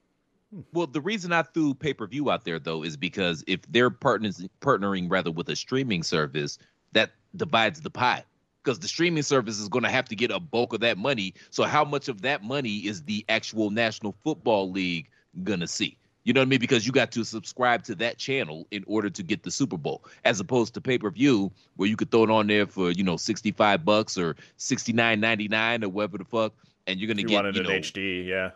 Hmm. 0.53 0.61
Well, 0.71 0.87
the 0.87 1.01
reason 1.01 1.33
I 1.33 1.41
threw 1.41 1.73
pay 1.73 1.93
per 1.93 2.07
view 2.07 2.31
out 2.31 2.45
there 2.45 2.57
though 2.57 2.83
is 2.83 2.95
because 2.95 3.43
if 3.47 3.59
they're 3.69 3.89
partners 3.89 4.47
partnering 4.61 5.11
rather 5.11 5.29
with 5.29 5.49
a 5.49 5.55
streaming 5.55 6.01
service, 6.01 6.57
that 6.93 7.11
divides 7.35 7.81
the 7.81 7.89
pie. 7.89 8.23
Because 8.67 8.79
the 8.79 8.87
streaming 8.89 9.23
service 9.23 9.59
is 9.59 9.69
going 9.69 9.85
to 9.85 9.89
have 9.89 10.09
to 10.09 10.15
get 10.15 10.29
a 10.29 10.41
bulk 10.41 10.73
of 10.73 10.81
that 10.81 10.97
money. 10.97 11.33
So 11.51 11.63
how 11.63 11.85
much 11.85 12.09
of 12.09 12.21
that 12.23 12.43
money 12.43 12.79
is 12.79 13.01
the 13.03 13.23
actual 13.29 13.69
National 13.69 14.13
Football 14.25 14.71
League 14.71 15.07
gonna 15.45 15.67
see? 15.69 15.97
You 16.25 16.33
know 16.33 16.41
what 16.41 16.47
I 16.47 16.49
mean? 16.49 16.59
Because 16.59 16.85
you 16.85 16.91
got 16.91 17.09
to 17.13 17.23
subscribe 17.23 17.83
to 17.83 17.95
that 17.95 18.17
channel 18.17 18.67
in 18.71 18.83
order 18.85 19.09
to 19.09 19.23
get 19.23 19.43
the 19.43 19.51
Super 19.51 19.77
Bowl, 19.77 20.03
as 20.25 20.41
opposed 20.41 20.73
to 20.73 20.81
pay 20.81 20.97
per 20.97 21.09
view, 21.09 21.49
where 21.77 21.87
you 21.87 21.95
could 21.95 22.11
throw 22.11 22.25
it 22.25 22.29
on 22.29 22.47
there 22.47 22.67
for 22.67 22.91
you 22.91 23.05
know 23.05 23.15
sixty 23.15 23.53
five 23.53 23.85
bucks 23.85 24.17
or 24.17 24.35
sixty 24.57 24.91
nine 24.91 25.21
ninety 25.21 25.47
nine 25.47 25.81
or 25.81 25.87
whatever 25.87 26.17
the 26.17 26.25
fuck, 26.25 26.51
and 26.87 26.99
you're 26.99 27.07
gonna 27.07 27.21
you 27.21 27.27
get 27.29 27.35
wanted 27.35 27.55
you 27.55 27.61
an 27.61 27.67
know, 27.67 27.73
HD, 27.73 28.25
yeah, 28.25 28.51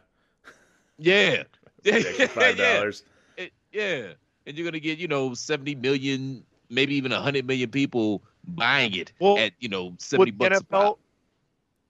yeah, 0.98 1.44
extra 1.86 2.28
five 2.28 2.58
yeah. 2.60 2.74
dollars. 2.74 3.04
It- 3.38 3.54
yeah, 3.72 4.08
and 4.46 4.58
you're 4.58 4.66
gonna 4.66 4.82
get 4.82 5.00
you 5.00 5.08
know 5.08 5.34
seventy 5.36 5.74
million, 5.74 6.44
maybe 6.70 6.96
even 6.96 7.12
hundred 7.12 7.48
million 7.48 7.70
people 7.70 8.22
buying 8.48 8.94
it 8.96 9.12
Well, 9.20 9.38
at 9.38 9.54
you 9.60 9.70
know 9.70 9.94
seventy 10.00 10.32
Would 10.32 10.38
bucks 10.38 10.60
a 10.60 10.64
NFL 10.64 10.70
pop. 10.70 11.00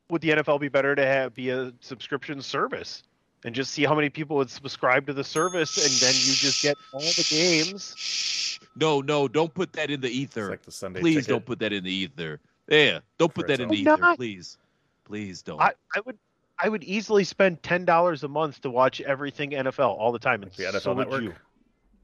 would 0.09 0.21
the 0.21 0.29
NFL 0.29 0.59
be 0.59 0.67
better 0.69 0.95
to 0.95 1.05
have 1.05 1.33
be 1.33 1.49
a 1.49 1.71
subscription 1.79 2.41
service 2.41 3.03
and 3.43 3.55
just 3.55 3.71
see 3.71 3.83
how 3.85 3.95
many 3.95 4.09
people 4.09 4.35
would 4.37 4.49
subscribe 4.49 5.07
to 5.07 5.13
the 5.13 5.23
service 5.23 5.77
and 5.77 5.93
then 6.01 6.13
you 6.13 6.33
just 6.35 6.61
get 6.61 6.77
all 6.93 6.99
the 6.99 7.27
games? 7.29 8.59
No, 8.75 9.01
no, 9.01 9.27
don't 9.27 9.53
put 9.53 9.73
that 9.73 9.89
in 9.89 9.99
the 10.01 10.09
ether. 10.09 10.49
like 10.49 10.61
the 10.61 10.71
Sunday 10.71 10.99
please 11.01 11.15
ticket. 11.15 11.29
don't 11.29 11.45
put 11.45 11.59
that 11.59 11.73
in 11.73 11.83
the 11.83 11.91
ether. 11.93 12.39
Yeah, 12.69 12.99
don't 13.17 13.33
put 13.33 13.43
For 13.43 13.47
that 13.47 13.59
in 13.59 13.69
the 13.69 13.75
ether, 13.79 13.97
Not- 13.97 14.17
please, 14.17 14.57
please 15.03 15.41
don't. 15.41 15.59
I, 15.59 15.73
I 15.95 15.99
would 16.05 16.17
I 16.63 16.69
would 16.69 16.83
easily 16.83 17.23
spend 17.23 17.63
ten 17.63 17.85
dollars 17.85 18.23
a 18.23 18.27
month 18.27 18.61
to 18.61 18.69
watch 18.69 19.01
everything 19.01 19.51
NFL 19.51 19.97
all 19.97 20.11
the 20.11 20.19
time. 20.19 20.43
And 20.43 20.51
the 20.51 20.63
NFL 20.65 20.81
so 20.81 20.93
would 20.93 21.07
Network? 21.07 21.23
you. 21.23 21.33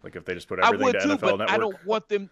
Like 0.04 0.16
if 0.16 0.26
they 0.26 0.34
just 0.34 0.48
put 0.48 0.60
I 0.60 0.68
everything 0.68 0.86
would 0.88 0.94
to 0.94 1.00
too, 1.02 1.08
NFL 1.10 1.20
but 1.22 1.30
Network. 1.38 1.50
I 1.52 1.58
don't 1.58 1.86
want 1.86 2.10
them. 2.10 2.30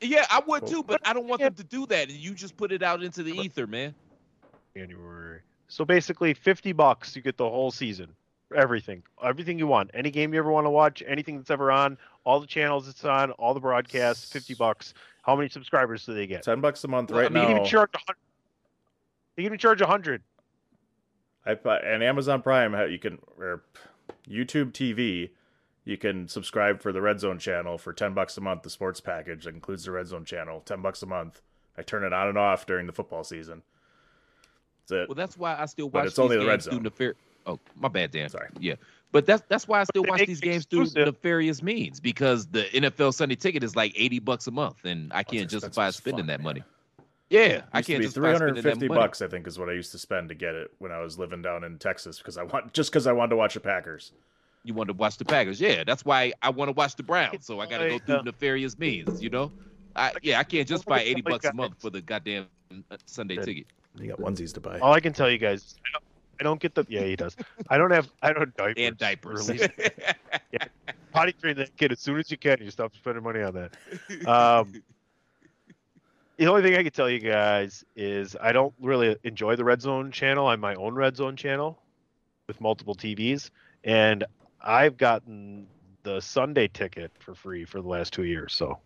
Yeah, 0.00 0.26
I 0.30 0.42
would 0.46 0.66
too, 0.66 0.82
but 0.82 1.00
I 1.06 1.12
don't 1.12 1.26
want 1.26 1.40
them 1.40 1.54
to 1.54 1.64
do 1.64 1.86
that. 1.86 2.08
And 2.08 2.18
you 2.18 2.34
just 2.34 2.56
put 2.56 2.72
it 2.72 2.82
out 2.82 3.02
into 3.02 3.22
the 3.22 3.32
ether, 3.32 3.66
man. 3.66 3.94
January. 4.76 5.40
So 5.68 5.84
basically, 5.84 6.34
fifty 6.34 6.72
bucks, 6.72 7.16
you 7.16 7.22
get 7.22 7.36
the 7.38 7.48
whole 7.48 7.70
season, 7.70 8.14
everything, 8.54 9.02
everything 9.24 9.58
you 9.58 9.66
want, 9.66 9.90
any 9.94 10.10
game 10.10 10.32
you 10.34 10.38
ever 10.38 10.50
want 10.50 10.66
to 10.66 10.70
watch, 10.70 11.02
anything 11.06 11.38
that's 11.38 11.50
ever 11.50 11.72
on, 11.72 11.96
all 12.24 12.40
the 12.40 12.46
channels 12.46 12.88
it's 12.88 13.04
on, 13.04 13.30
all 13.32 13.54
the 13.54 13.60
broadcasts, 13.60 14.30
fifty 14.30 14.54
bucks. 14.54 14.94
How 15.22 15.34
many 15.34 15.48
subscribers 15.48 16.04
do 16.04 16.14
they 16.14 16.26
get? 16.26 16.42
Ten 16.42 16.60
bucks 16.60 16.84
a 16.84 16.88
month 16.88 17.10
Well, 17.10 17.20
I 17.20 17.22
right 17.24 17.32
mean, 17.32 17.42
You 17.42 17.46
can 17.48 17.56
now. 17.56 17.60
even 17.62 17.70
charge 17.70 17.90
hundred. 17.94 18.18
You 19.36 19.42
can 19.42 19.44
even 19.46 19.58
charge 19.58 19.80
a 19.80 19.86
hundred. 19.86 20.22
I 21.46 21.52
and 21.52 22.02
Amazon 22.02 22.42
Prime 22.42 22.74
you 22.90 22.98
can 22.98 23.18
or 23.38 23.62
YouTube 24.28 24.72
TV 24.72 25.30
you 25.86 25.96
can 25.96 26.28
subscribe 26.28 26.82
for 26.82 26.92
the 26.92 27.00
Red 27.00 27.18
Zone 27.20 27.38
channel 27.38 27.78
for 27.78 27.94
10 27.94 28.12
bucks 28.12 28.36
a 28.36 28.40
month 28.42 28.62
the 28.62 28.70
sports 28.70 29.00
package 29.00 29.44
that 29.44 29.54
includes 29.54 29.84
the 29.84 29.92
Red 29.92 30.06
Zone 30.08 30.24
channel 30.26 30.60
10 30.66 30.82
bucks 30.82 31.02
a 31.02 31.06
month. 31.06 31.40
I 31.78 31.82
turn 31.82 32.04
it 32.04 32.12
on 32.12 32.28
and 32.28 32.36
off 32.36 32.66
during 32.66 32.86
the 32.86 32.92
football 32.92 33.24
season. 33.24 33.62
That's 34.88 35.02
it. 35.04 35.08
Well, 35.08 35.14
that's 35.14 35.38
why 35.38 35.56
I 35.58 35.66
still 35.66 35.86
watch 35.86 35.92
But 35.92 35.98
watch 35.98 36.06
it's 36.08 36.18
only 36.18 36.36
these 36.36 36.42
the 36.44 36.48
red 36.48 36.52
games 36.60 36.64
through 36.64 36.72
zone. 36.82 36.84
nefar- 36.90 37.14
Oh, 37.48 37.60
my 37.76 37.86
bad, 37.88 38.10
Dan. 38.10 38.28
Sorry. 38.28 38.48
Yeah, 38.58 38.74
but 39.12 39.24
that's 39.24 39.44
that's 39.48 39.68
why 39.68 39.80
I 39.80 39.84
still 39.84 40.02
watch 40.02 40.26
these 40.26 40.40
it 40.40 40.42
games 40.44 40.64
through 40.64 40.86
nefarious 40.96 41.62
means 41.62 42.00
because 42.00 42.46
the 42.48 42.64
NFL 42.64 43.14
Sunday 43.14 43.36
ticket 43.36 43.62
is 43.62 43.76
like 43.76 43.92
eighty 43.94 44.18
bucks 44.18 44.48
a 44.48 44.50
month, 44.50 44.84
and 44.84 45.12
I 45.12 45.22
can't 45.22 45.44
expensive 45.44 45.60
justify 45.68 45.90
spending 45.90 46.24
fuck, 46.24 46.26
that 46.26 46.38
man. 46.40 46.44
money. 46.44 46.62
Yeah, 47.30 47.62
I 47.72 47.78
Used 47.78 47.86
to 47.86 47.92
can't 47.92 48.00
be 48.00 48.06
justify 48.06 48.34
spending 48.34 48.54
that 48.56 48.62
fifty 48.64 48.88
money. 48.88 49.00
bucks. 49.00 49.22
I 49.22 49.28
think 49.28 49.46
is 49.46 49.60
what 49.60 49.68
I 49.68 49.74
used 49.74 49.92
to 49.92 49.98
spend 49.98 50.28
to 50.30 50.34
get 50.34 50.56
it 50.56 50.72
when 50.78 50.90
I 50.90 50.98
was 50.98 51.20
living 51.20 51.40
down 51.40 51.62
in 51.62 51.78
Texas 51.78 52.18
because 52.18 52.36
I 52.36 52.42
want 52.42 52.72
just 52.72 52.90
because 52.90 53.06
I 53.06 53.12
wanted 53.12 53.30
to 53.30 53.36
watch 53.36 53.54
the 53.54 53.60
Packers. 53.60 54.10
You 54.66 54.74
want 54.74 54.88
to 54.88 54.94
watch 54.94 55.16
the 55.16 55.24
Packers? 55.24 55.60
Yeah, 55.60 55.84
that's 55.84 56.04
why 56.04 56.32
I 56.42 56.50
want 56.50 56.68
to 56.68 56.72
watch 56.72 56.96
the 56.96 57.04
Browns. 57.04 57.46
So 57.46 57.60
I 57.60 57.66
got 57.66 57.78
to 57.78 57.88
go 57.88 57.98
through 58.00 58.16
uh, 58.16 58.22
nefarious 58.22 58.76
means. 58.76 59.22
You 59.22 59.30
know, 59.30 59.52
I, 59.94 60.12
yeah, 60.22 60.40
I 60.40 60.44
can't 60.44 60.66
justify 60.66 60.98
eighty 60.98 61.22
bucks 61.22 61.44
a 61.44 61.52
month 61.52 61.80
for 61.80 61.88
the 61.90 62.00
goddamn 62.00 62.46
uh, 62.90 62.96
Sunday 63.06 63.36
ticket. 63.36 63.66
You 63.94 64.08
got 64.08 64.18
onesies 64.18 64.52
to 64.54 64.60
buy. 64.60 64.80
All 64.80 64.92
I 64.92 64.98
can 65.00 65.12
tell 65.12 65.30
you 65.30 65.38
guys, 65.38 65.76
I 65.86 65.88
don't, 65.92 66.04
I 66.40 66.42
don't 66.42 66.60
get 66.60 66.74
the. 66.74 66.84
Yeah, 66.88 67.04
he 67.04 67.14
does. 67.14 67.36
I 67.70 67.78
don't 67.78 67.92
have. 67.92 68.10
I 68.22 68.32
don't 68.32 68.54
diapers. 68.56 68.74
And 68.84 68.98
diapers. 68.98 69.48
Release- 69.48 69.68
yeah, 70.52 70.64
potty 71.12 71.32
train 71.32 71.56
that 71.58 71.76
kid 71.76 71.92
as 71.92 72.00
soon 72.00 72.18
as 72.18 72.28
you 72.30 72.36
can. 72.36 72.58
You 72.60 72.70
stop 72.72 72.92
spending 72.96 73.22
money 73.22 73.42
on 73.42 73.54
that. 73.54 74.26
Um, 74.28 74.82
the 76.38 76.46
only 76.48 76.62
thing 76.62 76.74
I 76.76 76.82
can 76.82 76.92
tell 76.92 77.08
you 77.08 77.20
guys 77.20 77.84
is 77.94 78.36
I 78.40 78.50
don't 78.52 78.74
really 78.80 79.16
enjoy 79.22 79.54
the 79.56 79.64
Red 79.64 79.80
Zone 79.80 80.10
channel. 80.10 80.48
I'm 80.48 80.60
my 80.60 80.74
own 80.74 80.94
Red 80.94 81.16
Zone 81.16 81.36
channel 81.36 81.78
with 82.48 82.60
multiple 82.60 82.94
TVs, 82.94 83.50
and 83.84 84.24
I've 84.66 84.96
gotten 84.96 85.66
the 86.02 86.20
Sunday 86.20 86.68
ticket 86.68 87.12
for 87.18 87.34
free 87.34 87.64
for 87.64 87.80
the 87.80 87.88
last 87.88 88.12
two 88.12 88.24
years. 88.24 88.52
So 88.52 88.78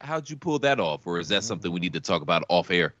How'd 0.00 0.30
you 0.30 0.36
pull 0.36 0.58
that 0.60 0.80
off, 0.80 1.06
or 1.06 1.18
is 1.18 1.28
that 1.28 1.44
something 1.44 1.70
we 1.70 1.78
need 1.78 1.92
to 1.92 2.00
talk 2.00 2.22
about 2.22 2.42
off 2.48 2.70
air? 2.70 2.94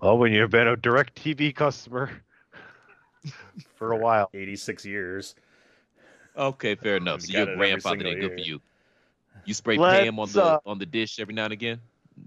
Well, 0.00 0.16
when 0.16 0.32
you've 0.32 0.50
been 0.50 0.68
a 0.68 0.76
DirecTV 0.76 1.54
customer 1.54 2.10
for 3.76 3.92
a 3.92 3.98
while, 3.98 4.30
86 4.32 4.86
years. 4.86 5.34
Okay, 6.36 6.74
fair 6.76 6.96
enough. 6.96 7.22
So 7.22 7.32
got 7.32 7.48
your 7.48 7.56
grandfather 7.56 7.98
single 7.98 8.12
ain't 8.12 8.20
good 8.20 8.32
for 8.32 8.48
you. 8.48 8.60
You 9.44 9.54
spray 9.54 9.76
Let's, 9.76 10.04
Pam 10.04 10.18
on 10.18 10.32
the 10.32 10.42
uh, 10.42 10.60
on 10.64 10.78
the 10.78 10.86
dish 10.86 11.18
every 11.20 11.34
now 11.34 11.44
and 11.44 11.52
again 11.52 11.80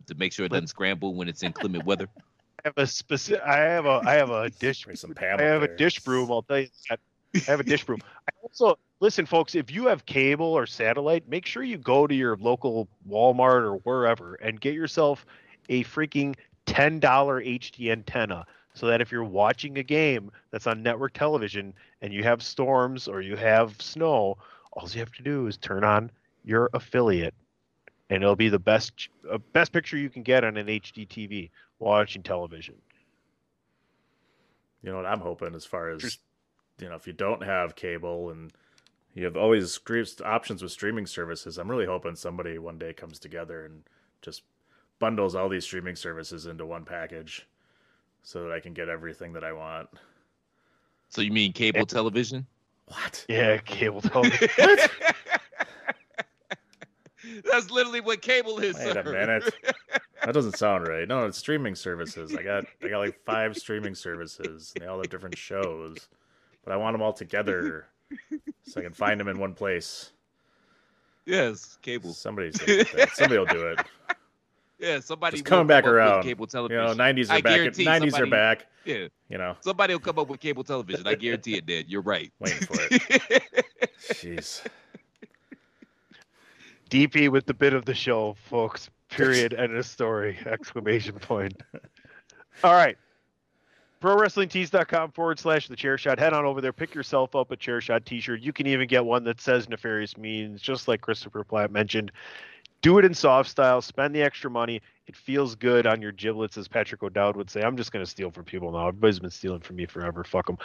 to 0.07 0.16
make 0.16 0.34
sure 0.34 0.45
it 0.45 0.49
doesn't 0.49 0.68
scramble 0.68 1.16
when 1.16 1.28
it's 1.28 1.43
inclement 1.43 1.86
weather. 1.86 2.07
I 2.64 2.68
have 2.68 2.78
a 2.78 2.88
specific. 2.88 3.41
I 3.43 3.57
have 3.57 3.86
a. 3.86 4.01
I 4.05 4.14
have 4.14 4.30
a 4.30 4.49
dish. 4.59 4.86
some 4.95 5.14
I 5.20 5.41
have 5.41 5.64
a 5.64 5.76
dish 5.76 5.99
broom. 5.99 6.32
I'll 6.32 6.43
tell 6.43 6.59
you 6.59 6.68
that. 6.89 6.99
I 7.36 7.51
have 7.51 7.59
a 7.59 7.64
dish 7.64 7.84
broom. 7.86 7.99
I 8.28 8.32
also 8.43 8.78
listen, 8.99 9.26
folks. 9.26 9.55
If 9.55 9.72
you 9.72 9.88
have 9.88 10.05
cable 10.05 10.45
or 10.45 10.68
satellite, 10.68 11.28
make 11.28 11.45
sure 11.45 11.64
you 11.64 11.78
go 11.78 12.05
to 12.05 12.14
your 12.14 12.38
local 12.38 12.88
Walmart 13.09 13.64
or 13.64 13.76
wherever 13.78 14.36
and 14.36 14.59
get 14.59 14.74
yourself 14.74 15.26
a 15.70 15.84
freaking 15.86 16.36
ten 16.66 16.99
dollar 16.99 17.41
HD 17.41 17.91
antenna. 17.91 18.45
So 18.74 18.88
that 18.88 19.01
if 19.01 19.12
you're 19.12 19.24
watching 19.24 19.78
a 19.80 19.84
game 19.84 20.32
that's 20.51 20.66
on 20.66 20.82
network 20.82 21.14
television 21.14 21.74
and 22.01 22.14
you 22.14 22.24
have 22.24 22.41
storms 22.41 23.09
or 23.09 23.22
you 23.22 23.36
have 23.36 23.82
snow, 23.82 24.38
all 24.72 24.88
you 24.89 24.99
have 24.99 25.12
to 25.14 25.24
do 25.24 25.47
is 25.47 25.57
turn 25.57 25.84
on 25.84 26.09
your 26.45 26.70
affiliate, 26.74 27.34
and 28.09 28.24
it'll 28.24 28.38
be 28.38 28.47
the 28.49 28.59
best 28.59 29.09
uh, 29.30 29.39
best 29.51 29.74
picture 29.74 29.97
you 29.97 30.09
can 30.09 30.24
get 30.24 30.43
on 30.43 30.57
an 30.57 30.68
HD 30.68 31.07
TV 31.07 31.49
watching 31.82 32.24
television. 32.24 32.76
You 34.84 34.92
know 34.92 34.98
what 34.98 35.06
I'm 35.06 35.20
hoping 35.20 35.54
as 35.56 35.66
far 35.66 35.90
as 35.90 36.18
you 36.80 36.90
know, 36.90 36.96
if 36.96 37.06
you 37.06 37.14
don't 37.14 37.44
have 37.44 37.76
cable 37.76 38.32
and 38.32 38.52
you 39.14 39.26
have 39.26 39.38
always 39.38 39.72
scre- 39.72 40.02
options 40.26 40.64
with 40.64 40.72
streaming 40.72 41.06
services, 41.06 41.58
I'm 41.58 41.70
really 41.70 41.86
hoping 41.86 42.16
somebody 42.16 42.58
one 42.58 42.78
day 42.78 42.94
comes 42.94 43.20
together 43.20 43.66
and 43.66 43.84
just 44.22 44.44
bundles 45.00 45.36
all 45.36 45.50
these 45.50 45.66
streaming 45.66 45.96
services 45.96 46.46
into 46.46 46.66
one 46.66 46.86
package 46.86 47.48
so 48.24 48.44
that 48.44 48.52
I 48.52 48.60
can 48.60 48.74
get 48.74 48.90
everything 48.90 49.34
that 49.34 49.44
I 49.44 49.54
want. 49.54 49.90
So 51.10 51.22
you 51.22 51.32
mean 51.32 51.54
cable 51.54 51.86
television? 51.86 52.48
What? 52.88 53.26
Yeah, 53.28 53.58
cable 53.58 54.02
television. 54.02 54.50
That's 57.50 57.70
literally 57.72 58.02
what 58.02 58.22
cable 58.22 58.60
is. 58.60 58.76
Wait 58.78 58.96
a 58.96 59.04
minute. 59.04 59.54
That 60.24 60.36
doesn't 60.36 60.56
sound 60.56 60.88
right. 60.88 61.08
No, 61.08 61.26
it's 61.26 61.40
streaming 61.40 61.74
services. 61.74 62.36
I 62.38 62.44
got 62.44 62.66
I 62.84 62.90
got 62.90 63.00
like 63.00 63.20
five 63.26 63.58
streaming 63.58 63.96
services. 63.96 64.72
And 64.76 64.84
they 64.84 64.88
all 64.88 64.98
have 65.00 65.10
different 65.10 65.36
shows, 65.36 66.08
but 66.64 66.72
I 66.72 66.78
want 66.78 66.94
them 66.94 67.02
all 67.02 67.12
together 67.12 67.88
so 68.62 68.80
I 68.80 68.84
can 68.84 68.94
find 68.94 69.20
them 69.20 69.28
in 69.28 69.40
one 69.40 69.56
place. 69.56 70.12
Yes, 71.26 71.80
cable. 71.82 72.14
Somebody's 72.14 72.56
somebody 73.14 73.40
will 73.40 73.48
do 73.48 73.66
it. 73.70 73.80
Yeah, 74.80 75.00
somebody 75.00 75.38
Just 75.38 75.46
coming 75.46 75.68
back 75.68 75.84
come 75.84 75.92
up 75.92 75.94
with 75.94 75.96
around. 75.96 76.24
Cable 76.24 76.44
You 76.46 76.48
television. 76.48 76.98
know, 76.98 77.04
90s 77.04 77.30
are 77.30 77.34
I 77.34 77.42
back. 77.42 77.60
90s 77.60 78.20
are 78.20 78.26
back. 78.26 78.66
Yeah, 78.84 79.08
You 79.30 79.38
know, 79.38 79.56
somebody 79.62 79.94
will 79.94 80.00
come 80.00 80.18
up 80.18 80.28
with 80.28 80.40
cable 80.40 80.64
television. 80.64 81.06
I 81.06 81.14
guarantee 81.14 81.56
it, 81.58 81.68
Dad. 81.68 81.86
You're 81.88 82.02
right. 82.02 82.32
waiting 82.40 82.66
for 82.66 82.78
it. 82.90 83.44
Jeez. 84.10 84.64
DP 86.92 87.30
with 87.30 87.46
the 87.46 87.54
bit 87.54 87.74
of 87.74 87.86
the 87.86 87.96
show, 87.96 88.36
folks. 88.50 88.89
Period. 89.10 89.54
End 89.58 89.76
of 89.76 89.86
story. 89.86 90.38
Exclamation 90.46 91.16
point. 91.16 91.64
All 92.64 92.74
right. 92.74 92.98
ProWrestlingTees.com 94.02 95.12
forward 95.12 95.39
slash 95.39 95.68
the 95.68 95.76
chair 95.76 95.98
shot. 95.98 96.20
Head 96.20 96.34
on 96.34 96.44
over 96.44 96.60
there. 96.60 96.74
Pick 96.74 96.94
yourself 96.94 97.36
up 97.36 97.52
a 97.52 97.56
chair 97.56 97.80
shot 97.80 98.06
t 98.06 98.20
shirt. 98.20 98.42
You 98.42 98.52
can 98.52 98.68
even 98.68 98.88
get 98.88 99.06
one 99.06 99.24
that 99.24 99.39
says 99.39 99.70
nefarious 99.70 100.18
means, 100.18 100.62
just 100.62 100.88
like 100.88 101.02
Christopher 101.02 101.44
Platt 101.44 101.72
mentioned. 101.72 102.12
Do 102.82 102.98
it 102.98 103.06
in 103.06 103.14
soft 103.14 103.50
style. 103.50 103.82
Spend 103.82 104.14
the 104.14 104.24
extra 104.24 104.50
money. 104.50 104.82
It 105.08 105.16
feels 105.16 105.56
good 105.56 105.86
on 105.86 106.02
your 106.02 106.12
giblets, 106.12 106.58
as 106.58 106.68
Patrick 106.68 107.04
O'Dowd 107.04 107.38
would 107.38 107.50
say. 107.50 107.62
I'm 107.62 107.78
just 107.78 107.92
going 107.92 108.04
to 108.04 108.10
steal 108.10 108.32
from 108.32 108.44
people 108.44 108.72
now. 108.72 108.88
Everybody's 108.88 109.20
been 109.20 109.30
stealing 109.30 109.62
from 109.62 109.76
me 109.78 109.86
forever. 109.86 110.24
Fuck 110.24 110.48
them. 110.48 110.58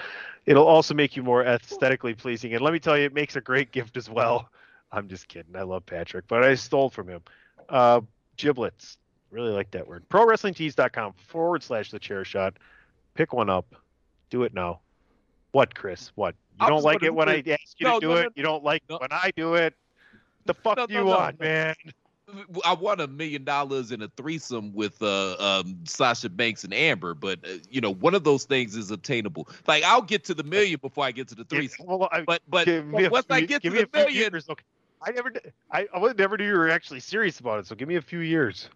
It'll 0.47 0.67
also 0.67 0.95
make 0.95 1.15
you 1.15 1.23
more 1.23 1.45
aesthetically 1.45 2.15
pleasing. 2.15 2.55
And 2.55 2.63
let 2.63 2.73
me 2.73 2.79
tell 2.79 2.97
you, 2.97 3.05
it 3.05 3.15
makes 3.15 3.37
a 3.37 3.41
great 3.41 3.71
gift 3.71 3.99
as 3.99 4.09
well. 4.09 4.49
I'm 4.97 5.09
just 5.09 5.29
kidding. 5.29 5.55
I 5.55 5.63
love 5.63 5.85
Patrick, 5.85 6.25
but 6.27 6.43
I 6.43 6.55
stole 6.55 6.89
from 6.89 7.09
him. 7.09 7.21
Uh, 7.69 8.01
giblets. 8.37 8.97
Really 9.31 9.51
like 9.51 9.71
that 9.73 9.87
word. 9.87 10.09
ProWrestlingTees.com 10.09 11.13
forward 11.27 11.63
slash 11.63 11.91
the 11.91 11.99
chair 11.99 12.25
shot. 12.25 12.55
Pick 13.15 13.33
one 13.33 13.51
up. 13.51 13.75
Do 14.31 14.43
it 14.45 14.55
now. 14.55 14.81
What, 15.53 15.75
Chris? 15.75 16.13
What? 16.15 16.35
You 16.61 16.69
don't 16.69 16.83
like 16.83 17.03
it 17.03 17.15
when 17.15 17.29
I 17.29 17.43
ask 17.47 17.79
you 17.79 17.87
No, 17.87 18.01
to 18.01 18.01
do 18.01 18.09
no, 18.09 18.17
it. 18.17 18.23
no, 18.25 18.29
You 18.35 18.43
don't 18.43 18.65
like 18.65 18.83
when 18.89 19.09
I 19.11 19.31
do 19.37 19.55
it. 19.55 19.75
The 20.47 20.55
fuck 20.55 20.89
do 20.89 20.95
you 20.95 21.05
want, 21.05 21.39
man? 21.41 21.75
I 22.65 22.73
won 22.75 22.99
a 23.01 23.07
million 23.07 23.45
dollars 23.45 23.93
in 23.93 24.03
a 24.03 24.09
threesome 24.17 24.73
with 24.75 25.01
uh, 25.01 25.37
um, 25.39 25.79
Sasha 25.85 26.29
Banks 26.29 26.65
and 26.65 26.75
Amber, 26.75 27.15
but 27.15 27.39
uh, 27.45 27.59
you 27.71 27.81
know 27.81 27.93
one 27.95 28.15
of 28.17 28.25
those 28.25 28.45
things 28.45 28.75
is 28.75 28.91
obtainable. 28.91 29.49
Like 29.69 29.85
I'll 29.85 30.03
get 30.03 30.25
to 30.25 30.35
the 30.35 30.43
million 30.43 30.81
before 30.83 31.05
I 31.05 31.13
get 31.13 31.29
to 31.29 31.37
the 31.37 31.45
threesome. 31.45 31.87
Well, 31.87 32.09
I- 32.11 32.23
But 32.23 32.43
but 32.49 32.65
give 32.67 32.91
once 33.11 33.27
I 33.31 33.43
get 33.43 33.63
to 33.63 33.71
give 33.71 33.75
me 33.75 33.85
the 33.85 33.89
million, 33.99 34.35
okay. 34.35 34.65
I 35.03 35.11
never, 35.13 35.33
I, 35.71 35.87
I 35.95 35.99
would 35.99 36.19
never 36.19 36.37
knew 36.37 36.47
you 36.47 36.55
were 36.55 36.71
actually 36.71 37.01
serious 37.01 37.39
about 37.41 37.59
it. 37.61 37.67
So 37.67 37.75
give 37.75 37.89
me 37.89 37.97
a 37.97 38.03
few 38.03 38.21
years. 38.21 38.69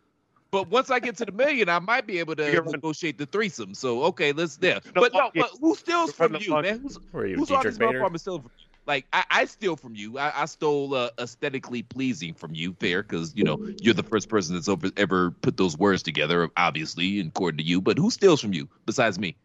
but 0.51 0.69
once 0.69 0.91
I 0.91 0.99
get 0.99 1.17
to 1.19 1.25
the 1.25 1.33
million, 1.33 1.69
I 1.69 1.79
might 1.79 2.07
be 2.07 2.19
able 2.19 2.37
to 2.37 2.45
You're 2.51 2.63
gonna- 2.63 2.73
negotiate 2.73 3.19
the 3.19 3.27
threesome. 3.27 3.75
So 3.75 4.03
okay, 4.05 4.33
let's 4.33 4.57
there. 4.57 4.81
No, 4.95 5.01
But 5.03 5.13
no, 5.13 5.31
but 5.35 5.51
who 5.61 5.75
steals 5.75 6.09
You're 6.09 6.15
from 6.15 6.33
running 6.33 6.49
you, 6.49 6.63
man? 6.63 6.81
Who's 6.81 6.99
Where 7.11 7.23
are 7.23 7.27
you, 7.27 7.37
who's 7.37 7.51
on 7.51 7.57
Dietrich 7.59 7.73
this 7.75 7.79
Bader? 7.79 8.01
motherfucker 8.01 8.19
stealing 8.21 8.43
from 8.43 8.51
you? 8.59 8.65
Like 8.87 9.07
I, 9.13 9.25
I 9.31 9.45
steal 9.45 9.77
from 9.77 9.95
you. 9.95 10.19
I, 10.19 10.43
I 10.43 10.45
stole 10.47 10.95
uh, 10.95 11.11
aesthetically 11.19 11.83
pleasing 11.83 12.35
from 12.35 12.55
you, 12.55 12.75
fair, 12.81 13.03
because 13.03 13.35
you 13.37 13.45
know 13.45 13.59
you're 13.81 13.95
the 13.95 14.03
first 14.03 14.29
person 14.29 14.55
that's 14.55 14.69
over, 14.69 14.91
ever 14.97 15.31
put 15.31 15.57
those 15.57 15.77
words 15.79 16.03
together, 16.03 16.49
obviously, 16.57 17.21
according 17.21 17.59
to 17.59 17.65
you. 17.65 17.81
But 17.81 17.99
who 17.99 18.11
steals 18.11 18.41
from 18.41 18.53
you 18.55 18.69
besides 18.87 19.19
me? 19.19 19.37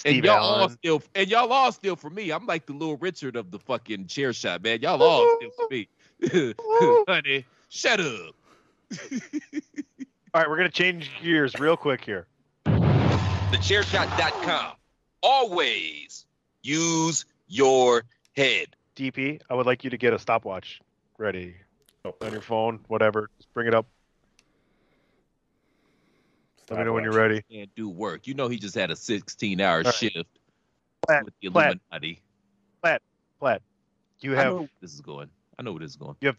Steve 0.00 0.16
and 0.16 0.24
y'all 0.24 0.42
all 0.42 0.68
still 0.70 1.00
steal, 1.00 1.10
and 1.14 1.28
y'all 1.30 1.52
all 1.52 1.72
steal 1.72 1.94
from 1.94 2.14
me. 2.14 2.30
I'm 2.30 2.46
like 2.46 2.64
the 2.64 2.72
little 2.72 2.96
Richard 2.96 3.36
of 3.36 3.50
the 3.50 3.58
fucking 3.58 4.06
chair 4.06 4.32
shot, 4.32 4.62
man. 4.62 4.80
Y'all 4.80 5.02
all 5.02 5.36
steal 5.36 5.50
from 5.50 5.66
me, 5.70 5.88
honey. 7.06 7.44
Shut 7.68 8.00
up. 8.00 8.34
All 10.32 10.40
right, 10.40 10.48
we're 10.48 10.56
gonna 10.56 10.68
change 10.70 11.10
gears 11.22 11.58
real 11.58 11.76
quick 11.76 12.04
here. 12.04 12.26
TheChairShot.com. 12.66 14.72
Always 15.22 16.24
use 16.62 17.24
your 17.48 18.04
head. 18.36 18.68
DP, 18.96 19.40
I 19.50 19.54
would 19.54 19.66
like 19.66 19.84
you 19.84 19.90
to 19.90 19.96
get 19.98 20.12
a 20.12 20.18
stopwatch 20.18 20.80
ready 21.18 21.56
Oh. 22.04 22.14
on 22.22 22.32
your 22.32 22.40
phone, 22.40 22.80
whatever. 22.88 23.28
Just 23.38 23.52
bring 23.52 23.66
it 23.66 23.74
up. 23.74 23.86
Let 26.70 26.78
me 26.78 26.84
know 26.84 26.92
when 26.92 27.02
you're 27.02 27.12
ready. 27.12 27.42
Can't 27.50 27.74
do 27.74 27.88
work. 27.88 28.28
You 28.28 28.34
know 28.34 28.48
he 28.48 28.56
just 28.56 28.76
had 28.76 28.92
a 28.92 28.96
16 28.96 29.60
hour 29.60 29.78
All 29.78 29.82
right. 29.82 29.94
shift 29.94 30.28
Platt, 31.04 31.24
with 31.24 31.34
the 31.40 31.50
Platt, 31.50 31.78
Illuminati. 31.90 32.22
Platt, 32.80 33.02
Platt. 33.40 33.62
You 34.20 34.34
I 34.34 34.36
have 34.36 34.46
know 34.46 34.58
where 34.60 34.68
this 34.80 34.94
is 34.94 35.00
going. 35.00 35.28
I 35.58 35.62
know 35.62 35.72
where 35.72 35.80
this 35.80 35.90
is 35.90 35.96
going. 35.96 36.14
You 36.20 36.28
have. 36.28 36.36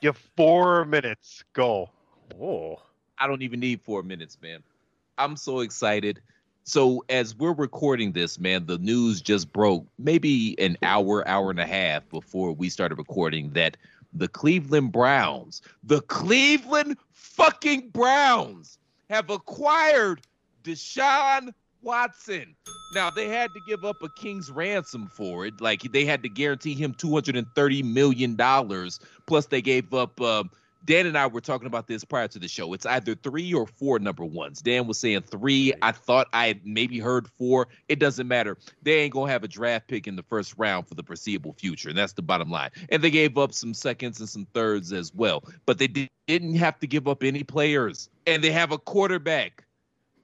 you 0.00 0.08
have 0.08 0.18
four 0.36 0.86
minutes. 0.86 1.44
Go. 1.52 1.90
Oh. 2.40 2.80
I 3.18 3.26
don't 3.26 3.42
even 3.42 3.60
need 3.60 3.82
four 3.82 4.02
minutes, 4.02 4.38
man. 4.42 4.62
I'm 5.18 5.36
so 5.36 5.60
excited. 5.60 6.20
So 6.64 7.04
as 7.08 7.36
we're 7.36 7.52
recording 7.52 8.12
this, 8.12 8.38
man, 8.38 8.66
the 8.66 8.78
news 8.78 9.20
just 9.20 9.52
broke 9.52 9.86
maybe 9.98 10.58
an 10.58 10.78
hour, 10.82 11.26
hour 11.28 11.50
and 11.50 11.60
a 11.60 11.66
half 11.66 12.08
before 12.08 12.52
we 12.52 12.70
started 12.70 12.96
recording 12.96 13.50
that 13.50 13.76
the 14.14 14.28
Cleveland 14.28 14.92
Browns, 14.92 15.60
the 15.82 16.00
Cleveland 16.02 16.96
fucking 17.12 17.90
Browns 17.90 18.78
have 19.12 19.28
acquired 19.28 20.22
Deshaun 20.64 21.52
Watson. 21.82 22.56
Now 22.90 23.10
they 23.10 23.28
had 23.28 23.52
to 23.54 23.60
give 23.60 23.84
up 23.84 24.02
a 24.02 24.08
king's 24.08 24.50
ransom 24.50 25.06
for 25.06 25.44
it. 25.44 25.60
Like 25.60 25.82
they 25.82 26.06
had 26.06 26.22
to 26.22 26.30
guarantee 26.30 26.74
him 26.74 26.94
230 26.94 27.82
million 27.82 28.36
dollars 28.36 29.00
plus 29.26 29.46
they 29.46 29.60
gave 29.60 29.92
up 29.92 30.18
uh, 30.20 30.44
Dan 30.84 31.06
and 31.06 31.16
I 31.16 31.26
were 31.26 31.40
talking 31.40 31.66
about 31.66 31.86
this 31.86 32.04
prior 32.04 32.28
to 32.28 32.38
the 32.38 32.48
show. 32.48 32.72
It's 32.72 32.86
either 32.86 33.14
three 33.14 33.52
or 33.54 33.66
four 33.66 33.98
number 33.98 34.24
ones. 34.24 34.60
Dan 34.60 34.86
was 34.86 34.98
saying 34.98 35.22
three. 35.22 35.72
I 35.82 35.92
thought 35.92 36.28
I 36.32 36.60
maybe 36.64 36.98
heard 36.98 37.28
four. 37.28 37.68
It 37.88 37.98
doesn't 37.98 38.26
matter. 38.26 38.58
They 38.82 39.00
ain't 39.00 39.12
gonna 39.12 39.30
have 39.30 39.44
a 39.44 39.48
draft 39.48 39.88
pick 39.88 40.06
in 40.06 40.16
the 40.16 40.24
first 40.24 40.54
round 40.56 40.88
for 40.88 40.94
the 40.94 41.02
foreseeable 41.02 41.52
future, 41.52 41.88
and 41.88 41.98
that's 41.98 42.14
the 42.14 42.22
bottom 42.22 42.50
line. 42.50 42.70
And 42.88 43.02
they 43.02 43.10
gave 43.10 43.38
up 43.38 43.52
some 43.52 43.74
seconds 43.74 44.20
and 44.20 44.28
some 44.28 44.46
thirds 44.54 44.92
as 44.92 45.14
well, 45.14 45.44
but 45.66 45.78
they 45.78 45.86
di- 45.86 46.10
didn't 46.26 46.56
have 46.56 46.78
to 46.80 46.86
give 46.86 47.06
up 47.06 47.22
any 47.22 47.44
players. 47.44 48.08
And 48.26 48.42
they 48.42 48.50
have 48.50 48.72
a 48.72 48.78
quarterback, 48.78 49.64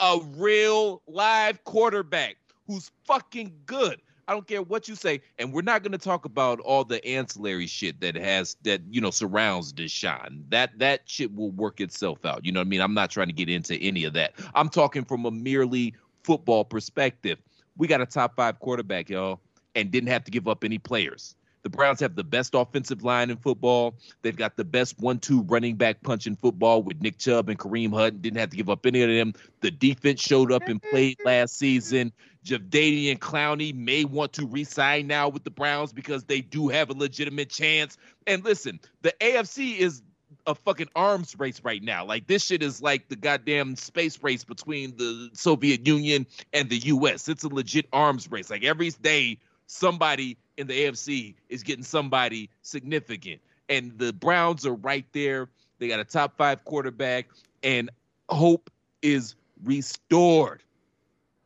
a 0.01 0.19
real 0.37 1.03
live 1.07 1.63
quarterback 1.65 2.37
who's 2.67 2.91
fucking 3.05 3.53
good. 3.67 4.01
I 4.29 4.33
don't 4.33 4.47
care 4.47 4.61
what 4.61 4.89
you 4.89 4.95
say, 4.95 5.23
and 5.39 5.55
we're 5.55 5.63
not 5.63 5.83
going 5.83 5.93
to 5.93 5.99
talk 5.99 6.27
about 6.27 6.61
all 6.61 6.85
the 6.85 7.03
ancillary 7.05 7.67
shit 7.67 7.99
that 8.03 8.15
has 8.15 8.59
that 8.63 8.83
you 8.91 9.01
know 9.01 9.11
surrounds 9.11 9.73
Deshaun. 9.73 10.43
That 10.51 10.79
that 10.79 11.01
shit 11.07 11.35
will 11.35 11.51
work 11.53 11.81
itself 11.81 12.27
out. 12.27 12.45
You 12.45 12.53
know 12.53 12.61
what 12.61 12.67
I 12.67 12.69
mean? 12.69 12.83
I'm 12.83 12.93
not 12.93 13.11
trying 13.11 13.29
to 13.29 13.33
get 13.33 13.49
into 13.49 13.77
any 13.77 14.05
of 14.05 14.13
that. 14.13 14.35
I'm 14.55 14.69
talking 14.69 15.07
from 15.07 15.25
a 15.25 15.31
merely 15.31 15.95
football 16.25 16.63
perspective. 16.63 17.39
We 17.79 17.87
got 17.87 18.03
a 18.03 18.07
top 18.07 18.37
five 18.37 18.59
quarterback, 18.59 19.09
y'all, 19.09 19.41
and 19.75 19.91
didn't 19.91 20.11
have 20.11 20.25
to 20.25 20.31
give 20.31 20.47
up 20.47 20.63
any 20.63 20.77
players. 20.77 21.35
The 21.69 21.77
Browns 21.77 22.01
have 22.01 22.15
the 22.15 22.25
best 22.25 22.55
offensive 22.55 23.05
line 23.05 23.29
in 23.29 23.37
football. 23.37 23.95
They've 24.23 24.35
got 24.35 24.57
the 24.57 24.65
best 24.65 24.99
one-two 24.99 25.43
running 25.43 25.77
back 25.77 26.01
punch 26.01 26.27
in 26.27 26.35
football 26.35 26.83
with 26.83 27.03
Nick 27.03 27.19
Chubb 27.19 27.51
and 27.51 27.59
Kareem 27.59 27.93
Hunt. 27.93 28.23
Didn't 28.23 28.39
have 28.39 28.49
to 28.49 28.57
give 28.57 28.71
up 28.71 28.87
any 28.87 29.03
of 29.03 29.11
them. 29.11 29.35
The 29.61 29.71
defense 29.71 30.23
showed 30.23 30.51
up 30.51 30.63
and 30.63 30.83
played 30.83 31.19
last 31.27 31.59
season. 31.59 32.15
Jadeveon 32.43 33.19
Clowney 33.19 33.75
may 33.75 34.07
want 34.07 34.33
to 34.35 34.47
resign 34.47 35.09
now 35.09 35.29
with 35.29 35.45
the 35.45 35.51
Browns 35.51 35.93
because 35.93 36.25
they 36.25 36.41
do 36.41 36.69
have 36.69 36.89
a 36.89 36.95
legitimate 36.95 37.51
chance. 37.51 37.99
And 38.27 38.43
listen, 38.43 38.81
the 39.03 39.13
AFC 39.21 39.77
is 39.77 40.01
a 40.47 40.55
fucking 40.55 40.89
arms 40.97 41.39
race 41.39 41.61
right 41.63 41.83
now. 41.83 42.07
Like 42.07 42.27
this 42.27 42.47
shit 42.47 42.63
is 42.63 42.81
like 42.81 43.11
the 43.11 43.17
goddamn 43.17 43.77
space 43.77 44.23
race 44.23 44.43
between 44.43 44.97
the 44.97 45.29
Soviet 45.35 45.87
Union 45.87 46.29
and 46.55 46.71
the 46.71 46.79
US. 46.79 47.29
It's 47.29 47.45
a 47.45 47.49
legit 47.49 47.89
arms 47.93 48.31
race. 48.31 48.49
Like 48.49 48.65
every 48.65 48.89
day 48.89 49.41
somebody 49.67 50.39
in 50.59 50.67
the 50.67 50.85
AFC 50.85 51.35
is 51.49 51.63
getting 51.63 51.85
somebody 51.85 52.51
significant. 52.63 53.41
And 53.71 53.99
the 53.99 54.13
Browns 54.13 54.67
are 54.67 54.75
right 54.75 55.07
there. 55.13 55.49
They 55.79 55.89
got 55.89 56.01
a 56.01 56.05
top 56.05 56.37
5 56.37 56.65
quarterback 56.65 57.29
and 57.63 57.91
hope 58.29 58.71
is 59.01 59.35
restored 59.65 60.63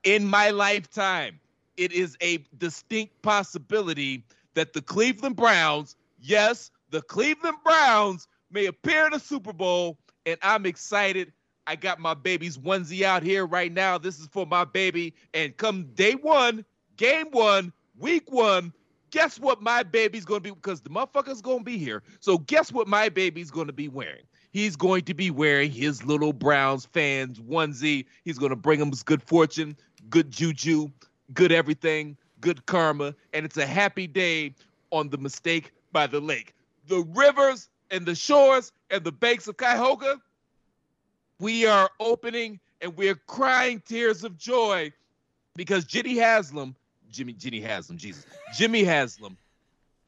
in 0.04 0.26
my 0.26 0.50
lifetime, 0.50 1.38
it 1.76 1.92
is 1.92 2.16
a 2.20 2.38
distinct 2.58 3.20
possibility 3.22 4.24
that 4.54 4.72
the 4.72 4.82
Cleveland 4.82 5.36
Browns, 5.36 5.96
yes, 6.20 6.70
the 6.90 7.02
Cleveland 7.02 7.58
Browns 7.64 8.28
may 8.50 8.66
appear 8.66 9.06
in 9.06 9.14
a 9.14 9.18
Super 9.18 9.52
Bowl, 9.52 9.98
and 10.26 10.36
I'm 10.42 10.66
excited. 10.66 11.32
I 11.66 11.76
got 11.76 12.00
my 12.00 12.14
baby's 12.14 12.58
onesie 12.58 13.02
out 13.02 13.22
here 13.22 13.46
right 13.46 13.72
now. 13.72 13.96
This 13.96 14.18
is 14.18 14.26
for 14.26 14.46
my 14.46 14.64
baby. 14.64 15.14
And 15.32 15.56
come 15.56 15.84
day 15.94 16.14
one, 16.14 16.64
game 16.96 17.28
one, 17.30 17.72
week 17.96 18.30
one, 18.32 18.72
guess 19.12 19.38
what 19.38 19.62
my 19.62 19.84
baby's 19.84 20.24
going 20.24 20.40
to 20.40 20.42
be? 20.42 20.50
Because 20.50 20.80
the 20.80 20.90
motherfucker's 20.90 21.40
going 21.40 21.58
to 21.58 21.64
be 21.64 21.78
here. 21.78 22.02
So 22.18 22.38
guess 22.38 22.72
what 22.72 22.88
my 22.88 23.08
baby's 23.08 23.50
going 23.50 23.68
to 23.68 23.72
be 23.72 23.88
wearing? 23.88 24.24
He's 24.50 24.74
going 24.74 25.04
to 25.04 25.14
be 25.14 25.30
wearing 25.30 25.70
his 25.70 26.04
little 26.04 26.32
Browns 26.32 26.86
fans 26.86 27.38
onesie. 27.38 28.06
He's 28.24 28.38
going 28.38 28.50
to 28.50 28.56
bring 28.56 28.80
him 28.80 28.90
his 28.90 29.02
good 29.02 29.22
fortune, 29.22 29.76
good 30.10 30.30
juju, 30.30 30.90
good 31.32 31.52
everything, 31.52 32.16
good 32.40 32.66
karma, 32.66 33.14
and 33.32 33.46
it's 33.46 33.56
a 33.56 33.66
happy 33.66 34.06
day 34.06 34.54
on 34.90 35.08
the 35.08 35.18
mistake 35.18 35.72
by 35.92 36.06
the 36.06 36.20
lake. 36.20 36.54
The 36.88 37.04
rivers 37.14 37.68
and 37.90 38.04
the 38.04 38.14
shores 38.14 38.72
and 38.90 39.04
the 39.04 39.12
banks 39.12 39.46
of 39.46 39.56
Cuyahoga, 39.56 40.20
we 41.38 41.66
are 41.66 41.88
opening 42.00 42.58
and 42.80 42.96
we're 42.96 43.14
crying 43.14 43.82
tears 43.86 44.24
of 44.24 44.36
joy 44.36 44.92
because 45.54 45.84
Jenny 45.84 46.16
Haslam, 46.16 46.74
Jimmy, 47.12 47.32
Jenny 47.34 47.60
Haslam, 47.60 47.98
Jesus, 47.98 48.26
Jimmy 48.56 48.82
Haslam. 48.84 49.36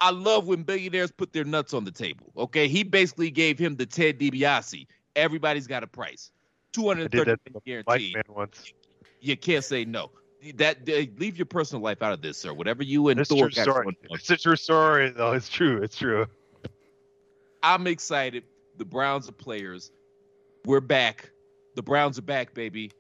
I 0.01 0.11
love 0.11 0.49
when 0.49 0.65
billionaires 0.65 1.13
put 1.13 1.33
their 1.33 1.45
nuts 1.45 1.73
on 1.73 1.85
the 1.85 1.93
table. 1.93 2.33
Okay, 2.37 2.67
he 2.67 2.83
basically 2.83 3.31
gave 3.31 3.59
him 3.59 3.77
the 3.77 3.87
Ted 3.87 4.19
DiBiase. 4.19 4.87
Everybody's 5.15 5.69
got 5.69 5.85
a 5.85 5.87
price. 5.87 6.33
Two 6.73 6.89
hundred 6.89 7.13
thirty 7.13 7.37
guaranteed. 7.65 8.17
once. 8.29 8.73
You 9.21 9.37
can't 9.37 9.65
say 9.65 9.85
no. 9.85 10.11
That 10.57 10.79
uh, 10.89 11.07
leave 11.19 11.39
your 11.39 11.47
personal 11.47 11.83
life 11.83 12.03
out 12.03 12.13
of 12.13 12.21
this, 12.21 12.37
sir. 12.37 12.53
Whatever 12.53 12.83
you 12.83 13.09
and 13.09 13.21
It's 13.21 13.31
Thor 13.31 13.49
got 13.49 13.63
story. 13.63 13.97
It's 14.11 14.29
a 14.29 14.37
true 14.37 14.57
story, 14.57 15.11
though. 15.11 15.33
It's 15.33 15.49
true. 15.49 15.81
It's 15.83 15.97
true. 15.97 16.27
I'm 17.63 17.87
excited. 17.87 18.45
The 18.77 18.85
Browns 18.85 19.29
are 19.29 19.33
players. 19.33 19.93
We're 20.67 20.81
back. 20.81 21.31
The 21.77 21.83
Browns 21.83 22.19
are 22.19 22.23
back, 22.23 22.53
baby. 22.53 22.91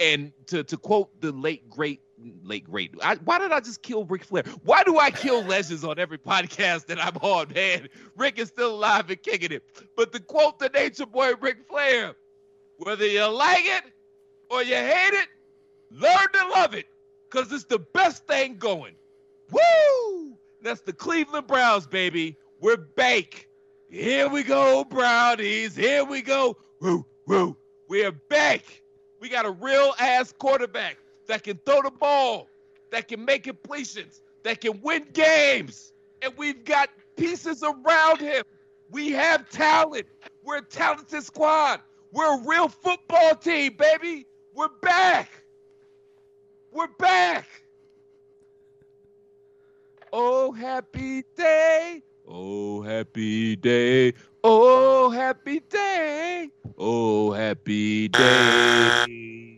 And 0.00 0.32
to 0.46 0.62
to 0.64 0.76
quote 0.76 1.20
the 1.20 1.32
late 1.32 1.68
great 1.68 2.00
late 2.42 2.64
great, 2.64 2.94
I, 3.02 3.16
why 3.16 3.38
did 3.38 3.52
I 3.52 3.60
just 3.60 3.82
kill 3.82 4.04
Ric 4.04 4.24
Flair? 4.24 4.44
Why 4.64 4.82
do 4.82 4.98
I 4.98 5.10
kill 5.10 5.42
legends 5.46 5.84
on 5.84 5.98
every 5.98 6.18
podcast 6.18 6.86
that 6.86 7.02
I'm 7.02 7.16
on, 7.16 7.52
man? 7.54 7.88
Rick 8.16 8.38
is 8.38 8.48
still 8.48 8.74
alive 8.74 9.10
and 9.10 9.22
kicking 9.22 9.52
it. 9.52 9.62
But 9.96 10.12
the 10.12 10.20
quote 10.20 10.58
the 10.58 10.68
Nature 10.68 11.06
Boy 11.06 11.32
Ric 11.40 11.58
Flair, 11.68 12.14
whether 12.78 13.06
you 13.06 13.26
like 13.26 13.64
it 13.64 13.84
or 14.50 14.62
you 14.62 14.74
hate 14.74 15.14
it, 15.14 15.28
learn 15.90 16.32
to 16.32 16.48
love 16.54 16.74
it, 16.74 16.86
cause 17.30 17.52
it's 17.52 17.64
the 17.64 17.78
best 17.78 18.26
thing 18.26 18.56
going. 18.56 18.94
Woo! 19.50 20.36
That's 20.62 20.80
the 20.80 20.92
Cleveland 20.92 21.46
Browns, 21.46 21.86
baby. 21.86 22.36
We're 22.60 22.78
back. 22.78 23.46
Here 23.90 24.28
we 24.28 24.42
go, 24.42 24.84
Brownies. 24.84 25.76
Here 25.76 26.04
we 26.04 26.22
go. 26.22 26.56
Woo, 26.80 27.04
woo. 27.26 27.56
We're 27.88 28.12
back. 28.12 28.62
We 29.20 29.28
got 29.28 29.46
a 29.46 29.50
real 29.50 29.94
ass 29.98 30.32
quarterback 30.32 30.96
that 31.26 31.42
can 31.42 31.58
throw 31.64 31.82
the 31.82 31.90
ball, 31.90 32.48
that 32.90 33.08
can 33.08 33.24
make 33.24 33.44
completions, 33.44 34.22
that 34.42 34.60
can 34.60 34.80
win 34.82 35.06
games. 35.12 35.92
And 36.22 36.32
we've 36.36 36.64
got 36.64 36.90
pieces 37.16 37.62
around 37.62 38.20
him. 38.20 38.44
We 38.90 39.10
have 39.12 39.48
talent. 39.50 40.06
We're 40.42 40.58
a 40.58 40.62
talented 40.62 41.22
squad. 41.24 41.80
We're 42.12 42.38
a 42.38 42.42
real 42.46 42.68
football 42.68 43.34
team, 43.34 43.76
baby. 43.76 44.26
We're 44.54 44.68
back. 44.80 45.28
We're 46.70 46.86
back. 46.98 47.46
Oh, 50.12 50.52
happy 50.52 51.24
day. 51.36 52.02
Oh, 52.28 52.82
happy 52.82 53.56
day. 53.56 54.14
Oh, 54.44 55.10
happy 55.10 55.60
day. 55.60 56.50
Oh, 56.78 57.32
happy 57.32 58.08
day. 58.08 59.53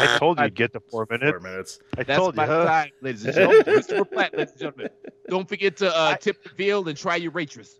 I 0.00 0.16
told 0.18 0.40
you, 0.40 0.50
get 0.50 0.72
the 0.72 0.80
four 0.80 1.06
minutes. 1.10 1.30
Four 1.30 1.40
minutes. 1.40 1.78
I 1.96 2.02
That's 2.02 2.18
told 2.18 2.34
you. 2.34 2.38
my 2.38 2.46
huh? 2.46 2.64
time, 2.64 2.90
ladies 3.00 3.24
and 3.24 3.34
gentlemen. 3.34 3.62
Mr. 3.62 4.10
Platt, 4.10 4.32
ladies 4.36 4.52
and 4.52 4.60
gentlemen. 4.60 4.90
Don't 5.28 5.48
forget 5.48 5.76
to 5.78 5.94
uh, 5.96 6.16
tip 6.16 6.42
the 6.42 6.48
field 6.50 6.88
and 6.88 6.96
try 6.96 7.16
your 7.16 7.32
waitress. 7.32 7.78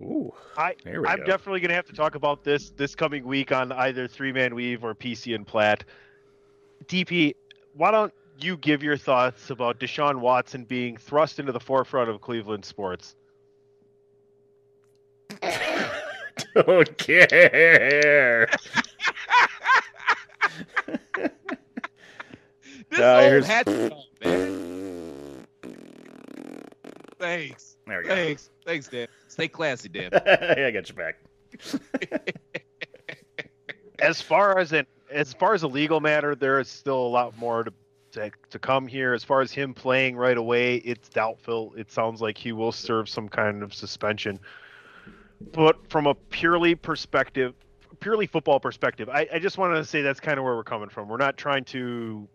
Ooh, 0.00 0.32
I, 0.56 0.74
there 0.84 1.02
we 1.02 1.08
I'm 1.08 1.18
go. 1.18 1.24
definitely 1.24 1.60
going 1.60 1.68
to 1.68 1.74
have 1.76 1.86
to 1.86 1.92
talk 1.92 2.14
about 2.14 2.42
this 2.44 2.70
this 2.70 2.94
coming 2.94 3.24
week 3.24 3.52
on 3.52 3.70
either 3.72 4.08
Three 4.08 4.32
Man 4.32 4.54
Weave 4.54 4.84
or 4.84 4.94
PC 4.94 5.34
and 5.34 5.46
Platt. 5.46 5.84
DP, 6.86 7.34
why 7.74 7.90
don't 7.90 8.12
you 8.38 8.56
give 8.56 8.82
your 8.82 8.96
thoughts 8.96 9.50
about 9.50 9.78
Deshaun 9.78 10.16
Watson 10.18 10.64
being 10.64 10.96
thrust 10.96 11.38
into 11.38 11.52
the 11.52 11.60
forefront 11.60 12.10
of 12.10 12.20
Cleveland 12.20 12.64
sports? 12.64 13.14
Don't 16.54 16.98
care. 16.98 18.48
This 22.94 23.00
No, 23.00 23.14
old 23.16 23.24
here's- 23.24 23.46
hat 23.46 23.66
on, 23.66 23.90
man. 24.24 25.46
Thanks. 27.18 27.76
There 27.88 27.98
we 27.98 28.04
go. 28.04 28.14
Thanks. 28.14 28.50
Thanks, 28.64 28.86
Dan. 28.88 29.08
Stay 29.26 29.48
classy, 29.48 29.88
Dan. 29.88 30.10
Hey, 30.24 30.64
I 30.66 30.70
got 30.70 30.88
you 30.88 30.94
back. 30.94 31.18
As 33.98 34.20
far 34.20 34.58
as 34.58 34.72
an 34.72 34.86
as 35.10 35.32
far 35.32 35.54
as 35.54 35.62
a 35.64 35.68
legal 35.68 36.00
matter, 36.00 36.34
there 36.36 36.60
is 36.60 36.68
still 36.68 36.98
a 36.98 37.08
lot 37.08 37.36
more 37.38 37.64
to, 37.64 37.72
to 38.12 38.30
to 38.50 38.58
come 38.60 38.86
here. 38.86 39.12
As 39.14 39.24
far 39.24 39.40
as 39.40 39.50
him 39.50 39.74
playing 39.74 40.16
right 40.16 40.36
away, 40.36 40.76
it's 40.76 41.08
doubtful. 41.08 41.72
It 41.76 41.90
sounds 41.90 42.20
like 42.20 42.36
he 42.38 42.52
will 42.52 42.72
serve 42.72 43.08
some 43.08 43.28
kind 43.28 43.62
of 43.62 43.72
suspension. 43.74 44.38
But 45.52 45.88
from 45.88 46.06
a 46.06 46.14
purely 46.14 46.74
perspective, 46.74 47.54
purely 48.00 48.26
football 48.26 48.60
perspective, 48.60 49.08
I, 49.08 49.26
I 49.32 49.38
just 49.40 49.58
wanted 49.58 49.76
to 49.76 49.84
say 49.84 50.02
that's 50.02 50.20
kind 50.20 50.38
of 50.38 50.44
where 50.44 50.54
we're 50.56 50.64
coming 50.64 50.88
from. 50.90 51.08
We're 51.08 51.16
not 51.16 51.36
trying 51.36 51.64
to 51.66 52.28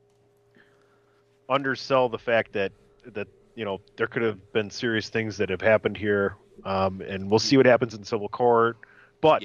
undersell 1.49 2.09
the 2.09 2.19
fact 2.19 2.53
that 2.53 2.71
that 3.13 3.27
you 3.55 3.65
know 3.65 3.81
there 3.97 4.07
could 4.07 4.21
have 4.21 4.53
been 4.53 4.69
serious 4.69 5.09
things 5.09 5.37
that 5.37 5.49
have 5.49 5.61
happened 5.61 5.97
here, 5.97 6.35
um, 6.63 7.01
and 7.01 7.29
we'll 7.29 7.39
see 7.39 7.57
what 7.57 7.65
happens 7.65 7.93
in 7.93 8.03
civil 8.03 8.29
court. 8.29 8.77
But 9.21 9.43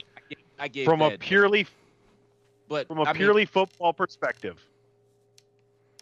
I 0.59 0.69
gave 0.69 0.85
from 0.85 1.03
a 1.03 1.17
purely 1.19 1.67
but 2.69 2.87
from 2.87 2.99
a 2.99 3.03
I 3.03 3.07
mean- 3.07 3.17
purely 3.17 3.45
football 3.45 3.93
perspective, 3.93 4.61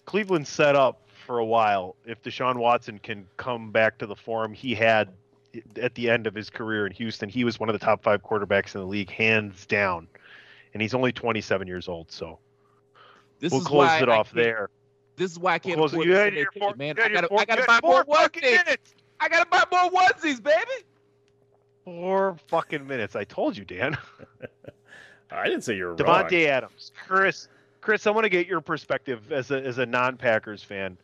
Cleveland's 0.04 0.48
set 0.48 0.76
up 0.76 1.08
for 1.26 1.38
a 1.38 1.44
while. 1.44 1.96
If 2.04 2.22
Deshaun 2.22 2.56
Watson 2.56 2.98
can 2.98 3.26
come 3.36 3.70
back 3.70 3.98
to 3.98 4.06
the 4.06 4.16
form 4.16 4.52
he 4.52 4.74
had 4.74 5.08
at 5.80 5.94
the 5.94 6.10
end 6.10 6.26
of 6.26 6.34
his 6.34 6.50
career 6.50 6.86
in 6.86 6.92
Houston, 6.92 7.28
he 7.28 7.44
was 7.44 7.60
one 7.60 7.68
of 7.68 7.74
the 7.74 7.84
top 7.84 8.02
five 8.02 8.22
quarterbacks 8.22 8.74
in 8.74 8.80
the 8.80 8.86
league, 8.86 9.10
hands 9.10 9.66
down. 9.66 10.08
And 10.72 10.80
he's 10.80 10.94
only 10.94 11.12
27 11.12 11.66
years 11.66 11.88
old, 11.88 12.10
so 12.10 12.38
This 13.38 13.52
we'll 13.52 13.60
close 13.60 14.00
it 14.00 14.08
I 14.08 14.16
off 14.16 14.32
there. 14.32 14.70
This 15.16 15.30
is 15.32 15.38
why 15.38 15.54
I 15.54 15.58
can't 15.58 15.78
We'll 15.78 15.88
close 15.88 15.92
afford 15.92 16.06
You 16.06 16.12
to 16.14 16.18
had 16.18 16.34
your 16.34 16.52
four- 16.52 16.70
it, 16.70 16.78
man. 16.78 16.96
you 16.96 17.02
I 17.04 17.08
gotta, 17.08 17.28
four- 17.28 17.40
I 17.40 17.44
gotta 17.44 17.64
buy 17.66 17.74
had 17.74 17.82
more 17.82 18.04
four 18.04 18.14
fucking 18.16 18.42
onesies. 18.42 18.64
minutes. 18.64 18.94
I 19.20 19.28
gotta 19.28 19.48
buy 19.48 19.64
more 19.70 19.90
onesies, 19.90 20.42
baby. 20.42 20.84
Four 21.84 22.36
fucking 22.48 22.86
minutes. 22.86 23.16
I 23.16 23.24
told 23.24 23.56
you, 23.56 23.64
Dan. 23.64 23.96
I 25.30 25.44
didn't 25.48 25.62
say 25.62 25.76
you're 25.76 25.94
Davante 25.96 26.06
wrong. 26.06 26.24
Davante 26.24 26.46
Adams, 26.46 26.92
Chris, 27.06 27.48
Chris, 27.80 28.06
I 28.06 28.10
want 28.10 28.24
to 28.24 28.28
get 28.28 28.46
your 28.46 28.60
perspective 28.60 29.32
as 29.32 29.50
a 29.50 29.60
as 29.64 29.78
a 29.78 29.86
non-Packers 29.86 30.62
fan 30.62 30.96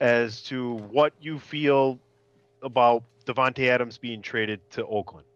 as 0.00 0.40
to 0.42 0.74
what 0.74 1.12
you 1.20 1.38
feel 1.38 1.98
about 2.62 3.02
Davante 3.26 3.68
Adams 3.68 3.98
being 3.98 4.22
traded 4.22 4.60
to 4.70 4.86
Oakland. 4.86 5.26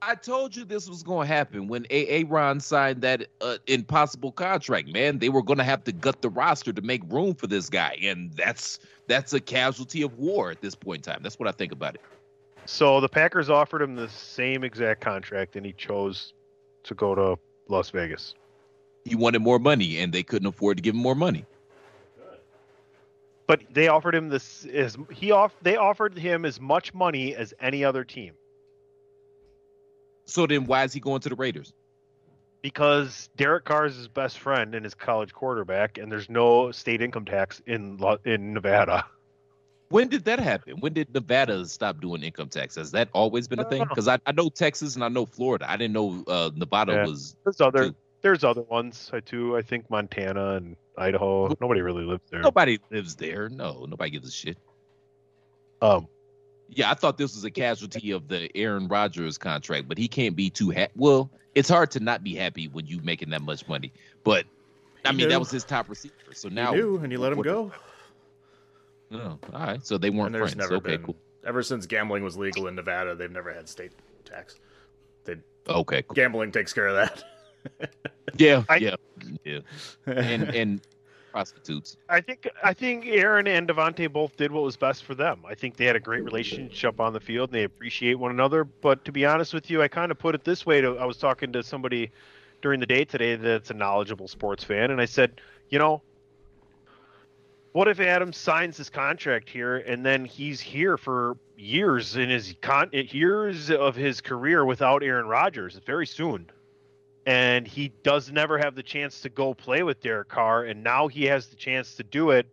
I 0.00 0.14
told 0.14 0.54
you 0.54 0.64
this 0.64 0.88
was 0.88 1.02
going 1.02 1.26
to 1.26 1.34
happen 1.34 1.66
when 1.66 1.86
A. 1.90 2.24
Ron 2.24 2.60
signed 2.60 3.02
that 3.02 3.26
uh, 3.40 3.58
impossible 3.66 4.30
contract. 4.30 4.88
Man, 4.88 5.18
they 5.18 5.28
were 5.28 5.42
going 5.42 5.58
to 5.58 5.64
have 5.64 5.82
to 5.84 5.92
gut 5.92 6.22
the 6.22 6.30
roster 6.30 6.72
to 6.72 6.82
make 6.82 7.02
room 7.08 7.34
for 7.34 7.46
this 7.46 7.68
guy, 7.68 7.96
and 8.02 8.32
that's 8.34 8.78
that's 9.08 9.32
a 9.32 9.40
casualty 9.40 10.02
of 10.02 10.16
war 10.18 10.50
at 10.50 10.60
this 10.60 10.74
point 10.74 11.06
in 11.06 11.12
time. 11.12 11.22
That's 11.22 11.38
what 11.38 11.48
I 11.48 11.52
think 11.52 11.72
about 11.72 11.96
it. 11.96 12.00
So 12.66 13.00
the 13.00 13.08
Packers 13.08 13.50
offered 13.50 13.82
him 13.82 13.96
the 13.96 14.08
same 14.08 14.62
exact 14.62 15.00
contract, 15.00 15.56
and 15.56 15.66
he 15.66 15.72
chose 15.72 16.32
to 16.84 16.94
go 16.94 17.14
to 17.14 17.38
Las 17.68 17.90
Vegas. 17.90 18.34
He 19.04 19.16
wanted 19.16 19.40
more 19.40 19.58
money, 19.58 19.98
and 19.98 20.12
they 20.12 20.22
couldn't 20.22 20.46
afford 20.46 20.76
to 20.76 20.82
give 20.82 20.94
him 20.94 21.00
more 21.00 21.14
money. 21.14 21.44
But 23.46 23.62
they 23.72 23.88
offered 23.88 24.14
him 24.14 24.28
this 24.28 24.64
as 24.66 24.96
he 25.10 25.32
off 25.32 25.56
they 25.62 25.76
offered 25.76 26.16
him 26.16 26.44
as 26.44 26.60
much 26.60 26.94
money 26.94 27.34
as 27.34 27.52
any 27.60 27.82
other 27.82 28.04
team 28.04 28.34
So 30.28 30.46
then, 30.46 30.66
why 30.66 30.84
is 30.84 30.92
he 30.92 31.00
going 31.00 31.20
to 31.22 31.28
the 31.28 31.34
Raiders? 31.34 31.72
because 32.62 33.30
Derek 33.36 33.64
Carr 33.64 33.86
is 33.86 33.96
his 33.96 34.08
best 34.08 34.38
friend 34.40 34.74
and 34.74 34.84
his 34.84 34.94
college 34.94 35.32
quarterback, 35.32 35.98
and 35.98 36.10
there's 36.10 36.28
no 36.28 36.72
state 36.72 37.00
income 37.00 37.24
tax 37.24 37.62
in 37.66 37.98
in 38.24 38.52
Nevada. 38.52 39.04
When 39.90 40.08
did 40.08 40.26
that 40.26 40.38
happen? 40.38 40.80
When 40.80 40.92
did 40.92 41.14
Nevada 41.14 41.64
stop 41.64 41.98
doing 42.02 42.22
income 42.22 42.50
tax? 42.50 42.74
Has 42.74 42.90
that 42.90 43.08
always 43.14 43.48
been 43.48 43.58
a 43.58 43.64
thing? 43.64 43.86
Because 43.88 44.06
I, 44.06 44.18
I 44.26 44.32
know 44.32 44.50
Texas 44.50 44.96
and 44.96 45.02
I 45.02 45.08
know 45.08 45.24
Florida. 45.24 45.64
I 45.66 45.78
didn't 45.78 45.94
know 45.94 46.22
uh, 46.28 46.50
Nevada 46.54 46.92
Yeah. 46.92 47.06
was. 47.06 47.34
There's 47.42 47.62
other 47.62 47.94
there's 48.20 48.44
other 48.44 48.60
ones 48.60 49.08
I 49.14 49.20
too. 49.20 49.56
I 49.56 49.62
think 49.62 49.88
Montana 49.88 50.56
and 50.56 50.76
Idaho. 50.98 51.56
Nobody 51.58 51.80
really 51.80 52.04
lives 52.04 52.20
there. 52.30 52.42
Nobody 52.42 52.78
lives 52.90 53.16
there. 53.16 53.48
No, 53.48 53.86
nobody 53.88 54.10
gives 54.10 54.28
a 54.28 54.30
shit. 54.30 54.58
Um, 55.80 56.06
Yeah, 56.70 56.90
I 56.90 56.94
thought 56.94 57.16
this 57.18 57.34
was 57.34 57.44
a 57.44 57.50
casualty 57.50 58.10
of 58.10 58.28
the 58.28 58.50
Aaron 58.56 58.88
Rodgers 58.88 59.38
contract, 59.38 59.88
but 59.88 59.96
he 59.98 60.06
can't 60.08 60.36
be 60.36 60.50
too 60.50 60.70
happy. 60.70 60.92
Well, 60.96 61.30
it's 61.54 61.68
hard 61.68 61.90
to 61.92 62.00
not 62.00 62.22
be 62.22 62.34
happy 62.34 62.68
when 62.68 62.86
you're 62.86 63.02
making 63.02 63.30
that 63.30 63.42
much 63.42 63.66
money. 63.68 63.92
But 64.22 64.44
I 65.04 65.10
He 65.10 65.16
mean, 65.16 65.24
knew. 65.24 65.30
that 65.30 65.38
was 65.38 65.50
his 65.50 65.64
top 65.64 65.88
receiver. 65.88 66.14
So 66.34 66.48
now 66.48 66.74
you 66.74 66.82
knew, 66.82 66.96
and 66.98 67.10
you 67.12 67.18
let 67.18 67.32
him 67.32 67.40
go. 67.42 67.72
Oh, 69.12 69.38
all 69.54 69.60
right. 69.60 69.84
So 69.86 69.96
they 69.96 70.10
weren't 70.10 70.36
friends. 70.36 70.56
never 70.56 70.74
Okay, 70.76 70.96
been, 70.96 71.06
cool. 71.06 71.16
ever 71.46 71.62
since 71.62 71.86
gambling 71.86 72.22
was 72.22 72.36
legal 72.36 72.66
in 72.66 72.74
Nevada, 72.74 73.14
they've 73.14 73.30
never 73.32 73.52
had 73.52 73.68
state 73.68 73.92
tax. 74.24 74.56
They 75.24 75.36
Okay, 75.68 76.02
cool. 76.02 76.14
gambling 76.14 76.52
takes 76.52 76.72
care 76.74 76.88
of 76.88 76.96
that. 76.96 77.24
Yeah, 78.36 78.64
yeah, 78.78 78.96
yeah. 79.44 79.60
And 80.06 80.42
and 80.54 80.80
prostitutes. 81.32 81.96
I 82.08 82.20
think 82.20 82.48
I 82.62 82.72
think 82.72 83.06
Aaron 83.06 83.46
and 83.46 83.68
Davante 83.68 84.10
both 84.12 84.36
did 84.36 84.50
what 84.52 84.62
was 84.62 84.76
best 84.76 85.04
for 85.04 85.14
them. 85.14 85.42
I 85.46 85.54
think 85.54 85.76
they 85.76 85.84
had 85.84 85.96
a 85.96 86.00
great 86.00 86.24
relationship 86.24 87.00
on 87.00 87.12
the 87.12 87.20
field 87.20 87.50
and 87.50 87.58
they 87.58 87.64
appreciate 87.64 88.14
one 88.14 88.30
another. 88.30 88.64
But 88.64 89.04
to 89.04 89.12
be 89.12 89.24
honest 89.26 89.54
with 89.54 89.70
you, 89.70 89.82
I 89.82 89.88
kind 89.88 90.10
of 90.10 90.18
put 90.18 90.34
it 90.34 90.44
this 90.44 90.66
way. 90.66 90.80
To, 90.80 90.98
I 90.98 91.04
was 91.04 91.16
talking 91.16 91.52
to 91.52 91.62
somebody 91.62 92.10
during 92.62 92.80
the 92.80 92.86
day 92.86 93.04
today 93.04 93.36
that's 93.36 93.70
a 93.70 93.74
knowledgeable 93.74 94.28
sports 94.28 94.64
fan, 94.64 94.90
and 94.90 95.00
I 95.00 95.04
said, 95.04 95.40
you 95.68 95.78
know, 95.78 96.02
what 97.72 97.86
if 97.86 98.00
Adams 98.00 98.36
signs 98.36 98.76
his 98.76 98.90
contract 98.90 99.48
here 99.48 99.76
and 99.76 100.04
then 100.04 100.24
he's 100.24 100.60
here 100.60 100.96
for 100.96 101.36
years 101.56 102.16
in 102.16 102.28
his 102.30 102.54
con 102.60 102.90
years 102.92 103.70
of 103.70 103.94
his 103.94 104.20
career 104.20 104.64
without 104.64 105.02
Aaron 105.02 105.26
Rodgers 105.26 105.78
very 105.86 106.06
soon 106.06 106.50
and 107.26 107.66
he 107.66 107.92
does 108.02 108.30
never 108.30 108.58
have 108.58 108.74
the 108.74 108.82
chance 108.82 109.20
to 109.22 109.28
go 109.28 109.54
play 109.54 109.82
with 109.82 110.00
Derek 110.00 110.28
Carr, 110.28 110.64
and 110.64 110.82
now 110.82 111.08
he 111.08 111.24
has 111.24 111.46
the 111.48 111.56
chance 111.56 111.94
to 111.96 112.02
do 112.02 112.30
it, 112.30 112.46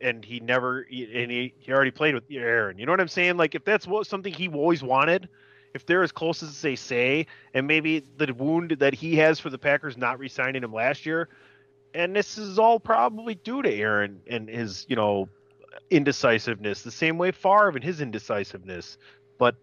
and 0.00 0.24
he 0.24 0.40
never, 0.40 0.80
and 0.80 1.30
he, 1.30 1.54
he 1.58 1.72
already 1.72 1.90
played 1.90 2.14
with 2.14 2.24
Aaron. 2.30 2.78
You 2.78 2.86
know 2.86 2.92
what 2.92 3.00
I'm 3.00 3.08
saying? 3.08 3.36
Like 3.36 3.54
if 3.54 3.64
that's 3.64 3.86
what 3.86 4.06
something 4.06 4.32
he 4.32 4.48
always 4.48 4.82
wanted, 4.82 5.28
if 5.74 5.84
they're 5.86 6.02
as 6.02 6.12
close 6.12 6.42
as 6.42 6.60
they 6.62 6.76
say, 6.76 7.26
and 7.52 7.66
maybe 7.66 8.02
the 8.16 8.32
wound 8.32 8.76
that 8.78 8.94
he 8.94 9.16
has 9.16 9.40
for 9.40 9.50
the 9.50 9.58
Packers 9.58 9.96
not 9.96 10.18
re-signing 10.18 10.62
him 10.62 10.72
last 10.72 11.04
year, 11.04 11.28
and 11.94 12.14
this 12.14 12.38
is 12.38 12.58
all 12.58 12.78
probably 12.78 13.34
due 13.34 13.62
to 13.62 13.72
Aaron 13.72 14.20
and 14.26 14.48
his, 14.48 14.86
you 14.88 14.96
know, 14.96 15.28
indecisiveness, 15.90 16.82
the 16.82 16.90
same 16.90 17.18
way 17.18 17.30
Favre 17.30 17.70
and 17.70 17.84
his 17.84 18.00
indecisiveness. 18.00 18.98
But 19.38 19.56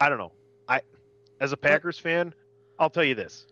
I 0.00 0.08
don't 0.08 0.18
know. 0.18 0.32
I, 0.68 0.80
as 1.40 1.52
a 1.52 1.56
Packers 1.56 1.98
fan, 1.98 2.34
I'll 2.80 2.90
tell 2.90 3.04
you 3.04 3.14
this: 3.14 3.46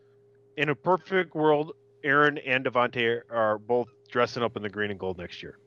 in 0.56 0.70
a 0.70 0.74
perfect 0.74 1.34
world, 1.36 1.72
Aaron 2.02 2.38
and 2.38 2.64
Davante 2.64 3.20
are 3.30 3.58
both 3.58 3.88
dressing 4.10 4.42
up 4.42 4.56
in 4.56 4.62
the 4.62 4.68
green 4.68 4.90
and 4.90 4.98
gold 4.98 5.18
next 5.18 5.42
year. 5.42 5.58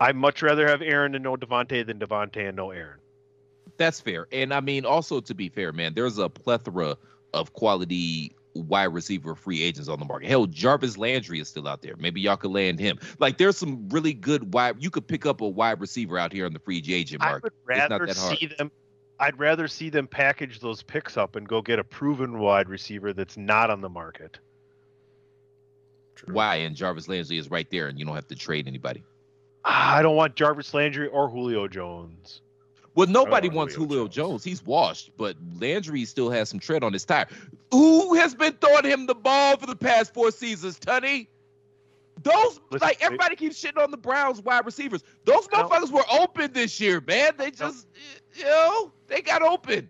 I'd 0.00 0.16
much 0.16 0.42
rather 0.42 0.66
have 0.66 0.82
Aaron 0.82 1.14
and 1.14 1.22
no 1.22 1.36
Davante 1.36 1.86
than 1.86 2.00
Davante 2.00 2.48
and 2.48 2.56
no 2.56 2.70
Aaron. 2.70 2.98
That's 3.76 4.00
fair. 4.00 4.26
And 4.32 4.52
I 4.52 4.60
mean, 4.60 4.84
also 4.84 5.20
to 5.20 5.34
be 5.34 5.48
fair, 5.48 5.72
man, 5.72 5.94
there's 5.94 6.18
a 6.18 6.28
plethora 6.28 6.96
of 7.32 7.52
quality 7.52 8.34
wide 8.54 8.92
receiver 8.92 9.34
free 9.34 9.62
agents 9.62 9.88
on 9.88 9.98
the 9.98 10.04
market. 10.04 10.28
Hell, 10.28 10.46
Jarvis 10.46 10.98
Landry 10.98 11.40
is 11.40 11.48
still 11.48 11.66
out 11.68 11.82
there. 11.82 11.94
Maybe 11.96 12.20
y'all 12.20 12.36
could 12.36 12.50
land 12.50 12.80
him. 12.80 12.98
Like, 13.18 13.38
there's 13.38 13.56
some 13.56 13.88
really 13.88 14.12
good 14.12 14.52
wide. 14.52 14.76
You 14.78 14.90
could 14.90 15.06
pick 15.06 15.24
up 15.24 15.40
a 15.40 15.48
wide 15.48 15.80
receiver 15.80 16.18
out 16.18 16.32
here 16.32 16.44
on 16.46 16.52
the 16.52 16.58
free 16.58 16.82
agent 16.88 17.22
market. 17.22 17.52
I 17.68 17.70
would 17.70 17.78
It's 17.78 17.88
not 17.88 17.90
rather 17.90 18.06
that 18.06 18.16
hard. 18.16 18.38
see 18.38 18.46
them. 18.46 18.70
I'd 19.22 19.38
rather 19.38 19.68
see 19.68 19.88
them 19.88 20.08
package 20.08 20.58
those 20.58 20.82
picks 20.82 21.16
up 21.16 21.36
and 21.36 21.48
go 21.48 21.62
get 21.62 21.78
a 21.78 21.84
proven 21.84 22.40
wide 22.40 22.68
receiver 22.68 23.12
that's 23.12 23.36
not 23.36 23.70
on 23.70 23.80
the 23.80 23.88
market. 23.88 24.40
Why? 26.26 26.56
And 26.56 26.74
Jarvis 26.74 27.06
Landry 27.06 27.38
is 27.38 27.48
right 27.48 27.70
there, 27.70 27.86
and 27.86 28.00
you 28.00 28.04
don't 28.04 28.16
have 28.16 28.26
to 28.28 28.34
trade 28.34 28.66
anybody. 28.66 29.04
Ah, 29.64 29.96
I 29.96 30.02
don't 30.02 30.16
want 30.16 30.34
Jarvis 30.34 30.74
Landry 30.74 31.06
or 31.06 31.28
Julio 31.28 31.68
Jones. 31.68 32.40
Well, 32.96 33.06
nobody 33.06 33.48
wants 33.48 33.76
Julio, 33.76 34.08
Jones. 34.08 34.42
He's 34.42 34.66
washed, 34.66 35.12
but 35.16 35.36
Landry 35.60 36.04
still 36.04 36.28
has 36.30 36.48
some 36.48 36.58
tread 36.58 36.82
on 36.82 36.92
his 36.92 37.04
tire. 37.04 37.28
Who 37.70 38.14
has 38.14 38.34
been 38.34 38.54
throwing 38.54 38.84
him 38.84 39.06
the 39.06 39.14
ball 39.14 39.56
for 39.56 39.66
the 39.66 39.76
past 39.76 40.12
four 40.12 40.32
seasons, 40.32 40.80
Tunney? 40.80 41.28
Those 42.22 42.60
like 42.80 43.00
everybody 43.00 43.36
keeps 43.36 43.62
shitting 43.62 43.82
on 43.82 43.90
the 43.90 43.96
Browns 43.96 44.40
wide 44.42 44.66
receivers. 44.66 45.02
Those 45.24 45.46
motherfuckers 45.48 45.90
were 45.90 46.04
open 46.10 46.52
this 46.52 46.80
year, 46.80 47.00
man. 47.00 47.32
They 47.38 47.50
just 47.50 47.86
you 48.34 48.44
know, 48.44 48.92
they 49.08 49.20
got 49.22 49.42
open. 49.42 49.88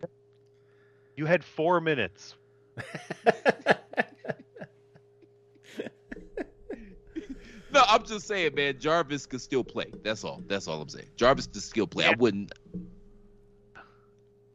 You 1.16 1.26
had 1.26 1.44
four 1.44 1.80
minutes. 1.80 2.34
No, 7.72 7.82
I'm 7.88 8.04
just 8.04 8.26
saying, 8.26 8.54
man, 8.54 8.78
Jarvis 8.78 9.24
could 9.24 9.40
still 9.40 9.64
play. 9.64 9.86
That's 10.02 10.24
all. 10.24 10.42
That's 10.46 10.68
all 10.68 10.82
I'm 10.82 10.90
saying. 10.90 11.06
Jarvis 11.16 11.46
could 11.46 11.62
still 11.62 11.86
play. 11.86 12.04
I 12.04 12.14
wouldn't 12.18 12.52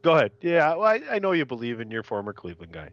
Go 0.03 0.13
ahead. 0.15 0.31
Yeah, 0.41 0.75
well, 0.75 0.83
I, 0.85 1.01
I 1.09 1.19
know 1.19 1.31
you 1.31 1.43
believe 1.43 1.79
in 1.79 1.89
your 1.89 2.03
former 2.03 2.31
Cleveland 2.31 2.71
guy. 2.71 2.91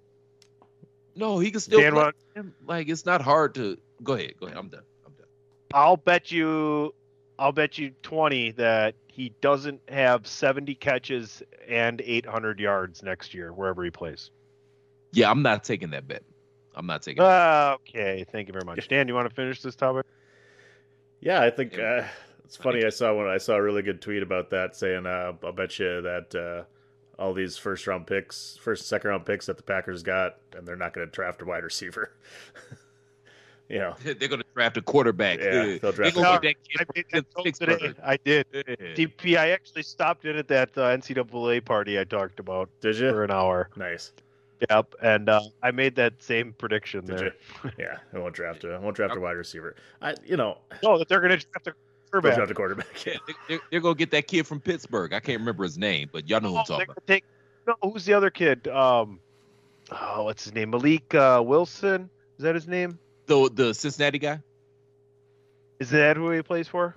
no, 1.15 1.39
he 1.39 1.51
could 1.51 1.61
still 1.61 1.81
Dan, 1.81 1.93
play. 1.93 2.05
what- 2.35 2.47
Like 2.67 2.89
it's 2.89 3.05
not 3.05 3.21
hard 3.21 3.55
to 3.57 3.77
go 4.03 4.15
ahead. 4.15 4.33
Go 4.41 4.47
ahead. 4.47 4.57
I'm 4.57 4.69
done. 4.69 4.83
I'm 5.07 5.13
done. 5.13 5.27
I'll 5.75 5.99
bet 5.99 6.33
you, 6.33 6.95
I'll 7.39 7.53
bet 7.53 7.77
you 7.77 7.91
twenty 8.03 8.53
that 8.53 8.95
he 9.15 9.33
doesn't 9.41 9.81
have 9.89 10.27
seventy 10.27 10.75
catches 10.75 11.41
and 11.69 12.03
eight 12.05 12.27
hundred 12.27 12.59
yards 12.59 13.01
next 13.01 13.33
year 13.33 13.53
wherever 13.53 13.85
he 13.85 13.91
plays. 13.91 14.33
Yeah, 15.13 15.31
I'm 15.31 15.43
not 15.43 15.63
taking 15.63 15.91
that 15.91 16.09
bet. 16.09 16.25
I'm 16.75 16.87
not 16.87 17.03
taking 17.03 17.23
it. 17.23 17.27
Uh, 17.27 17.77
okay, 17.81 18.25
thank 18.33 18.49
you 18.49 18.53
very 18.53 18.65
much, 18.65 18.89
Dan. 18.89 19.07
You 19.07 19.15
want 19.15 19.29
to 19.29 19.35
finish 19.35 19.63
this 19.63 19.77
topic? 19.77 20.05
Yeah, 21.21 21.41
I 21.41 21.51
think 21.51 21.79
uh, 21.79 22.03
it's 22.45 22.57
funny. 22.57 22.85
I 22.85 22.89
saw 22.89 23.15
one. 23.15 23.29
I 23.29 23.39
saw 23.39 23.55
a 23.55 23.63
really 23.63 23.83
good 23.83 24.03
tweet 24.03 24.25
about 24.25 24.51
that 24.51 24.75
saying, 24.75 25.07
uh, 25.07 25.35
"I'll 25.45 25.53
bet 25.53 25.79
you 25.79 26.03
that 26.03 26.35
uh, 26.35 26.65
all 27.23 27.35
these 27.35 27.57
first 27.57 27.87
round 27.87 28.09
picks, 28.09 28.59
first 28.61 28.89
second 28.89 29.11
round 29.11 29.27
picks 29.27 29.47
that 29.47 29.59
the 29.59 29.63
Packers 29.63 30.03
got, 30.03 30.39
and 30.57 30.67
they're 30.67 30.75
not 30.75 30.93
going 30.93 31.07
to 31.07 31.11
draft 31.13 31.41
a 31.41 31.45
wide 31.45 31.63
receiver. 31.63 32.11
you 33.69 33.79
know, 33.79 33.95
They're 34.03 34.29
going 34.29 34.41
to 34.41 34.44
draft 34.55 34.77
a 34.77 34.83
quarterback. 34.83 35.39
Yeah, 35.41 35.79
they'll 35.81 35.93
draft 35.93 35.97
They're 35.99 36.11
gonna 36.13 36.39
a- 36.39 36.41
get 36.41 36.57
that 36.69 36.69
kid 36.69 36.81
I 36.81 36.85
from 36.85 36.93
made 36.95 37.05
that 37.13 37.35
joke 37.35 37.45
Pittsburgh. 37.45 37.79
today. 37.81 38.01
I 38.05 38.17
did. 38.25 38.47
Yeah. 38.55 38.63
DP, 38.95 39.37
I 39.37 39.51
actually 39.51 39.83
stopped 39.83 40.25
in 40.25 40.37
at 40.37 40.49
that 40.49 40.71
uh, 40.77 40.83
NCAA 40.97 41.65
party 41.65 41.99
I 41.99 42.05
talked 42.05 42.39
about 42.41 42.69
did 42.81 42.97
you? 42.99 43.11
for 43.11 43.25
an 43.25 43.31
hour. 43.31 43.69
Nice. 43.77 44.13
Yep, 44.71 44.95
and 45.03 45.29
uh, 45.29 45.41
I 45.63 45.73
made 45.73 45.95
that 45.97 46.23
same 46.23 46.53
prediction 46.55 47.05
Did 47.05 47.19
there. 47.19 47.25
you? 47.65 47.71
Yeah, 47.79 47.99
I 48.15 48.19
won't 48.19 48.35
draft 48.35 48.65
a, 48.65 48.75
I 48.75 48.79
won't 48.79 48.97
draft 48.97 49.15
a 49.17 49.21
wide 49.21 49.33
receiver. 49.33 49.75
I, 50.01 50.15
you 50.25 50.37
know, 50.37 50.59
No, 50.83 50.97
that 50.99 51.09
they're 51.09 51.21
going 51.21 51.39
to 51.39 51.45
draft 51.45 51.67
a 51.67 51.75
quarterback. 52.11 52.37
draft 52.37 52.51
a 52.51 52.55
quarterback. 52.55 53.05
Yeah, 53.07 53.15
they- 53.27 53.35
they're, 53.49 53.61
they're 53.71 53.81
going 53.81 53.97
to 53.97 53.99
get 53.99 54.11
that 54.13 54.27
kid 54.29 54.47
from 54.47 54.61
Pittsburgh. 54.61 55.13
I 55.13 55.21
can't 55.21 55.41
remember 55.41 55.65
his 55.65 55.77
name, 55.77 56.09
but 56.13 56.29
y'all 56.31 56.41
know 56.41 56.51
who 56.51 56.57
I'm 56.57 56.61
Oh, 56.63 56.73
talking 56.73 56.87
about. 56.89 57.07
take. 57.07 57.25
No, 57.67 57.75
who's 57.83 58.05
the 58.07 58.15
other 58.15 58.31
kid? 58.31 58.69
Um, 58.69 59.19
oh, 59.91 60.23
what's 60.25 60.45
his 60.45 60.55
name? 60.55 60.71
Malik 60.71 61.15
uh, 61.15 61.43
Wilson. 61.45 62.09
Is 62.39 62.43
that 62.45 62.55
his 62.55 62.69
name? 62.69 62.99
The 63.27 63.51
the 63.53 63.75
Cincinnati 63.75 64.19
guy. 64.19 64.41
Is 65.81 65.91
that 65.91 66.17
who 66.17 66.31
he 66.31 66.43
plays 66.43 66.69
for? 66.69 66.97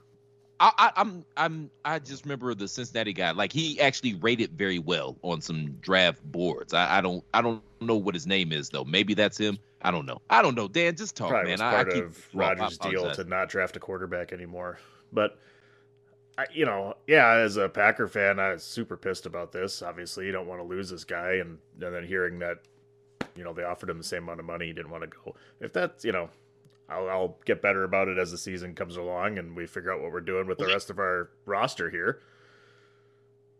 I, 0.59 0.71
I, 0.77 0.91
I'm 0.95 1.25
I'm 1.35 1.71
I 1.85 1.99
just 1.99 2.25
remember 2.25 2.53
the 2.55 2.67
Cincinnati 2.67 3.13
guy. 3.13 3.31
Like 3.31 3.51
he 3.51 3.79
actually 3.79 4.15
rated 4.15 4.51
very 4.53 4.79
well 4.79 5.17
on 5.21 5.41
some 5.41 5.73
draft 5.81 6.23
boards. 6.23 6.73
I, 6.73 6.97
I 6.97 7.01
don't 7.01 7.23
I 7.33 7.41
don't 7.41 7.61
know 7.79 7.95
what 7.95 8.15
his 8.15 8.25
name 8.25 8.51
is 8.51 8.69
though. 8.69 8.83
Maybe 8.83 9.13
that's 9.13 9.37
him. 9.37 9.59
I 9.81 9.91
don't 9.91 10.05
know. 10.05 10.21
I 10.29 10.41
don't 10.41 10.55
know. 10.55 10.67
Dan, 10.67 10.95
just 10.95 11.15
talk, 11.15 11.29
Probably 11.29 11.55
man. 11.55 11.59
was 11.59 11.61
I, 11.61 11.81
I 11.81 11.83
keep 11.83 12.03
of 12.05 12.29
well, 12.33 12.49
Rodgers' 12.49 12.77
deal 12.79 12.91
apologize. 12.93 13.17
to 13.17 13.23
not 13.25 13.49
draft 13.49 13.77
a 13.77 13.79
quarterback 13.79 14.33
anymore. 14.33 14.79
But 15.13 15.37
I, 16.37 16.45
you 16.51 16.65
know, 16.65 16.95
yeah, 17.07 17.29
as 17.33 17.57
a 17.57 17.69
Packer 17.69 18.07
fan, 18.07 18.39
I 18.39 18.53
was 18.53 18.63
super 18.63 18.97
pissed 18.97 19.25
about 19.25 19.51
this. 19.51 19.81
Obviously, 19.81 20.25
you 20.25 20.31
don't 20.31 20.47
want 20.47 20.61
to 20.61 20.65
lose 20.67 20.89
this 20.89 21.03
guy, 21.03 21.33
and 21.33 21.59
and 21.79 21.93
then 21.93 22.03
hearing 22.03 22.39
that, 22.39 22.59
you 23.37 23.43
know, 23.43 23.53
they 23.53 23.63
offered 23.63 23.89
him 23.89 23.97
the 23.97 24.03
same 24.03 24.23
amount 24.23 24.39
of 24.39 24.45
money, 24.45 24.67
he 24.67 24.73
didn't 24.73 24.91
want 24.91 25.03
to 25.03 25.07
go. 25.09 25.35
If 25.61 25.73
that's, 25.73 26.03
you 26.03 26.11
know, 26.11 26.29
I'll, 26.89 27.09
I'll 27.09 27.37
get 27.45 27.61
better 27.61 27.83
about 27.83 28.07
it 28.07 28.17
as 28.17 28.31
the 28.31 28.37
season 28.37 28.73
comes 28.75 28.97
along, 28.97 29.37
and 29.37 29.55
we 29.55 29.65
figure 29.67 29.91
out 29.93 30.01
what 30.01 30.11
we're 30.11 30.21
doing 30.21 30.47
with 30.47 30.57
the 30.57 30.67
rest 30.67 30.89
of 30.89 30.99
our 30.99 31.29
roster 31.45 31.89
here. 31.89 32.21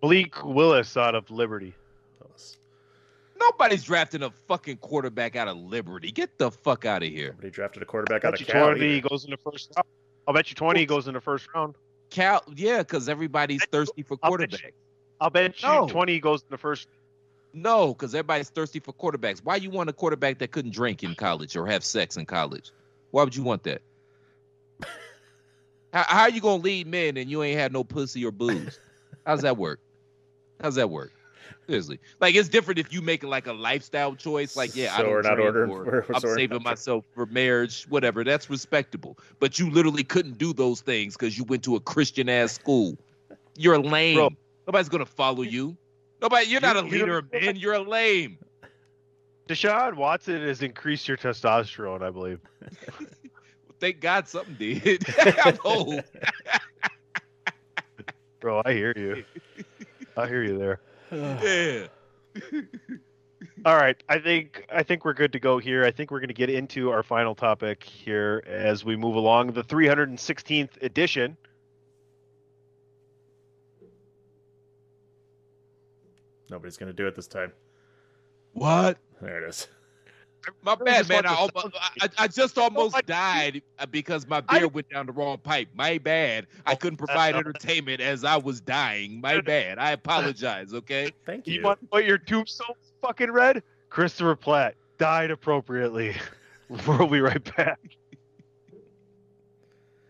Malik 0.02 0.44
Willis 0.46 0.96
out 0.98 1.16
of 1.16 1.30
Liberty. 1.32 1.74
Nobody's 3.40 3.84
drafting 3.84 4.24
a 4.24 4.32
fucking 4.48 4.78
quarterback 4.78 5.36
out 5.36 5.48
of 5.48 5.58
Liberty. 5.58 6.12
Get 6.12 6.38
the 6.38 6.50
fuck 6.52 6.86
out 6.86 7.04
of 7.04 7.10
here. 7.10 7.36
He 7.42 7.50
drafted 7.50 7.84
a 7.84 7.86
quarterback 7.86 8.26
out 8.26 8.34
of 8.34 8.40
you 8.40 8.46
Cal. 8.48 8.68
twenty 8.70 8.98
either. 8.98 9.10
goes 9.10 9.26
in 9.26 9.32
the 9.32 9.38
first 9.38 9.72
round. 9.76 9.86
I'll 10.28 10.34
bet 10.34 10.50
you 10.50 10.56
twenty 10.56 10.86
goes 10.88 11.08
in 11.08 11.14
the 11.14 11.22
first 11.22 11.48
round. 11.54 11.76
Cal, 12.10 12.44
yeah, 12.56 12.80
because 12.80 13.08
everybody's 13.08 13.64
thirsty 13.66 14.02
for 14.02 14.18
I'll 14.24 14.32
bet 14.38 14.52
you- 14.54 14.58
quarterback. 14.58 14.74
I'll 15.22 15.30
bet 15.30 15.62
you 15.62 15.68
No. 15.68 15.88
twenty 15.88 16.20
goes 16.20 16.42
in 16.42 16.48
the 16.50 16.58
first. 16.58 16.88
No, 17.62 17.88
because 17.94 18.14
everybody's 18.14 18.50
thirsty 18.50 18.80
for 18.80 18.94
quarterbacks. 18.94 19.40
Why 19.44 19.56
you 19.56 19.70
want 19.72 19.90
a 19.90 19.94
quarterback 19.94 20.38
that 20.40 20.52
couldn't 20.52 20.72
drink 20.72 21.04
in 21.04 21.16
college 21.16 21.56
or 21.58 21.66
have 21.68 21.84
sex 21.84 22.16
in 22.16 22.26
college? 22.26 22.72
Why 23.12 23.24
would 23.24 23.36
you 23.36 23.42
want 23.44 23.64
that? 23.64 23.82
how, 25.94 26.04
how 26.08 26.22
are 26.24 26.30
you 26.30 26.42
gonna 26.42 26.62
lead 26.62 26.88
men 26.88 27.18
and 27.18 27.30
you 27.30 27.42
ain't 27.44 27.58
had 27.60 27.74
no 27.74 27.84
pussy 27.84 28.24
or 28.26 28.32
booze? 28.32 28.80
How's 29.26 29.42
that 29.42 29.58
work? 29.58 29.80
How's 30.62 30.76
that 30.76 30.90
work? 30.90 31.12
Seriously, 31.66 32.00
like 32.22 32.36
it's 32.36 32.48
different 32.48 32.80
if 32.80 32.94
you 32.94 33.02
make 33.02 33.24
it 33.24 33.28
like 33.28 33.48
a 33.48 33.54
lifestyle 33.54 34.16
choice. 34.16 34.56
Like, 34.56 34.76
yeah, 34.76 34.94
I 34.94 34.98
So 34.98 35.04
don't 35.04 35.12
we're 35.14 35.22
not 35.24 35.40
ordering- 35.40 35.72
or 35.72 35.84
we're- 35.84 36.04
I'm 36.14 36.22
saving 36.22 36.64
myself 36.64 37.06
for 37.14 37.26
marriage, 37.26 37.86
whatever. 37.90 38.24
That's 38.24 38.50
respectable. 38.50 39.18
But 39.40 39.60
you 39.60 39.70
literally 39.70 40.04
couldn't 40.04 40.38
do 40.38 40.54
those 40.54 40.82
things 40.82 41.16
because 41.18 41.38
you 41.38 41.44
went 41.44 41.64
to 41.64 41.76
a 41.76 41.80
Christian 41.80 42.30
ass 42.30 42.54
school. 42.54 42.98
You're 43.58 43.80
lame. 43.80 44.16
Bro. 44.16 44.30
Nobody's 44.68 44.90
gonna 44.90 45.06
follow 45.06 45.42
you. 45.42 45.76
Nobody. 46.22 46.48
You're 46.48 46.62
not 46.62 46.76
a 46.78 46.80
You- 46.80 46.86
you 46.86 46.92
leader 46.92 47.22
don't- 47.22 47.36
of 47.36 47.42
men. 47.42 47.56
You're 47.56 47.74
a 47.74 47.80
lame. 47.82 48.38
Deshaun 49.48 49.96
Watson 49.96 50.42
has 50.42 50.62
increased 50.62 51.08
your 51.08 51.16
testosterone, 51.18 52.02
I 52.02 52.10
believe. 52.10 52.40
Thank 53.80 54.02
God 54.02 54.28
something 54.28 54.56
did. 54.56 55.06
I'm 55.46 55.58
old. 55.64 56.04
Bro, 58.40 58.62
I 58.66 58.74
hear 58.74 58.94
you. 58.96 59.24
I 60.16 60.28
hear 60.28 60.44
you 60.44 60.58
there. 60.58 60.80
Yeah. 62.42 62.62
All 63.66 63.76
right, 63.76 63.96
I 64.10 64.20
think 64.20 64.66
I 64.72 64.84
think 64.84 65.04
we're 65.06 65.14
good 65.14 65.32
to 65.34 65.40
go 65.40 65.58
here. 65.58 65.84
I 65.86 65.92
think 65.92 66.12
we're 66.12 66.20
going 66.20 66.28
to 66.28 66.34
get 66.34 66.50
into 66.50 66.92
our 66.92 67.02
final 67.02 67.34
topic 67.34 67.84
here 67.84 68.44
as 68.46 68.84
we 68.86 68.96
move 68.96 69.16
along. 69.16 69.54
The 69.54 69.64
316th 69.64 70.82
edition. 70.84 71.38
Nobody's 76.50 76.78
going 76.78 76.88
to 76.92 76.96
do 76.96 77.08
it 77.08 77.16
this 77.16 77.28
time. 77.28 77.52
What? 78.54 78.98
There 79.22 79.44
it 79.44 79.50
is. 79.50 79.68
My 80.62 80.76
There 80.76 80.86
bad, 80.86 81.10
man. 81.10 81.26
I, 81.26 81.34
almost, 81.36 81.76
I, 82.02 82.08
I 82.18 82.28
just 82.28 82.58
almost 82.58 82.96
died 83.06 83.62
uh, 83.80 83.86
because 83.86 84.26
my 84.28 84.42
I- 84.48 84.60
beer 84.60 84.68
went 84.70 84.90
down 84.90 85.06
the 85.06 85.12
wrong 85.12 85.38
pipe. 85.40 85.68
My 85.76 85.98
bad. 85.98 86.48
I 86.66 86.76
couldn't 86.76 86.98
provide 86.98 87.36
entertainment 87.36 88.00
as 88.00 88.24
I 88.24 88.38
was 88.38 88.62
dying. 88.62 89.20
My 89.20 89.42
bad. 89.42 89.78
I 89.78 89.92
apologize. 89.92 90.74
Okay. 90.74 91.12
Thank 91.26 91.48
You 91.48 91.56
you. 91.56 91.64
want 91.64 91.82
to 91.82 91.88
put 91.88 92.06
your 92.06 92.18
tombstone 92.18 92.76
fucking 93.02 93.32
red? 93.32 93.62
Christopher 93.90 94.36
Platt 94.36 94.76
died 94.98 95.32
appropriately. 95.32 96.16
we'll 96.88 97.08
be 97.08 97.20
right 97.20 97.44
back. 97.58 97.80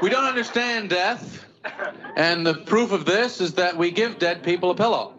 We 0.00 0.10
don't 0.10 0.24
understand 0.24 0.90
death, 0.90 1.44
and 2.16 2.46
the 2.46 2.54
proof 2.54 2.92
of 2.92 3.04
this 3.04 3.40
is 3.40 3.54
that 3.54 3.76
we 3.76 3.90
give 3.90 4.18
dead 4.18 4.42
people 4.42 4.70
a 4.70 4.74
pillow. 4.74 5.14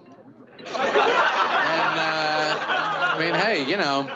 And, 0.60 0.70
uh, 0.70 2.60
I 2.60 3.18
mean, 3.20 3.34
hey, 3.34 3.66
you 3.66 3.76
know, 3.78 4.08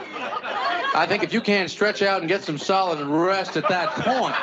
I 0.96 1.06
think 1.08 1.24
if 1.24 1.34
you 1.34 1.42
can't 1.42 1.70
stretch 1.70 2.02
out 2.02 2.22
and 2.22 2.30
get 2.30 2.44
some 2.44 2.58
solid 2.58 3.06
rest 3.06 3.58
at 3.58 3.68
that 3.68 3.90
point, 3.92 4.36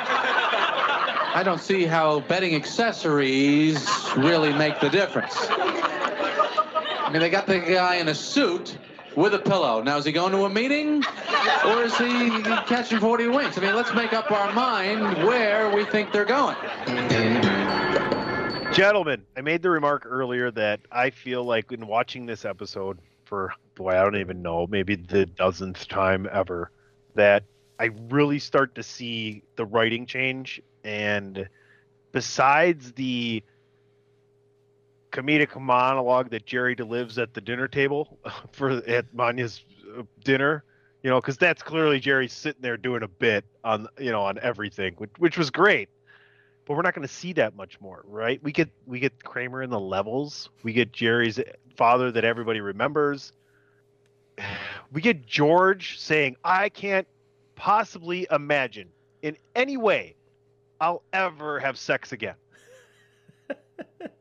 I 1.33 1.43
don't 1.43 1.61
see 1.61 1.85
how 1.85 2.19
bedding 2.19 2.55
accessories 2.55 3.87
really 4.17 4.53
make 4.53 4.79
the 4.79 4.89
difference. 4.89 5.35
I 5.39 7.09
mean, 7.11 7.21
they 7.21 7.29
got 7.29 7.47
the 7.47 7.59
guy 7.59 7.95
in 7.95 8.09
a 8.09 8.15
suit 8.15 8.77
with 9.15 9.33
a 9.33 9.39
pillow. 9.39 9.81
Now, 9.81 9.97
is 9.97 10.05
he 10.05 10.11
going 10.11 10.31
to 10.31 10.45
a 10.45 10.49
meeting 10.49 11.03
or 11.65 11.83
is 11.83 11.97
he 11.97 12.29
catching 12.65 12.99
40 12.99 13.27
winks? 13.27 13.57
I 13.57 13.61
mean, 13.61 13.75
let's 13.75 13.93
make 13.93 14.13
up 14.13 14.31
our 14.31 14.51
mind 14.53 15.23
where 15.25 15.73
we 15.75 15.85
think 15.85 16.11
they're 16.11 16.25
going. 16.25 16.55
Gentlemen, 18.73 19.23
I 19.35 19.41
made 19.41 19.61
the 19.61 19.69
remark 19.69 20.05
earlier 20.05 20.49
that 20.51 20.79
I 20.91 21.09
feel 21.09 21.43
like 21.43 21.71
in 21.71 21.87
watching 21.87 22.25
this 22.25 22.45
episode 22.45 22.99
for 23.25 23.53
boy, 23.75 23.91
I 23.91 24.03
don't 24.03 24.17
even 24.17 24.41
know, 24.41 24.67
maybe 24.67 24.95
the 24.95 25.25
dozenth 25.25 25.87
time 25.87 26.27
ever, 26.31 26.71
that 27.15 27.43
I 27.79 27.89
really 28.09 28.39
start 28.39 28.75
to 28.75 28.83
see 28.83 29.43
the 29.55 29.65
writing 29.65 30.05
change 30.05 30.61
and 30.83 31.47
besides 32.11 32.91
the 32.93 33.43
comedic 35.11 35.59
monologue 35.59 36.29
that 36.31 36.45
Jerry 36.45 36.75
delivers 36.75 37.17
at 37.17 37.33
the 37.33 37.41
dinner 37.41 37.67
table 37.67 38.17
for 38.51 38.71
at 38.87 39.13
Manya's 39.13 39.63
uh, 39.97 40.03
dinner, 40.23 40.63
you 41.03 41.09
know, 41.09 41.19
because 41.19 41.37
that's 41.37 41.61
clearly 41.61 41.99
Jerry 41.99 42.27
sitting 42.27 42.61
there 42.61 42.77
doing 42.77 43.03
a 43.03 43.07
bit 43.07 43.45
on 43.63 43.87
you 43.99 44.11
know 44.11 44.23
on 44.23 44.39
everything, 44.39 44.93
which 44.97 45.11
which 45.17 45.37
was 45.37 45.49
great. 45.49 45.89
But 46.65 46.75
we're 46.75 46.83
not 46.83 46.93
going 46.93 47.07
to 47.07 47.13
see 47.13 47.33
that 47.33 47.55
much 47.55 47.81
more, 47.81 48.03
right? 48.07 48.41
We 48.43 48.51
get 48.51 48.69
we 48.85 48.99
get 48.99 49.23
Kramer 49.23 49.61
in 49.61 49.69
the 49.69 49.79
levels. 49.79 50.49
We 50.63 50.73
get 50.73 50.91
Jerry's 50.91 51.39
father 51.75 52.11
that 52.11 52.23
everybody 52.23 52.61
remembers. 52.61 53.33
We 54.93 54.99
get 54.99 55.25
George 55.25 55.99
saying, 55.99 56.35
"I 56.43 56.67
can't 56.67 57.07
possibly 57.55 58.27
imagine 58.29 58.89
in 59.21 59.37
any 59.55 59.77
way 59.77 60.15
I'll 60.81 61.01
ever 61.13 61.61
have 61.61 61.77
sex 61.77 62.11
again." 62.11 62.35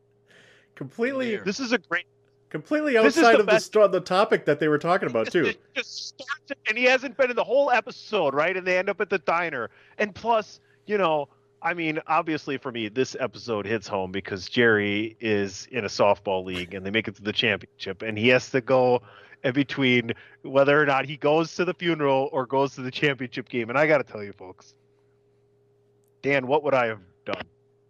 Completely, 0.80 1.36
This 1.36 1.60
is 1.60 1.72
a 1.72 1.78
great 1.78 2.06
completely 2.48 2.96
outside 2.96 3.34
the 3.34 3.40
of 3.40 3.46
the, 3.46 3.52
best- 3.52 3.66
sto- 3.66 3.86
the 3.86 4.00
topic 4.00 4.46
that 4.46 4.58
they 4.58 4.66
were 4.66 4.78
talking 4.78 5.10
about 5.10 5.30
too. 5.30 5.52
just 5.74 6.08
starts 6.08 6.50
it, 6.50 6.56
and 6.66 6.78
he 6.78 6.84
hasn't 6.84 7.18
been 7.18 7.28
in 7.28 7.36
the 7.36 7.44
whole 7.44 7.70
episode, 7.70 8.32
right? 8.32 8.56
And 8.56 8.66
they 8.66 8.78
end 8.78 8.88
up 8.88 8.98
at 9.02 9.10
the 9.10 9.18
diner. 9.18 9.68
And 9.98 10.14
plus, 10.14 10.58
you 10.86 10.96
know, 10.96 11.28
I 11.60 11.74
mean, 11.74 12.00
obviously 12.06 12.56
for 12.56 12.72
me, 12.72 12.88
this 12.88 13.14
episode 13.20 13.66
hits 13.66 13.86
home 13.86 14.10
because 14.10 14.48
Jerry 14.48 15.18
is 15.20 15.68
in 15.70 15.84
a 15.84 15.88
softball 15.88 16.42
league 16.46 16.72
and 16.72 16.86
they 16.86 16.90
make 16.90 17.08
it 17.08 17.14
to 17.16 17.22
the 17.22 17.32
championship, 17.34 18.00
and 18.00 18.16
he 18.16 18.28
has 18.28 18.48
to 18.52 18.62
go 18.62 19.02
in 19.44 19.52
between 19.52 20.12
whether 20.40 20.80
or 20.80 20.86
not 20.86 21.04
he 21.04 21.18
goes 21.18 21.54
to 21.56 21.66
the 21.66 21.74
funeral 21.74 22.30
or 22.32 22.46
goes 22.46 22.74
to 22.76 22.80
the 22.80 22.90
championship 22.90 23.50
game. 23.50 23.68
And 23.68 23.78
I 23.78 23.86
got 23.86 23.98
to 23.98 24.04
tell 24.10 24.24
you, 24.24 24.32
folks, 24.32 24.74
Dan, 26.22 26.46
what 26.46 26.62
would 26.64 26.72
I 26.74 26.86
have 26.86 27.00
done 27.26 27.42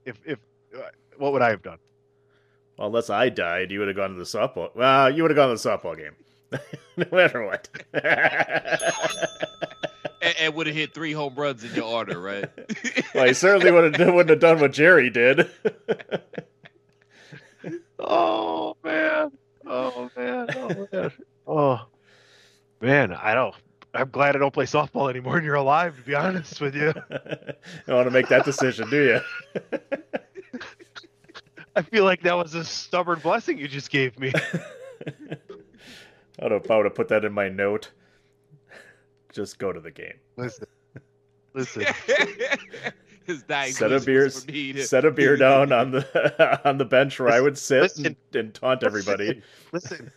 if 0.05 0.17
if 0.27 0.41
uh, 0.77 0.81
what 1.19 1.33
would 1.33 1.43
I 1.43 1.51
have 1.51 1.63
done? 1.63 1.79
Well, 2.81 2.87
unless 2.87 3.11
I 3.11 3.29
died, 3.29 3.71
you 3.71 3.79
would 3.81 3.89
have 3.89 3.97
gone 3.99 4.09
to 4.09 4.17
the 4.17 4.25
softball. 4.25 4.75
Well, 4.75 5.15
you 5.15 5.23
would 5.23 5.31
have 5.31 5.37
gone 5.37 5.55
to 5.55 5.63
the 5.63 5.69
softball 5.69 5.99
game, 5.99 6.15
no 6.97 7.05
matter 7.13 7.45
what. 7.45 7.69
and, 10.23 10.35
and 10.41 10.55
would 10.55 10.67
have 10.67 10.75
hit 10.75 10.95
three 10.95 11.13
home 11.13 11.35
runs 11.35 11.63
in 11.63 11.75
your 11.75 11.85
order, 11.85 12.19
right? 12.19 12.49
well, 13.15 13.27
he 13.27 13.35
certainly 13.35 13.71
would 13.71 13.95
have 13.99 14.15
wouldn't 14.15 14.31
have 14.31 14.41
done 14.41 14.61
what 14.61 14.73
Jerry 14.73 15.11
did. 15.11 15.51
Oh 17.99 18.79
man. 18.83 19.33
Oh 19.67 20.11
man. 20.17 20.47
Oh 20.57 20.89
man. 20.91 21.13
Oh 21.47 21.81
man. 22.81 23.13
I 23.13 23.35
don't. 23.35 23.55
I'm 23.93 24.09
glad 24.09 24.37
I 24.37 24.39
don't 24.39 24.55
play 24.55 24.65
softball 24.65 25.11
anymore. 25.11 25.37
And 25.37 25.45
you're 25.45 25.55
alive, 25.55 25.97
to 25.97 26.03
be 26.03 26.15
honest 26.15 26.63
with 26.63 26.75
you. 26.75 26.95
you 27.87 27.95
want 27.95 28.07
to 28.07 28.11
make 28.11 28.29
that 28.29 28.47
decision, 28.47 28.89
do 28.89 29.03
you? 29.03 29.21
I 31.81 31.83
feel 31.83 32.05
like 32.05 32.21
that 32.25 32.37
was 32.37 32.55
a 32.55 32.63
stubborn 32.63 33.21
blessing 33.21 33.57
you 33.57 33.67
just 33.67 33.89
gave 33.91 34.19
me. 34.19 34.31
I 34.37 35.09
don't 36.39 36.51
know 36.51 36.57
if 36.57 36.71
I 36.71 36.77
would 36.77 36.85
have 36.85 36.95
put 36.95 37.09
that 37.09 37.25
in 37.25 37.33
my 37.33 37.49
note. 37.49 37.91
Just 39.33 39.59
go 39.59 39.73
to 39.73 39.81
the 39.81 39.91
game. 39.91 40.13
Listen. 40.37 40.67
Listen. 41.55 41.87
Set 43.73 43.93
a 43.93 44.01
beer, 44.01 44.25
was 44.25 44.45
for 44.45 44.51
me 44.53 44.73
to- 44.75 44.83
set 44.85 45.07
a 45.07 45.11
beer 45.11 45.39
down 45.39 45.73
on 45.73 45.91
the 45.93 46.61
on 46.69 46.77
the 46.77 46.85
bench 46.85 47.19
where 47.19 47.31
I 47.31 47.41
would 47.41 47.57
sit 47.57 47.81
Listen. 47.83 48.07
and, 48.07 48.17
and 48.35 48.53
taunt 48.55 48.83
everybody. 48.85 49.41
Listen. 49.73 50.11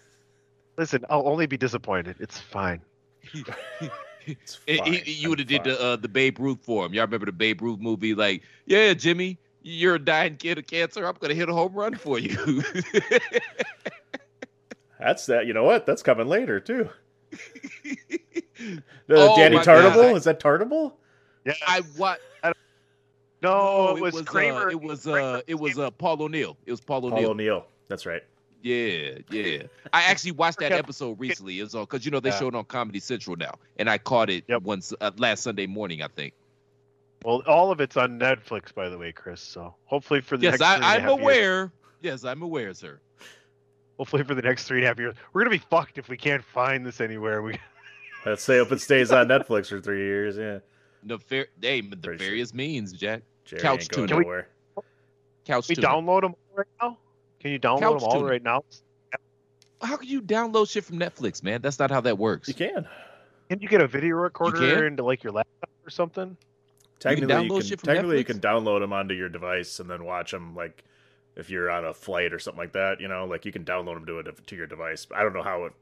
Listen. 0.77 1.05
I'll 1.09 1.27
only 1.27 1.45
be 1.45 1.55
disappointed. 1.55 2.17
It's 2.19 2.39
fine. 2.39 2.81
It's 4.25 4.59
He- 4.65 4.77
fine. 4.77 4.93
he- 4.93 5.11
you 5.13 5.29
would 5.29 5.39
have 5.39 5.47
did 5.47 5.63
the 5.63 5.79
uh, 5.81 5.95
the 5.95 6.09
Babe 6.09 6.39
Ruth 6.39 6.59
for 6.61 6.85
him. 6.85 6.93
Y'all 6.93 7.05
remember 7.05 7.25
the 7.27 7.31
Babe 7.31 7.61
Ruth 7.61 7.79
movie? 7.79 8.15
Like, 8.15 8.41
yeah, 8.65 8.93
Jimmy, 8.93 9.37
you're 9.63 9.95
a 9.95 9.99
dying 9.99 10.35
kid 10.37 10.57
of 10.59 10.67
cancer. 10.67 11.05
I'm 11.05 11.15
gonna 11.19 11.33
hit 11.33 11.49
a 11.49 11.53
home 11.53 11.73
run 11.73 11.95
for 11.95 12.19
you. 12.19 12.61
That's 14.99 15.25
that. 15.25 15.45
You 15.47 15.53
know 15.53 15.63
what? 15.63 15.85
That's 15.85 16.03
coming 16.03 16.27
later 16.27 16.59
too. 16.59 16.89
Uh, 18.59 18.77
Oh 19.09 19.35
Danny 19.35 19.57
my 19.57 19.63
Tartabull 19.63 19.93
God. 19.95 20.15
is 20.15 20.23
that 20.23 20.39
Tartabull? 20.39 20.93
Yeah. 21.43 21.53
I 21.67 21.81
what? 21.97 22.19
No, 23.41 23.89
it 23.89 23.97
it 23.97 24.01
was, 24.01 24.13
was 24.13 24.21
Kramer. 24.23 24.67
Uh, 24.67 24.71
it 24.71 24.81
was 24.81 25.05
uh, 25.05 25.41
it 25.47 25.55
was 25.55 25.77
uh, 25.77 25.91
Paul 25.91 26.21
O'Neill. 26.21 26.55
It 26.65 26.71
was 26.71 26.79
Paul 26.79 26.99
O'Neill. 27.05 27.09
Paul 27.09 27.19
O'Neill. 27.31 27.31
O'Neill. 27.31 27.65
That's 27.89 28.05
right. 28.05 28.21
Yeah, 28.61 29.17
yeah. 29.29 29.63
I 29.91 30.03
actually 30.03 30.31
watched 30.31 30.59
that 30.59 30.71
episode 30.71 31.19
recently. 31.19 31.59
It's 31.59 31.75
all 31.75 31.85
because 31.85 32.05
you 32.05 32.11
know 32.11 32.21
they 32.21 32.29
Yeah. 32.29 32.39
showed 32.39 32.53
it 32.53 32.57
on 32.57 32.63
Comedy 32.65 32.99
Central 33.01 33.35
now, 33.35 33.55
and 33.77 33.89
I 33.89 33.97
caught 33.97 34.29
it 34.29 34.45
Yep. 34.47 34.61
once 34.61 34.93
uh, 35.01 35.11
last 35.17 35.43
Sunday 35.43 35.67
morning, 35.67 36.01
I 36.01 36.07
think. 36.07 36.33
Well, 37.23 37.41
all 37.47 37.71
of 37.71 37.79
it's 37.81 37.95
on 37.97 38.19
Netflix, 38.19 38.73
by 38.73 38.89
the 38.89 38.97
way, 38.97 39.11
Chris. 39.11 39.41
So 39.41 39.75
hopefully 39.85 40.21
for 40.21 40.37
the 40.37 40.43
Yes, 40.43 40.59
next 40.59 40.65
three 40.65 40.75
and 40.75 40.83
a 40.83 40.87
I, 40.87 40.95
I'm 40.95 41.01
half 41.01 41.09
years- 41.11 41.21
aware. 41.21 41.71
Yes, 42.01 42.23
I'm 42.25 42.41
aware, 42.41 42.73
sir. 42.73 42.99
hopefully 43.97 44.23
for 44.23 44.35
the 44.35 44.41
next 44.41 44.65
three 44.65 44.79
and 44.79 44.85
a 44.85 44.87
half 44.87 44.99
years, 44.99 45.15
we're 45.31 45.41
gonna 45.41 45.51
be 45.55 45.63
fucked 45.69 45.97
if 45.97 46.09
we 46.09 46.17
can't 46.17 46.43
find 46.43 46.85
this 46.85 46.99
anywhere. 47.01 47.41
We 47.41 47.57
Let's 48.25 48.43
say 48.43 48.61
if 48.61 48.71
it 48.71 48.79
stays 48.81 49.11
on 49.11 49.27
Netflix 49.27 49.67
for 49.69 49.79
three 49.81 50.03
years. 50.05 50.37
Yeah, 50.37 50.59
The 51.03 51.19
fair, 51.19 51.47
hey, 51.61 51.81
the 51.81 51.95
Pretty 51.97 52.19
sure. 52.23 52.29
various 52.31 52.53
means, 52.53 52.93
Jack. 52.93 53.21
Jerry 53.45 53.61
Couch 53.61 53.81
ain't 53.81 53.89
going 53.91 54.07
tuner. 54.07 54.21
nowhere. 54.21 54.47
Couch 55.45 55.67
we 55.67 55.75
tuner. 55.75 55.87
download 55.87 56.21
them 56.21 56.35
right 56.55 56.67
now. 56.81 56.97
Can 57.41 57.51
you 57.51 57.59
download 57.59 57.79
Couch 57.81 57.99
them 57.99 58.09
all 58.09 58.13
tuner. 58.19 58.25
right 58.29 58.43
now? 58.43 58.63
How 59.81 59.97
can 59.97 60.07
you 60.07 60.21
download 60.21 60.69
shit 60.71 60.85
from 60.85 60.97
Netflix, 60.99 61.43
man? 61.43 61.61
That's 61.61 61.77
not 61.79 61.91
how 61.91 61.99
that 62.01 62.17
works. 62.17 62.47
You 62.47 62.53
can. 62.53 62.87
Can 63.49 63.59
you 63.59 63.67
get 63.67 63.81
a 63.81 63.87
video 63.87 64.15
recorder 64.15 64.87
into 64.87 65.03
like 65.03 65.23
your 65.23 65.33
laptop 65.33 65.69
or 65.85 65.89
something? 65.89 66.37
Technically, 67.03 67.33
you 67.33 67.49
download 67.49 67.59
can, 67.59 67.67
shit 67.67 67.79
from 67.81 67.87
technically 67.87 68.17
you 68.17 68.23
can 68.23 68.39
download 68.39 68.79
them 68.79 68.93
onto 68.93 69.13
your 69.13 69.27
device 69.27 69.79
and 69.81 69.89
then 69.89 70.05
watch 70.05 70.31
them. 70.31 70.55
Like 70.55 70.85
if 71.35 71.49
you're 71.49 71.69
on 71.69 71.83
a 71.83 71.93
flight 71.93 72.31
or 72.31 72.39
something 72.39 72.59
like 72.59 72.71
that, 72.73 73.01
you 73.01 73.09
know, 73.09 73.25
like 73.25 73.43
you 73.43 73.51
can 73.51 73.65
download 73.65 73.95
them 73.95 74.05
to 74.05 74.19
it 74.19 74.47
to 74.47 74.55
your 74.55 74.67
device. 74.67 75.05
I 75.13 75.21
don't 75.21 75.33
know 75.33 75.43
how 75.43 75.65
it 75.65 75.73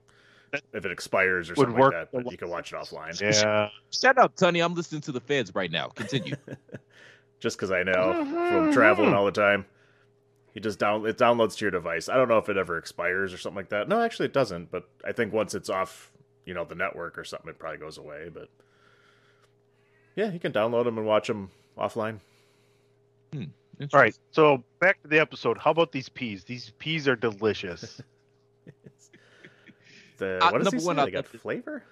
if 0.74 0.84
it 0.84 0.92
expires 0.92 1.52
or 1.52 1.56
something 1.56 1.76
work 1.76 1.94
like 1.94 2.12
that, 2.12 2.24
but 2.24 2.32
you 2.32 2.38
can 2.40 2.50
watch 2.50 2.74
it 2.74 2.76
offline. 2.76 3.22
Yeah. 3.22 3.70
Shut 3.92 4.18
up, 4.18 4.36
Tunney. 4.36 4.64
I'm 4.64 4.74
listening 4.74 5.02
to 5.02 5.12
the 5.12 5.22
feds 5.22 5.54
right 5.54 5.72
now. 5.72 5.90
Continue. 5.90 6.36
Just 7.40 7.58
because 7.58 7.72
I 7.72 7.84
know 7.84 8.26
from 8.26 8.74
traveling 8.74 9.14
all 9.14 9.26
the 9.26 9.32
time, 9.32 9.66
you 10.54 10.62
just 10.62 10.78
down 10.78 11.06
it 11.08 11.18
downloads 11.18 11.58
to 11.58 11.66
your 11.66 11.72
device. 11.72 12.08
I 12.08 12.16
don't 12.16 12.28
know 12.28 12.38
if 12.38 12.50
it 12.50 12.58
ever 12.58 12.78
expires 12.78 13.34
or 13.34 13.40
something 13.40 13.56
like 13.56 13.70
that. 13.70 13.88
No, 13.90 14.00
actually, 14.00 14.28
it 14.28 14.34
doesn't. 14.34 14.70
But 14.70 14.88
I 15.04 15.12
think 15.12 15.34
once 15.34 15.56
it's 15.56 15.68
off, 15.68 16.12
you 16.46 16.54
know, 16.54 16.66
the 16.66 16.76
network 16.76 17.18
or 17.18 17.24
something, 17.24 17.50
it 17.50 17.58
probably 17.58 17.80
goes 17.80 17.98
away. 17.98 18.30
But 18.32 18.50
yeah, 20.16 20.32
you 20.32 20.39
can 20.39 20.51
download 20.51 20.86
them 20.86 20.97
and 20.97 21.07
watch 21.07 21.28
them 21.28 21.49
offline. 21.78 22.20
All 23.36 23.99
right. 23.99 24.16
So 24.32 24.64
back 24.80 25.01
to 25.01 25.07
the 25.07 25.20
episode. 25.20 25.57
How 25.57 25.72
about 25.72 25.91
these 25.91 26.07
peas? 26.09 26.43
These 26.43 26.72
peas 26.78 27.07
are 27.07 27.16
delicious. 27.16 28.01
The 30.18 30.38
Uh, 30.45 30.51
what 30.51 30.59
does 30.64 30.72
he 30.72 30.78
number 30.78 30.86
one, 30.86 30.95
They 31.05 31.12
got 31.12 31.26
flavor, 31.26 31.84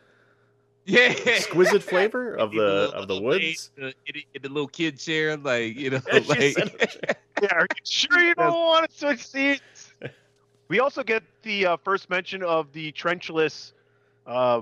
Yeah. 0.85 1.15
exquisite 1.25 1.81
flavor 1.91 2.35
of 2.35 2.51
the 2.51 2.91
of 2.93 3.07
the 3.07 3.19
woods. 3.19 3.71
In, 3.75 3.85
in, 3.85 4.21
in 4.35 4.41
the 4.43 4.49
little 4.49 4.67
kid 4.67 4.99
chair, 4.99 5.35
like 5.35 5.75
you 5.75 5.89
know, 5.91 5.99
Yeah, 6.07 6.19
like 6.27 6.53
said 6.53 6.71
yeah. 7.41 7.53
Are 7.55 7.61
you 7.63 7.81
sure 7.83 8.19
you 8.19 8.35
don't 8.35 8.53
want 8.53 8.87
to 8.87 8.95
switch 8.95 9.25
seats? 9.25 9.93
We 10.67 10.79
also 10.79 11.01
get 11.01 11.23
the 11.41 11.65
uh, 11.65 11.77
first 11.77 12.07
mention 12.11 12.43
of 12.43 12.71
the 12.71 12.91
trenchless. 12.91 13.71
Uh, 14.27 14.61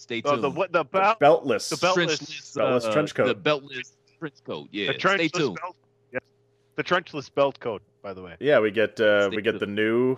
stay 0.00 0.22
uh, 0.24 0.30
tuned. 0.30 0.44
the 0.44 0.50
what 0.50 0.72
the 0.72 0.84
belt 0.84 1.20
Beltless. 1.20 1.68
the 1.68 1.76
beltless 1.76 2.18
Trenchless, 2.18 2.56
Beltless 2.56 2.84
uh, 2.88 2.92
trench 2.92 3.14
coat. 3.14 3.26
The 3.26 3.34
beltless 3.50 3.92
trench 4.18 4.34
coat. 4.44 4.68
Yeah. 4.72 4.92
the 4.92 4.98
Stay 4.98 5.08
trenchless 5.08 5.32
tuned. 5.32 5.58
belt. 5.60 5.76
Yes. 6.12 6.22
The 6.76 6.84
trenchless 6.84 7.34
belt 7.34 7.60
coat. 7.60 7.82
By 8.02 8.14
the 8.14 8.22
way. 8.22 8.36
Yeah, 8.40 8.60
we 8.60 8.70
get 8.70 8.98
uh, 9.00 9.26
Stay 9.28 9.36
we 9.36 9.42
get 9.42 9.58
the 9.60 9.66
new 9.66 10.16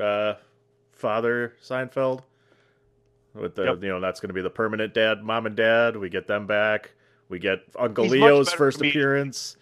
uh, 0.00 0.34
father 0.92 1.54
Seinfeld. 1.62 2.22
With 3.34 3.54
the 3.54 3.64
Yep. 3.64 3.82
you 3.82 3.88
know 3.90 4.00
that's 4.00 4.18
going 4.20 4.30
to 4.30 4.34
be 4.34 4.40
the 4.40 4.50
permanent 4.50 4.94
dad, 4.94 5.22
mom 5.22 5.46
and 5.46 5.54
dad. 5.54 5.96
We 5.96 6.08
get 6.08 6.26
them 6.26 6.46
back. 6.46 6.92
We 7.28 7.38
get 7.38 7.60
Uncle 7.78 8.04
He's 8.04 8.12
Leo's 8.14 8.52
first 8.52 8.78
comedian. 8.78 9.00
appearance. 9.02 9.56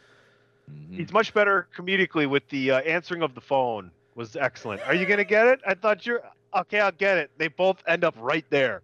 Mhm. 0.71 0.95
He's 0.95 1.13
much 1.13 1.35
better 1.35 1.67
comedically 1.77 2.29
with 2.29 2.49
the 2.49 2.71
uh, 2.71 2.81
answering 2.81 3.23
of 3.23 3.35
the 3.35 3.41
phone 3.41 3.91
was 4.15 4.37
excellent. 4.37 4.81
Are 4.87 4.95
you 4.95 5.05
gonna 5.05 5.25
get 5.25 5.47
it? 5.49 5.61
I 5.67 5.75
thought 5.75 6.07
you're 6.07 6.23
okay. 6.55 6.81
I'll 6.81 6.93
get 6.93 7.19
it. 7.19 7.31
They 7.37 7.49
both 7.49 7.83
end 7.89 8.05
up 8.05 8.15
right 8.19 8.45
there. 8.51 8.83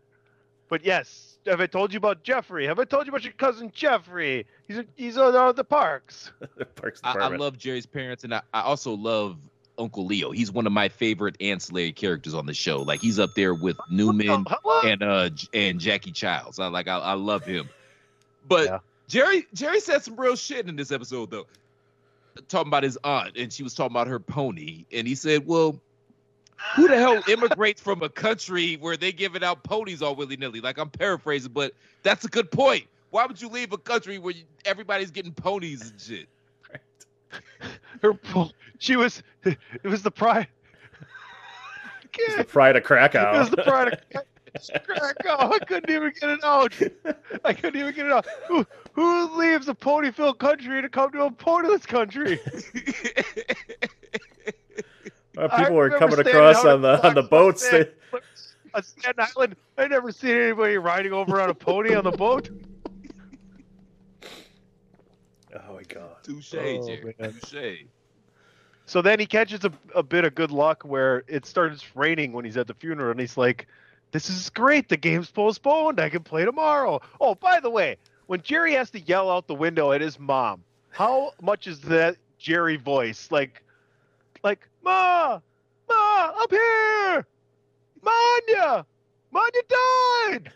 But 0.72 0.86
yes, 0.86 1.36
have 1.44 1.60
I 1.60 1.66
told 1.66 1.92
you 1.92 1.98
about 1.98 2.22
Jeffrey? 2.22 2.66
Have 2.66 2.78
I 2.78 2.84
told 2.84 3.04
you 3.04 3.10
about 3.10 3.24
your 3.24 3.34
cousin 3.34 3.70
Jeffrey? 3.74 4.46
He's 4.66 4.80
he's 4.96 5.18
on 5.18 5.36
uh, 5.36 5.52
the 5.52 5.64
parks. 5.64 6.32
Parks 6.76 6.98
I, 7.04 7.12
I 7.12 7.28
love 7.28 7.58
Jerry's 7.58 7.84
parents, 7.84 8.24
and 8.24 8.34
I, 8.34 8.40
I 8.54 8.62
also 8.62 8.94
love 8.94 9.36
Uncle 9.76 10.06
Leo. 10.06 10.30
He's 10.30 10.50
one 10.50 10.66
of 10.66 10.72
my 10.72 10.88
favorite 10.88 11.36
ancillary 11.42 11.92
characters 11.92 12.32
on 12.32 12.46
the 12.46 12.54
show. 12.54 12.78
Like 12.78 13.02
he's 13.02 13.18
up 13.18 13.34
there 13.36 13.52
with 13.52 13.76
Newman 13.90 14.46
and 14.82 15.02
uh 15.02 15.28
and 15.52 15.78
Jackie 15.78 16.12
Chiles. 16.12 16.58
I 16.58 16.68
like 16.68 16.88
I, 16.88 16.96
I 16.96 17.12
love 17.12 17.44
him. 17.44 17.68
But 18.48 18.64
Yeah. 18.64 18.78
Jerry 19.08 19.46
Jerry 19.52 19.80
said 19.80 20.02
some 20.02 20.18
real 20.18 20.36
shit 20.36 20.70
in 20.70 20.76
this 20.76 20.90
episode 20.90 21.30
though. 21.30 21.46
Talking 22.48 22.68
about 22.68 22.82
his 22.82 22.96
aunt, 23.04 23.36
and 23.36 23.52
she 23.52 23.62
was 23.62 23.74
talking 23.74 23.92
about 23.92 24.06
her 24.06 24.18
pony, 24.18 24.86
and 24.90 25.06
he 25.06 25.16
said, 25.16 25.46
"Well, 25.46 25.78
who 26.76 26.88
the 26.88 26.96
hell 26.96 27.22
immigrates 27.28 27.80
from 27.80 28.02
a 28.02 28.08
country 28.08 28.76
where 28.76 28.96
they 28.96 29.12
giving 29.12 29.42
out 29.44 29.62
ponies 29.64 30.02
all 30.02 30.14
willy 30.14 30.36
nilly?" 30.36 30.60
Like 30.60 30.78
I'm 30.78 30.90
paraphrasing, 30.90 31.52
but 31.52 31.72
that's 32.02 32.24
a 32.24 32.28
good 32.28 32.50
point. 32.50 32.86
Why 33.10 33.26
would 33.26 33.40
you 33.40 33.48
leave 33.48 33.72
a 33.72 33.78
country 33.78 34.18
where 34.18 34.32
you, 34.32 34.44
everybody's 34.64 35.10
getting 35.10 35.32
ponies 35.32 35.90
and 35.90 36.00
shit? 36.00 36.28
Her 38.02 38.18
she 38.78 38.96
was 38.96 39.22
it 39.44 39.58
was 39.84 40.02
the 40.02 40.10
pride. 40.10 40.48
It's 42.18 42.36
the 42.36 42.44
pride 42.44 42.76
of 42.76 42.82
It 42.82 42.86
Krakow. 42.86 43.38
was 43.38 43.50
the 43.50 43.62
pride 43.62 43.92
of 43.92 44.00
Krakow. 44.84 45.52
I 45.54 45.58
couldn't 45.60 45.90
even 45.90 46.12
get 46.20 46.30
it 46.30 46.44
out. 46.44 46.74
I 47.44 47.52
couldn't 47.54 47.80
even 47.80 47.94
get 47.94 48.06
it 48.06 48.12
out. 48.12 48.26
Who, 48.48 48.66
who 48.92 49.38
leaves 49.38 49.68
a 49.68 49.74
pony-filled 49.74 50.38
country 50.38 50.82
to 50.82 50.88
come 50.90 51.10
to 51.12 51.24
a 51.24 51.30
ponyless 51.30 51.86
country? 51.86 52.38
Uh, 55.36 55.48
people 55.56 55.74
were 55.74 55.90
coming 55.90 56.14
standing 56.14 56.34
across 56.34 56.56
out 56.64 56.66
on 56.74 56.82
the 56.82 57.06
on 57.06 57.14
the 57.14 57.22
boats. 57.22 57.68
Sunday. 57.68 57.90
They, 58.12 58.18
on 58.74 58.82
Staten 58.82 59.24
Island, 59.36 59.56
I 59.76 59.86
never 59.86 60.10
seen 60.12 60.30
anybody 60.30 60.78
riding 60.78 61.12
over 61.12 61.40
on 61.42 61.50
a 61.50 61.54
pony 61.54 61.94
on 61.94 62.04
the 62.04 62.10
boat. 62.10 62.48
oh 65.54 65.74
my 65.74 65.82
god! 65.82 66.16
Touche, 66.22 66.54
Oh, 66.54 66.86
Jerry. 66.86 67.14
man. 67.18 67.34
Touche. 67.42 67.84
So 68.86 69.00
then 69.02 69.18
he 69.20 69.26
catches 69.26 69.64
a, 69.64 69.72
a 69.94 70.02
bit 70.02 70.24
of 70.24 70.34
good 70.34 70.50
luck 70.50 70.82
where 70.84 71.22
it 71.28 71.46
starts 71.46 71.84
raining 71.94 72.32
when 72.32 72.44
he's 72.44 72.56
at 72.56 72.66
the 72.66 72.74
funeral, 72.74 73.10
and 73.10 73.20
he's 73.20 73.36
like, 73.36 73.66
"This 74.10 74.28
is 74.30 74.48
great. 74.50 74.88
The 74.88 74.96
game's 74.96 75.30
postponed. 75.30 76.00
I 76.00 76.08
can 76.08 76.22
play 76.22 76.44
tomorrow." 76.44 77.00
Oh, 77.20 77.34
by 77.34 77.60
the 77.60 77.70
way, 77.70 77.96
when 78.26 78.40
Jerry 78.42 78.72
has 78.74 78.90
to 78.90 79.00
yell 79.00 79.30
out 79.30 79.46
the 79.46 79.54
window 79.54 79.92
at 79.92 80.00
his 80.00 80.18
mom, 80.18 80.64
how 80.90 81.32
much 81.42 81.66
is 81.66 81.80
that 81.82 82.16
Jerry 82.38 82.76
voice? 82.76 83.28
Like, 83.30 83.62
like, 84.42 84.66
"Ma, 84.82 85.40
ma, 85.88 86.32
up 86.36 86.50
here." 86.50 87.26
Manya, 88.02 88.84
Manya 89.30 89.62
died. 89.68 90.52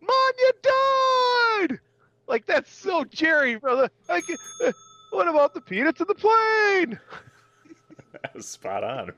Manya 0.00 0.52
died. 0.62 1.80
Like 2.26 2.46
that's 2.46 2.72
so 2.72 3.04
Jerry, 3.04 3.56
brother. 3.56 3.90
Like, 4.08 4.24
uh, 4.64 4.72
what 5.10 5.28
about 5.28 5.54
the 5.54 5.60
peanuts 5.60 6.00
in 6.00 6.06
the 6.06 6.14
plane? 6.14 6.98
Spot 8.40 8.84
on. 8.84 9.12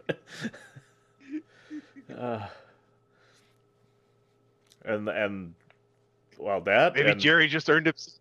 uh, 2.16 2.47
and 4.84 5.09
and 5.09 5.55
well, 6.38 6.61
that 6.62 6.94
Maybe 6.94 7.11
and, 7.11 7.20
Jerry 7.20 7.49
just 7.49 7.68
earned 7.70 7.86
himself. 7.86 8.18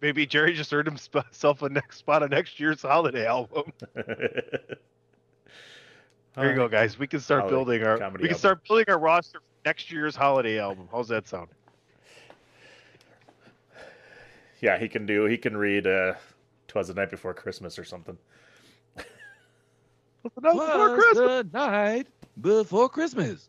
Maybe 0.00 0.24
Jerry 0.26 0.54
just 0.54 0.72
earned 0.72 0.86
himself 0.88 1.60
a 1.62 1.68
next 1.68 1.98
spot 1.98 2.22
on 2.22 2.30
next 2.30 2.58
year's 2.58 2.80
holiday 2.80 3.26
album. 3.26 3.72
there 6.36 6.50
you 6.50 6.54
go, 6.56 6.68
guys. 6.68 6.98
We 6.98 7.06
can 7.06 7.20
start 7.20 7.42
Holiday 7.42 7.56
building 7.56 7.82
our 7.84 7.94
we 7.94 7.98
can 8.00 8.04
album. 8.22 8.34
start 8.34 8.64
building 8.68 8.84
our 8.88 8.98
roster 8.98 9.40
for 9.40 9.44
next 9.64 9.90
year's 9.90 10.14
holiday 10.14 10.58
album. 10.58 10.88
How's 10.92 11.08
that 11.08 11.26
sound? 11.26 11.48
Yeah, 14.60 14.78
he 14.78 14.88
can 14.88 15.06
do. 15.06 15.24
He 15.24 15.36
can 15.38 15.56
read. 15.56 15.86
uh 15.86 16.14
"Twas 16.68 16.88
the 16.88 16.94
night 16.94 17.10
before 17.10 17.34
Christmas" 17.34 17.78
or 17.78 17.84
something. 17.84 18.16
Twas 20.22 20.32
the 21.14 21.46
night 21.52 22.06
before 22.40 22.88
Christmas. 22.88 23.48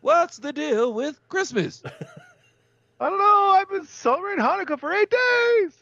What's 0.00 0.38
the 0.38 0.52
deal 0.52 0.92
with 0.92 1.20
Christmas? 1.28 1.82
I 3.00 3.10
don't 3.10 3.18
know. 3.18 3.54
I've 3.56 3.68
been 3.68 3.86
celebrating 3.86 4.42
Hanukkah 4.44 4.78
for 4.78 4.92
eight 4.92 5.10
days. 5.10 5.72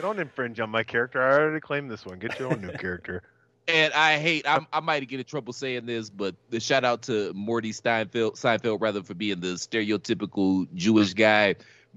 don't 0.00 0.18
infringe 0.18 0.60
on 0.60 0.70
my 0.70 0.82
character. 0.82 1.22
I 1.22 1.32
already 1.38 1.60
claimed 1.60 1.90
this 1.90 2.06
one. 2.06 2.18
Get 2.18 2.38
your 2.38 2.52
own 2.52 2.62
new 2.62 2.72
character. 2.78 3.22
And 3.68 3.92
I 3.94 4.18
hate, 4.18 4.48
I'm, 4.48 4.66
I 4.72 4.80
might 4.80 5.06
get 5.08 5.18
in 5.18 5.26
trouble 5.26 5.52
saying 5.52 5.86
this, 5.86 6.08
but 6.08 6.34
the 6.50 6.60
shout 6.60 6.84
out 6.84 7.02
to 7.02 7.32
Morty 7.34 7.72
Steinfeld, 7.72 8.34
Seinfeld 8.34 8.80
rather 8.80 9.02
for 9.02 9.14
being 9.14 9.40
the 9.40 9.54
stereotypical 9.54 10.68
Jewish 10.74 11.14
guy 11.14 11.56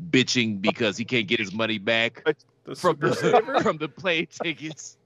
bitching 0.10 0.62
because 0.62 0.98
he 0.98 1.06
can't 1.06 1.28
get 1.28 1.40
his 1.40 1.54
money 1.54 1.78
back 1.78 2.24
from 2.76 2.98
the 3.00 3.60
from 3.64 3.78
the 3.78 3.90
plane 3.90 4.28
tickets. 4.44 4.98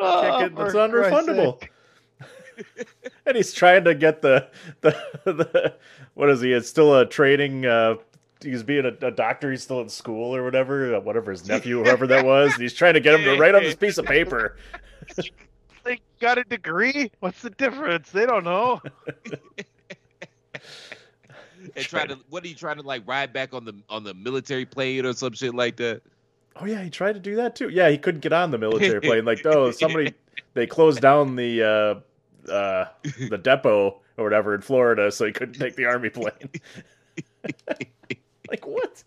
Can't 0.00 0.56
get- 0.56 0.66
it's 0.66 0.74
unrefundable. 0.74 1.62
and 3.26 3.36
he's 3.36 3.52
trying 3.52 3.84
to 3.84 3.94
get 3.94 4.22
the, 4.22 4.48
the 4.80 4.96
the 5.24 5.74
what 6.14 6.30
is 6.30 6.40
he? 6.40 6.52
It's 6.52 6.68
still 6.68 6.96
a 6.96 7.04
training. 7.06 7.66
Uh, 7.66 7.96
he's 8.42 8.62
being 8.62 8.84
a, 8.84 9.06
a 9.06 9.10
doctor. 9.10 9.50
He's 9.50 9.62
still 9.62 9.80
in 9.80 9.88
school 9.88 10.34
or 10.34 10.44
whatever. 10.44 10.94
Uh, 10.94 11.00
whatever 11.00 11.30
his 11.32 11.46
nephew, 11.46 11.82
whoever 11.82 12.06
that 12.06 12.24
was. 12.24 12.52
And 12.52 12.62
he's 12.62 12.72
trying 12.74 12.94
to 12.94 13.00
get 13.00 13.18
him 13.18 13.24
to 13.24 13.36
write 13.38 13.54
on 13.54 13.62
this 13.62 13.74
piece 13.76 13.98
of 13.98 14.06
paper. 14.06 14.56
They 15.84 16.00
got 16.20 16.38
a 16.38 16.44
degree. 16.44 17.10
What's 17.20 17.42
the 17.42 17.50
difference? 17.50 18.10
They 18.10 18.26
don't 18.26 18.44
know. 18.44 18.80
And 21.76 21.84
trying 21.84 22.08
to, 22.08 22.18
what 22.28 22.44
are 22.44 22.48
you 22.48 22.54
trying 22.54 22.76
to 22.76 22.82
like 22.82 23.06
ride 23.06 23.32
back 23.32 23.52
on 23.52 23.64
the 23.64 23.74
on 23.88 24.02
the 24.02 24.14
military 24.14 24.64
plane 24.64 25.04
or 25.04 25.12
some 25.12 25.34
shit 25.34 25.54
like 25.54 25.76
that? 25.76 26.00
Oh 26.56 26.64
yeah, 26.64 26.82
he 26.82 26.90
tried 26.90 27.12
to 27.12 27.20
do 27.20 27.36
that 27.36 27.54
too. 27.54 27.68
Yeah, 27.68 27.90
he 27.90 27.98
couldn't 27.98 28.20
get 28.20 28.32
on 28.32 28.50
the 28.50 28.58
military 28.58 29.00
plane. 29.00 29.24
Like, 29.24 29.44
oh, 29.44 29.70
somebody 29.70 30.14
they 30.54 30.66
closed 30.66 31.00
down 31.00 31.36
the 31.36 31.62
uh, 31.62 32.50
uh, 32.50 32.86
the 33.28 33.38
depot 33.42 34.00
or 34.16 34.24
whatever 34.24 34.54
in 34.54 34.62
Florida, 34.62 35.12
so 35.12 35.26
he 35.26 35.32
couldn't 35.32 35.54
take 35.54 35.76
the 35.76 35.84
army 35.84 36.10
plane. 36.10 36.32
like 38.48 38.66
what? 38.66 39.04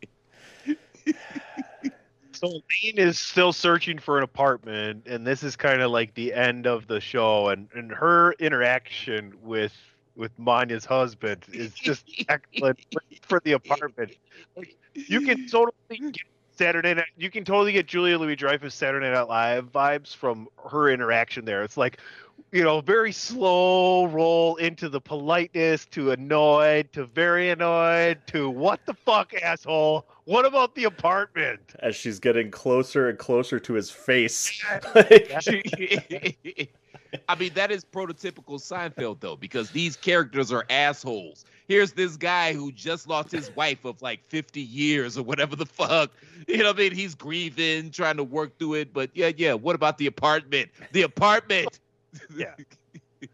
So 2.44 2.50
Elaine 2.50 2.98
is 2.98 3.20
still 3.20 3.54
searching 3.54 4.00
for 4.00 4.18
an 4.18 4.24
apartment, 4.24 5.08
and 5.08 5.26
this 5.26 5.44
is 5.44 5.56
kind 5.56 5.82
of 5.82 5.91
like 5.91 6.14
the 6.14 6.34
end 6.34 6.68
of 6.68 6.88
the 6.88 7.00
show. 7.00 7.48
And, 7.48 7.70
and 7.74 7.89
her 7.91 8.34
interaction 8.34 9.34
with 9.41 9.74
with 10.16 10.38
Manya's 10.38 10.84
husband 10.86 11.46
is 11.54 11.74
just 11.74 12.04
excellent 12.30 12.80
for, 12.91 13.02
for 13.22 13.39
the 13.46 13.54
apartment. 13.54 14.12
Like, 14.58 14.76
you 14.94 15.22
can 15.22 15.48
totally 15.48 15.74
get 15.89 16.18
Saturday 16.56 16.93
night. 16.93 17.08
You 17.18 17.30
can 17.30 17.43
totally 17.43 17.72
get 17.72 17.88
Julia 17.88 18.18
Louis 18.18 18.36
Dreyfus 18.36 18.74
Saturday 18.74 19.12
Night 19.12 19.28
Live 19.28 19.72
vibes 19.72 20.16
from 20.16 20.47
her 20.72 20.89
interaction 20.89 21.45
there. 21.45 21.64
It's 21.64 21.78
like, 21.78 21.99
you 22.51 22.64
know, 22.64 22.82
very 22.82 23.12
slow 23.12 24.06
roll 24.06 24.56
into 24.58 24.89
the 24.89 25.01
politeness 25.01 25.86
to 25.88 26.12
annoyed 26.12 26.91
to 26.93 27.06
very 27.06 27.49
annoyed 27.49 28.20
to 28.28 28.49
what 28.49 28.86
the 28.86 28.93
fuck 28.93 29.34
asshole. 29.34 30.06
What 30.26 30.45
about 30.45 30.76
the 30.76 30.84
apartment? 30.86 31.74
As 31.80 31.95
she's 31.95 32.20
getting 32.20 32.51
closer 32.51 33.10
and 33.10 33.18
closer 33.18 33.60
to 33.60 33.74
his 33.74 33.89
face. 33.89 34.64
I 37.28 37.36
mean, 37.36 37.51
that 37.55 37.72
is 37.72 37.86
prototypical 37.86 38.59
Seinfeld, 38.59 39.20
though, 39.20 39.36
because 39.36 39.72
these 39.72 39.95
characters 39.95 40.51
are 40.51 40.66
assholes. 40.70 41.45
Here's 41.68 41.93
this 41.93 42.18
guy 42.18 42.53
who 42.53 42.72
just 42.72 43.07
lost 43.07 43.32
his 43.32 43.55
wife 43.55 43.86
of 43.86 44.01
like 44.01 44.24
50 44.26 44.61
years 44.61 45.18
or 45.18 45.24
whatever 45.24 45.55
the 45.55 45.66
fuck. 45.66 46.11
You 46.47 46.57
know 46.57 46.66
what 46.66 46.76
I 46.76 46.80
mean? 46.80 46.91
He's 46.93 47.16
grieving, 47.16 47.91
trying 47.91 48.18
to 48.18 48.24
work 48.24 48.57
through 48.59 48.76
it. 48.76 48.93
But 48.93 49.11
yeah, 49.14 49.32
yeah. 49.36 49.53
What 49.53 49.76
about 49.76 49.97
the 49.97 50.07
apartment? 50.07 50.70
The 50.91 51.03
apartment. 51.03 51.80
yeah. 52.36 52.55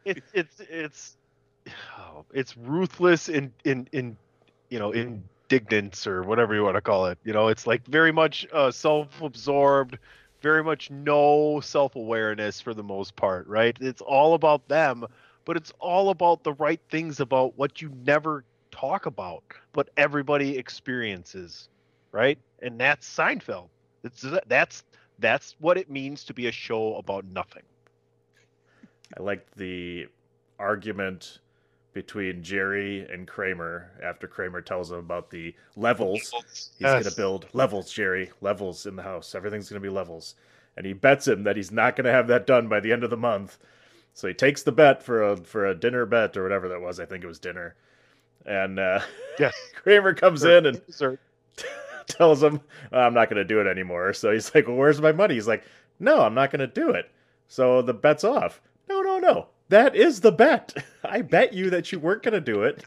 It's 0.06 0.32
it's 0.34 0.62
it's 0.70 1.18
oh, 1.98 2.24
it's 2.32 2.56
ruthless 2.56 3.28
in 3.28 3.52
in 3.66 3.88
in 3.92 4.16
you 4.70 4.78
know 4.78 4.92
indignance 4.92 6.06
or 6.06 6.22
whatever 6.22 6.54
you 6.54 6.64
want 6.64 6.76
to 6.76 6.82
call 6.82 7.08
it. 7.08 7.18
You 7.24 7.34
know, 7.34 7.48
it's 7.48 7.66
like 7.66 7.86
very 7.88 8.12
much 8.12 8.46
uh, 8.54 8.70
self-absorbed, 8.70 9.98
very 10.42 10.64
much 10.64 10.90
no 10.90 11.60
self-awareness 11.60 12.62
for 12.62 12.74
the 12.74 12.84
most 12.84 13.16
part, 13.16 13.48
right? 13.48 13.78
It's 13.82 14.02
all 14.02 14.34
about 14.34 14.68
them, 14.68 15.06
but 15.46 15.58
it's 15.58 15.74
all 15.80 16.10
about 16.10 16.44
the 16.44 16.54
right 16.54 16.82
things 16.90 17.20
about 17.20 17.58
what 17.58 17.82
you 17.82 17.92
never 18.06 18.44
talk 18.72 19.06
about, 19.06 19.44
but 19.74 19.90
everybody 19.98 20.58
experiences, 20.58 21.70
right? 22.12 22.38
And 22.62 22.80
that's 22.80 23.08
Seinfeld. 23.08 23.70
It's 24.04 24.26
that's 24.48 24.84
that's 25.20 25.56
what 25.60 25.78
it 25.78 25.90
means 25.90 26.24
to 26.26 26.34
be 26.34 26.48
a 26.48 26.52
show 26.52 26.96
about 26.96 27.26
nothing. 27.26 27.64
I 29.18 29.24
like 29.24 29.50
the 29.56 30.08
argument 30.60 31.40
between 32.00 32.42
Jerry 32.42 33.06
and 33.12 33.28
Kramer 33.28 33.92
after 34.02 34.26
Kramer 34.26 34.62
tells 34.62 34.90
him 34.90 35.00
about 35.00 35.30
the 35.32 35.54
levels. 35.76 36.32
He's 36.48 36.72
Yes. 36.78 36.92
going 36.94 37.04
to 37.04 37.12
build 37.18 37.48
levels, 37.52 37.92
Jerry. 37.92 38.32
Levels 38.40 38.86
in 38.86 38.96
the 38.96 39.04
house. 39.04 39.36
Everything's 39.36 39.68
going 39.70 39.82
to 39.82 39.86
be 39.86 39.94
levels. 39.94 40.36
And 40.78 40.86
he 40.86 40.94
bets 40.94 41.28
him 41.28 41.44
that 41.44 41.58
he's 41.58 41.74
not 41.74 41.98
going 41.98 42.06
to 42.06 42.12
have 42.14 42.28
that 42.28 42.48
done 42.48 42.70
by 42.70 42.80
the 42.80 42.94
end 42.94 43.04
of 43.04 43.10
the 43.10 43.18
month. 43.18 43.58
So 44.14 44.30
he 44.30 44.34
takes 44.34 44.64
the 44.64 44.72
bet 44.72 45.04
for 45.04 45.22
a 45.24 45.36
for 45.36 45.66
a 45.66 45.76
dinner 45.76 46.06
bet 46.06 46.38
or 46.38 46.44
whatever 46.44 46.70
that 46.70 46.80
was. 46.80 47.02
I 47.02 47.06
think 47.06 47.22
it 47.22 47.28
was 47.28 47.38
dinner. 47.40 47.76
And 48.46 48.80
uh, 48.80 49.02
Yes. 49.40 49.54
Kramer 49.76 50.14
comes 50.14 50.46
in 50.46 50.68
and 50.68 50.86
Dessert. 50.86 51.20
tells 52.08 52.42
him, 52.42 52.62
I'm 52.94 53.14
not 53.14 53.30
going 53.30 53.38
to 53.40 53.44
do 53.44 53.60
it 53.60 53.68
anymore. 53.68 54.14
So 54.14 54.32
he's 54.32 54.56
like, 54.56 54.68
Well, 54.70 54.78
where's 54.78 55.02
my 55.02 55.12
money? 55.12 55.34
He's 55.34 55.50
like, 55.50 55.66
No, 56.00 56.22
I'm 56.22 56.34
not 56.34 56.50
going 56.50 56.62
to 56.62 56.68
do 56.68 56.92
it. 56.92 57.12
So 57.50 57.82
the 57.82 57.94
bet's 57.94 58.24
off. 58.24 58.62
No, 58.88 59.02
no, 59.02 59.20
no. 59.20 59.48
That 59.70 59.96
is 59.96 60.22
the 60.22 60.32
bet. 60.32 60.74
I 61.04 61.22
bet 61.22 61.54
you 61.54 61.70
that 61.70 61.92
you 61.92 62.00
weren't 62.00 62.24
going 62.24 62.34
to 62.34 62.42
do 62.42 62.64
it. 62.64 62.84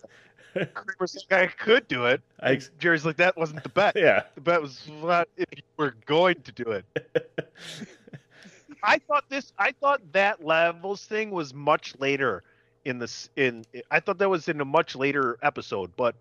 Kramer's 0.74 1.24
like, 1.30 1.33
I 1.33 1.47
could 1.47 1.89
do 1.89 2.05
it. 2.07 2.20
I- 2.41 2.61
Jerry's 2.78 3.07
like, 3.07 3.16
that 3.16 3.37
wasn't 3.37 3.62
the 3.62 3.68
bet. 3.70 3.97
Yeah. 3.97 4.22
The 4.35 4.41
bet 4.41 4.61
was 4.61 4.89
not 5.03 5.28
if 5.37 5.47
you 5.56 5.62
were 5.78 5.94
going 6.06 6.43
to 6.43 6.52
do 6.52 6.73
it. 6.73 6.85
I 8.82 8.98
thought 8.98 9.24
this. 9.28 9.52
I 9.59 9.73
thought 9.81 10.01
that 10.12 10.44
levels 10.44 11.05
thing 11.05 11.31
was 11.31 11.55
much 11.55 11.94
later 12.01 12.43
in 12.85 12.98
this. 12.98 13.31
In 13.36 13.65
I 13.93 14.01
thought 14.01 14.19
that 14.19 14.28
was 14.28 14.48
in 14.48 14.61
a 14.61 14.65
much 14.65 14.97
later 14.97 15.39
episode, 15.43 15.93
but 15.97 16.16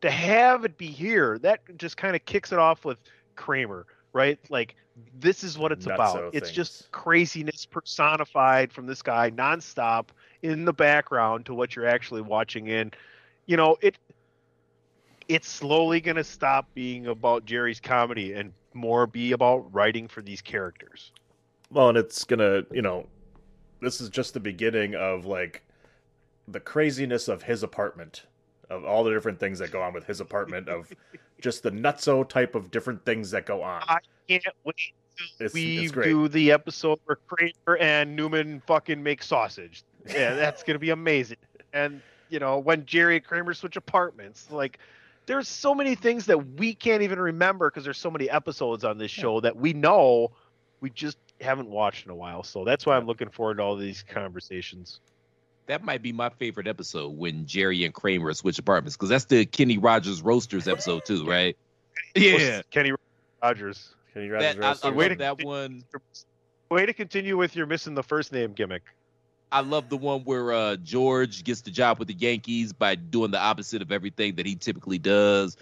to 0.00 0.10
have 0.10 0.64
it 0.64 0.78
be 0.78 0.86
here, 0.86 1.38
that 1.40 1.60
just 1.76 1.98
kind 1.98 2.16
of 2.16 2.24
kicks 2.24 2.50
it 2.50 2.58
off 2.58 2.84
with 2.86 2.98
Kramer, 3.36 3.84
right? 4.18 4.38
Like 4.50 4.74
this 5.20 5.44
is 5.44 5.56
what 5.56 5.70
it's 5.70 5.86
Nutso 5.86 5.94
about. 5.94 6.34
It's 6.34 6.50
just 6.50 6.90
craziness 6.90 7.64
personified 7.64 8.72
from 8.72 8.86
this 8.86 9.00
guy 9.00 9.30
nonstop 9.30 10.06
in 10.42 10.64
the 10.64 10.72
background 10.72 11.46
to 11.46 11.54
what 11.54 11.76
you're 11.76 11.86
actually 11.86 12.22
watching 12.22 12.66
in. 12.66 12.90
You 13.46 13.56
know, 13.56 13.76
it 13.80 13.96
it's 15.28 15.48
slowly 15.48 16.00
going 16.00 16.16
to 16.16 16.24
stop 16.24 16.66
being 16.74 17.06
about 17.06 17.44
Jerry's 17.44 17.80
comedy 17.80 18.32
and 18.32 18.52
more 18.74 19.06
be 19.06 19.32
about 19.32 19.72
writing 19.72 20.08
for 20.08 20.20
these 20.20 20.42
characters. 20.42 21.12
Well, 21.70 21.90
and 21.90 21.98
it's 21.98 22.24
going 22.24 22.40
to, 22.40 22.66
you 22.74 22.82
know, 22.82 23.06
this 23.80 24.00
is 24.00 24.08
just 24.08 24.34
the 24.34 24.40
beginning 24.40 24.94
of 24.96 25.26
like 25.26 25.62
the 26.48 26.60
craziness 26.60 27.28
of 27.28 27.42
his 27.42 27.62
apartment, 27.62 28.24
of 28.70 28.84
all 28.84 29.04
the 29.04 29.10
different 29.12 29.40
things 29.40 29.58
that 29.60 29.70
go 29.70 29.82
on 29.82 29.92
with 29.92 30.04
his 30.06 30.20
apartment, 30.20 30.68
of 30.68 30.90
just 31.40 31.62
the 31.62 31.70
nutso 31.70 32.28
type 32.28 32.54
of 32.54 32.70
different 32.70 33.04
things 33.04 33.30
that 33.30 33.46
go 33.46 33.62
on. 33.62 33.82
I 33.88 33.98
can't 34.28 34.44
wait 34.64 34.74
It's- 35.40 35.52
we 35.54 35.84
it's 35.86 35.92
do 35.92 36.28
the 36.28 36.52
episode 36.52 36.98
where 37.06 37.16
Kramer 37.26 37.76
and 37.80 38.14
Newman 38.14 38.60
fucking 38.66 39.02
make 39.02 39.22
sausage. 39.22 39.82
Yeah, 40.06 40.34
that's 40.34 40.62
going 40.62 40.74
to 40.74 40.78
be 40.78 40.90
amazing. 40.90 41.38
And, 41.72 42.00
you 42.28 42.38
know, 42.38 42.58
when 42.58 42.86
Jerry 42.86 43.16
and 43.16 43.24
Kramer 43.24 43.52
switch 43.54 43.76
apartments, 43.76 44.48
like, 44.50 44.78
there's 45.26 45.48
so 45.48 45.74
many 45.74 45.94
things 45.94 46.24
that 46.26 46.54
we 46.54 46.74
can't 46.74 47.02
even 47.02 47.18
remember 47.18 47.68
because 47.70 47.84
there's 47.84 47.98
so 47.98 48.10
many 48.10 48.30
episodes 48.30 48.84
on 48.84 48.96
this 48.96 49.10
show 49.10 49.40
that 49.40 49.54
we 49.54 49.74
know 49.74 50.30
we 50.80 50.88
just 50.90 51.18
haven't 51.40 51.68
watched 51.68 52.06
in 52.06 52.10
a 52.12 52.14
while. 52.14 52.42
So 52.42 52.64
that's 52.64 52.86
why 52.86 52.96
I'm 52.96 53.06
looking 53.06 53.28
forward 53.28 53.58
to 53.58 53.62
all 53.62 53.76
these 53.76 54.02
conversations. 54.02 55.00
That 55.68 55.84
might 55.84 56.02
be 56.02 56.12
my 56.12 56.30
favorite 56.30 56.66
episode 56.66 57.16
when 57.16 57.46
Jerry 57.46 57.84
and 57.84 57.94
Kramer 57.94 58.32
switch 58.34 58.58
apartments 58.58 58.96
because 58.96 59.08
that's 59.10 59.26
the 59.26 59.46
Kenny 59.46 59.78
Rogers 59.78 60.22
Roasters 60.22 60.66
episode 60.66 61.04
too, 61.04 61.24
right? 61.24 61.56
Yeah, 62.14 62.62
Kenny 62.70 62.92
Rogers. 63.42 63.94
Kenny 64.14 64.28
that, 64.28 64.62
I, 64.62 64.88
I 64.88 64.90
Way 64.90 65.08
love 65.10 65.12
to- 65.12 65.18
that 65.18 65.44
one. 65.44 65.84
Way 66.70 66.84
to 66.86 66.92
continue 66.92 67.36
with 67.36 67.56
your 67.56 67.66
missing 67.66 67.94
the 67.94 68.02
first 68.02 68.32
name 68.32 68.52
gimmick. 68.52 68.82
I 69.50 69.60
love 69.60 69.88
the 69.88 69.96
one 69.96 70.20
where 70.24 70.52
uh, 70.52 70.76
George 70.76 71.42
gets 71.44 71.62
the 71.62 71.70
job 71.70 71.98
with 71.98 72.08
the 72.08 72.14
Yankees 72.14 72.74
by 72.74 72.94
doing 72.96 73.30
the 73.30 73.40
opposite 73.40 73.80
of 73.80 73.90
everything 73.90 74.34
that 74.34 74.44
he 74.44 74.56
typically 74.56 74.98
does. 74.98 75.56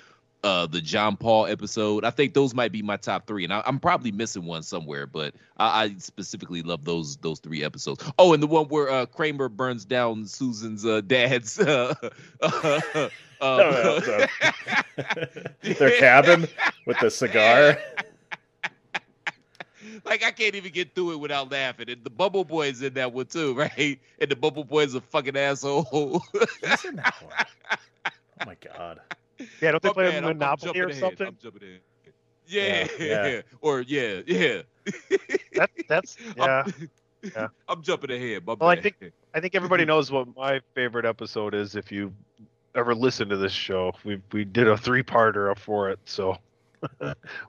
Uh, 0.47 0.65
the 0.65 0.81
John 0.81 1.17
Paul 1.17 1.47
episode. 1.47 2.05
I 2.05 2.11
think 2.11 2.33
those 2.33 2.55
might 2.55 2.71
be 2.71 2.81
my 2.81 2.97
top 2.97 3.27
three, 3.27 3.43
and 3.43 3.53
I, 3.53 3.65
I'm 3.67 3.81
probably 3.81 4.13
missing 4.13 4.45
one 4.45 4.63
somewhere, 4.63 5.05
but 5.05 5.35
I, 5.57 5.83
I 5.83 5.95
specifically 5.99 6.63
love 6.63 6.85
those 6.85 7.17
those 7.17 7.41
three 7.41 7.65
episodes. 7.65 8.05
Oh, 8.17 8.33
and 8.33 8.41
the 8.41 8.47
one 8.47 8.67
where 8.67 8.89
uh, 8.89 9.07
Kramer 9.07 9.49
burns 9.49 9.85
down 9.85 10.25
Susan's 10.25 10.87
uh, 10.87 11.01
dad's 11.01 11.59
uh, 11.59 11.95
uh, 12.41 12.81
yeah, 13.41 14.27
Their 15.63 15.99
cabin 15.99 16.47
with 16.87 17.01
the 17.01 17.11
cigar. 17.11 17.77
like 20.05 20.23
I 20.23 20.31
can't 20.31 20.55
even 20.55 20.71
get 20.71 20.95
through 20.95 21.11
it 21.11 21.19
without 21.19 21.51
laughing. 21.51 21.91
And 21.91 22.05
the 22.05 22.11
Bubble 22.11 22.45
Boy's 22.45 22.83
in 22.83 22.95
that 22.95 23.13
one 23.13 23.27
too, 23.27 23.53
right? 23.55 23.99
And 24.21 24.31
the 24.31 24.37
Bubble 24.37 24.63
Boy's 24.63 24.95
a 24.95 25.01
fucking 25.01 25.37
asshole. 25.37 26.23
He's 26.63 26.85
in 26.85 26.95
that 26.95 27.17
one. 27.21 27.35
Oh 28.41 28.47
my 28.47 28.57
god. 28.61 29.01
Yeah, 29.61 29.73
don't 29.73 29.83
they 29.83 29.89
My 29.89 29.93
play 29.95 30.05
bad, 30.05 30.15
I'm- 30.15 30.25
I'm 30.25 30.39
Monopoly 30.39 30.67
jumping 30.67 30.83
or 30.83 30.87
ahead, 30.89 31.01
something? 31.01 31.27
I'm 31.27 31.39
jumping 31.43 31.63
ahead. 31.69 31.81
Yeah, 32.47 32.87
Yeah, 32.99 33.27
yeah. 33.27 33.41
or 33.61 33.81
yeah, 33.81 34.21
yeah. 34.27 34.63
That, 35.55 35.71
that's 35.89 36.17
yeah. 36.37 36.63
I'm, 36.67 36.91
yeah. 37.23 37.49
I'm 37.69 37.83
jumping 37.83 38.11
ahead. 38.13 38.47
My 38.47 38.55
Well, 38.55 38.71
I 38.71 38.81
think 38.81 38.97
I 39.35 39.41
think 39.41 39.55
everybody 39.55 39.85
knows 39.85 40.11
what 40.11 40.29
my 40.37 40.61
favorite 40.75 41.05
episode 41.05 41.55
is. 41.55 41.75
If 41.77 41.91
you 41.91 42.13
ever 42.75 42.95
listen 42.95 43.29
to 43.31 43.37
this 43.37 43.53
show, 43.53 43.93
we 44.05 44.21
we 44.33 44.45
did 44.45 44.69
a 44.69 44.77
three 44.77 45.03
parter 45.03 45.57
for 45.59 45.91
it, 45.91 45.99
so 46.05 46.39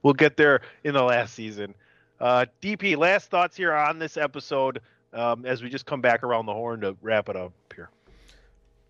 we'll 0.02 0.14
get 0.14 0.36
there 0.38 0.62
in 0.84 0.94
the 0.94 1.04
last 1.04 1.34
season. 1.36 1.76
Uh, 2.20 2.46
DP, 2.62 2.98
last 2.98 3.30
thoughts 3.30 3.56
here 3.56 3.74
on 3.74 4.00
this 4.00 4.18
episode 4.18 4.82
um, 5.14 5.46
as 5.46 5.62
we 5.62 5.70
just 5.70 5.86
come 5.86 6.02
back 6.02 6.24
around 6.24 6.48
the 6.48 6.54
horn 6.54 6.82
to 6.82 6.98
wrap 7.04 7.30
it 7.30 7.36
up 7.36 7.54
here. 7.76 7.90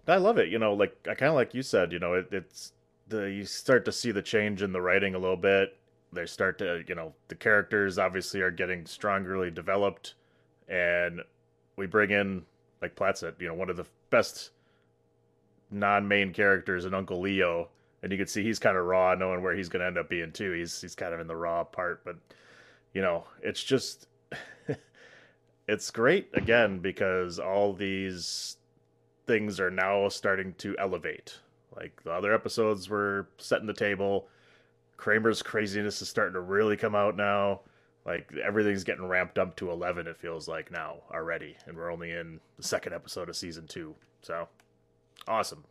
I 0.07 0.15
love 0.15 0.37
it. 0.37 0.47
You 0.47 0.57
know, 0.59 0.73
like 0.73 0.95
I 1.09 1.15
kind 1.15 1.29
of 1.29 1.35
like 1.35 1.53
you 1.53 1.61
said. 1.63 1.91
You 1.91 1.99
know, 1.99 2.13
it, 2.13 2.29
it's 2.31 2.71
the 3.09 3.31
you 3.31 3.45
start 3.45 3.85
to 3.85 3.91
see 3.91 4.11
the 4.11 4.21
change 4.21 4.61
in 4.61 4.71
the 4.71 4.81
writing 4.81 5.15
a 5.15 5.19
little 5.19 5.37
bit. 5.37 5.77
They 6.13 6.25
start 6.25 6.57
to, 6.59 6.83
you 6.87 6.95
know, 6.95 7.13
the 7.27 7.35
characters 7.35 7.97
obviously 7.97 8.41
are 8.41 8.51
getting 8.51 8.85
strongly 8.85 9.51
developed, 9.51 10.15
and 10.67 11.21
we 11.75 11.85
bring 11.85 12.11
in, 12.11 12.45
like 12.81 12.95
Platt 12.95 13.17
said, 13.17 13.35
you 13.39 13.47
know, 13.47 13.53
one 13.53 13.69
of 13.69 13.77
the 13.77 13.85
best 14.09 14.51
non-main 15.69 16.31
characters 16.33 16.85
in 16.85 16.93
Uncle 16.93 17.19
Leo, 17.19 17.69
and 18.01 18.11
you 18.11 18.17
can 18.17 18.27
see 18.27 18.43
he's 18.43 18.59
kind 18.59 18.77
of 18.77 18.85
raw, 18.85 19.15
knowing 19.15 19.41
where 19.43 19.55
he's 19.55 19.69
going 19.69 19.81
to 19.81 19.87
end 19.87 19.97
up 19.97 20.09
being 20.09 20.31
too. 20.31 20.51
He's 20.53 20.79
he's 20.81 20.95
kind 20.95 21.13
of 21.13 21.19
in 21.19 21.27
the 21.27 21.35
raw 21.35 21.63
part, 21.63 22.03
but 22.05 22.15
you 22.93 23.01
know, 23.01 23.25
it's 23.41 23.63
just 23.63 24.07
it's 25.67 25.91
great 25.91 26.29
again 26.33 26.79
because 26.79 27.39
all 27.39 27.73
these 27.73 28.57
things 29.25 29.59
are 29.59 29.71
now 29.71 30.07
starting 30.09 30.53
to 30.59 30.75
elevate. 30.79 31.39
Like 31.77 32.03
the 32.03 32.11
other 32.11 32.33
episodes 32.33 32.89
were 32.89 33.27
setting 33.37 33.67
the 33.67 33.73
table. 33.73 34.27
Kramer's 34.97 35.43
craziness 35.43 36.01
is 36.01 36.09
starting 36.09 36.33
to 36.33 36.41
really 36.41 36.75
come 36.75 36.95
out 36.95 37.15
now. 37.15 37.61
Like 38.05 38.33
everything's 38.43 38.83
getting 38.83 39.07
ramped 39.07 39.37
up 39.37 39.55
to 39.57 39.69
11 39.69 40.07
it 40.07 40.17
feels 40.17 40.47
like 40.47 40.71
now 40.71 40.97
already 41.13 41.57
and 41.65 41.75
we're 41.75 41.91
only 41.91 42.11
in 42.11 42.39
the 42.55 42.63
second 42.63 42.93
episode 42.93 43.29
of 43.29 43.35
season 43.35 43.67
2. 43.67 43.93
So 44.21 44.47
awesome. 45.27 45.63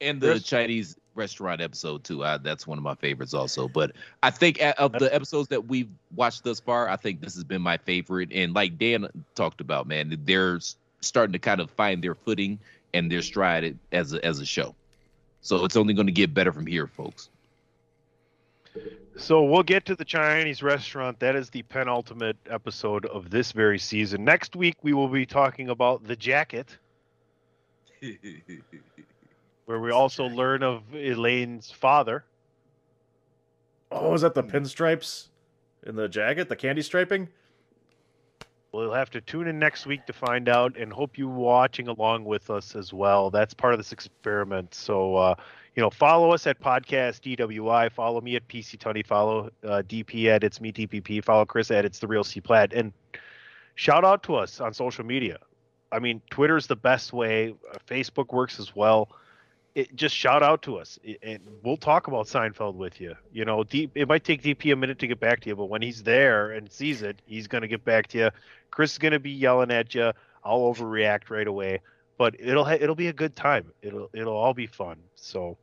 and 0.00 0.20
the 0.20 0.40
Chinese 0.40 0.96
restaurant 1.14 1.60
episode 1.60 2.04
too. 2.04 2.24
I, 2.24 2.38
that's 2.38 2.66
one 2.66 2.78
of 2.78 2.84
my 2.84 2.94
favorites 2.94 3.34
also. 3.34 3.68
But 3.68 3.92
I 4.22 4.30
think 4.30 4.60
of 4.78 4.92
the 4.92 5.12
episodes 5.14 5.48
that 5.48 5.66
we've 5.66 5.90
watched 6.14 6.44
thus 6.44 6.60
far, 6.60 6.88
I 6.88 6.96
think 6.96 7.20
this 7.20 7.34
has 7.34 7.44
been 7.44 7.62
my 7.62 7.76
favorite. 7.76 8.30
And 8.32 8.54
like 8.54 8.78
Dan 8.78 9.08
talked 9.34 9.60
about, 9.60 9.86
man, 9.86 10.16
they're 10.24 10.60
starting 11.00 11.32
to 11.32 11.38
kind 11.38 11.60
of 11.60 11.70
find 11.70 12.02
their 12.02 12.14
footing 12.14 12.58
and 12.94 13.10
their 13.10 13.22
stride 13.22 13.78
as 13.92 14.12
a, 14.12 14.24
as 14.24 14.40
a 14.40 14.46
show. 14.46 14.74
So 15.42 15.64
it's 15.64 15.76
only 15.76 15.94
going 15.94 16.06
to 16.06 16.12
get 16.12 16.34
better 16.34 16.52
from 16.52 16.66
here, 16.66 16.86
folks. 16.86 17.30
So 19.16 19.42
we'll 19.42 19.62
get 19.62 19.84
to 19.86 19.94
the 19.94 20.04
Chinese 20.04 20.62
restaurant. 20.62 21.20
That 21.20 21.36
is 21.36 21.50
the 21.50 21.62
penultimate 21.62 22.36
episode 22.48 23.04
of 23.06 23.30
this 23.30 23.52
very 23.52 23.78
season. 23.78 24.24
Next 24.24 24.56
week 24.56 24.76
we 24.82 24.92
will 24.92 25.08
be 25.08 25.26
talking 25.26 25.68
about 25.68 26.04
the 26.04 26.16
jacket, 26.16 26.78
where 29.66 29.80
we 29.80 29.90
also 29.90 30.24
learn 30.26 30.62
of 30.62 30.82
Elaine's 30.94 31.70
father. 31.70 32.24
Oh, 33.90 34.14
is 34.14 34.22
that 34.22 34.34
the 34.34 34.42
hmm. 34.42 34.56
pinstripes 34.56 35.28
in 35.86 35.96
the 35.96 36.08
jacket, 36.08 36.48
the 36.48 36.56
candy 36.56 36.82
striping? 36.82 37.28
We'll 38.72 38.92
have 38.92 39.10
to 39.10 39.20
tune 39.20 39.48
in 39.48 39.58
next 39.58 39.84
week 39.84 40.06
to 40.06 40.12
find 40.12 40.48
out, 40.48 40.76
and 40.76 40.92
hope 40.92 41.18
you 41.18 41.28
watching 41.28 41.88
along 41.88 42.24
with 42.24 42.50
us 42.50 42.76
as 42.76 42.92
well. 42.92 43.28
That's 43.28 43.52
part 43.52 43.74
of 43.74 43.80
this 43.80 43.90
experiment. 43.90 44.74
So, 44.74 45.16
uh, 45.16 45.34
you 45.74 45.82
know, 45.82 45.90
follow 45.90 46.30
us 46.32 46.46
at 46.46 46.60
podcast 46.60 47.36
DWI. 47.36 47.90
Follow 47.90 48.20
me 48.20 48.36
at 48.36 48.46
PC 48.46 48.76
Tunney. 48.76 49.04
Follow 49.04 49.50
uh, 49.64 49.82
DP 49.88 50.26
at 50.26 50.44
it's 50.44 50.60
me 50.60 50.70
DPP. 50.70 51.24
Follow 51.24 51.44
Chris 51.44 51.70
at 51.72 51.84
it's 51.84 51.98
the 51.98 52.06
real 52.06 52.22
C 52.22 52.40
Platt. 52.40 52.72
And 52.72 52.92
shout 53.74 54.04
out 54.04 54.22
to 54.24 54.36
us 54.36 54.60
on 54.60 54.72
social 54.72 55.04
media. 55.04 55.38
I 55.90 55.98
mean, 55.98 56.22
Twitter's 56.30 56.68
the 56.68 56.76
best 56.76 57.12
way. 57.12 57.54
Uh, 57.72 57.78
Facebook 57.88 58.32
works 58.32 58.60
as 58.60 58.76
well. 58.76 59.08
It, 59.74 59.94
just 59.94 60.16
shout 60.16 60.42
out 60.42 60.62
to 60.62 60.78
us, 60.78 60.98
and 61.22 61.38
we'll 61.62 61.76
talk 61.76 62.08
about 62.08 62.26
Seinfeld 62.26 62.74
with 62.74 63.00
you. 63.00 63.14
You 63.32 63.44
know, 63.44 63.64
it 63.70 64.08
might 64.08 64.24
take 64.24 64.42
DP 64.42 64.72
a 64.72 64.76
minute 64.76 64.98
to 64.98 65.06
get 65.06 65.20
back 65.20 65.40
to 65.42 65.48
you, 65.48 65.54
but 65.54 65.66
when 65.66 65.80
he's 65.80 66.02
there 66.02 66.50
and 66.50 66.70
sees 66.70 67.02
it, 67.02 67.22
he's 67.24 67.46
going 67.46 67.62
to 67.62 67.68
get 67.68 67.84
back 67.84 68.08
to 68.08 68.18
you. 68.18 68.30
Chris 68.72 68.92
is 68.92 68.98
going 68.98 69.12
to 69.12 69.20
be 69.20 69.30
yelling 69.30 69.70
at 69.70 69.94
you. 69.94 70.12
I'll 70.44 70.60
overreact 70.60 71.30
right 71.30 71.46
away, 71.46 71.80
but 72.18 72.34
it'll 72.38 72.64
ha- 72.64 72.78
it'll 72.80 72.94
be 72.94 73.08
a 73.08 73.12
good 73.12 73.36
time. 73.36 73.72
It'll 73.82 74.10
it'll 74.12 74.36
all 74.36 74.54
be 74.54 74.66
fun. 74.66 74.96
So, 75.14 75.40
all 75.40 75.56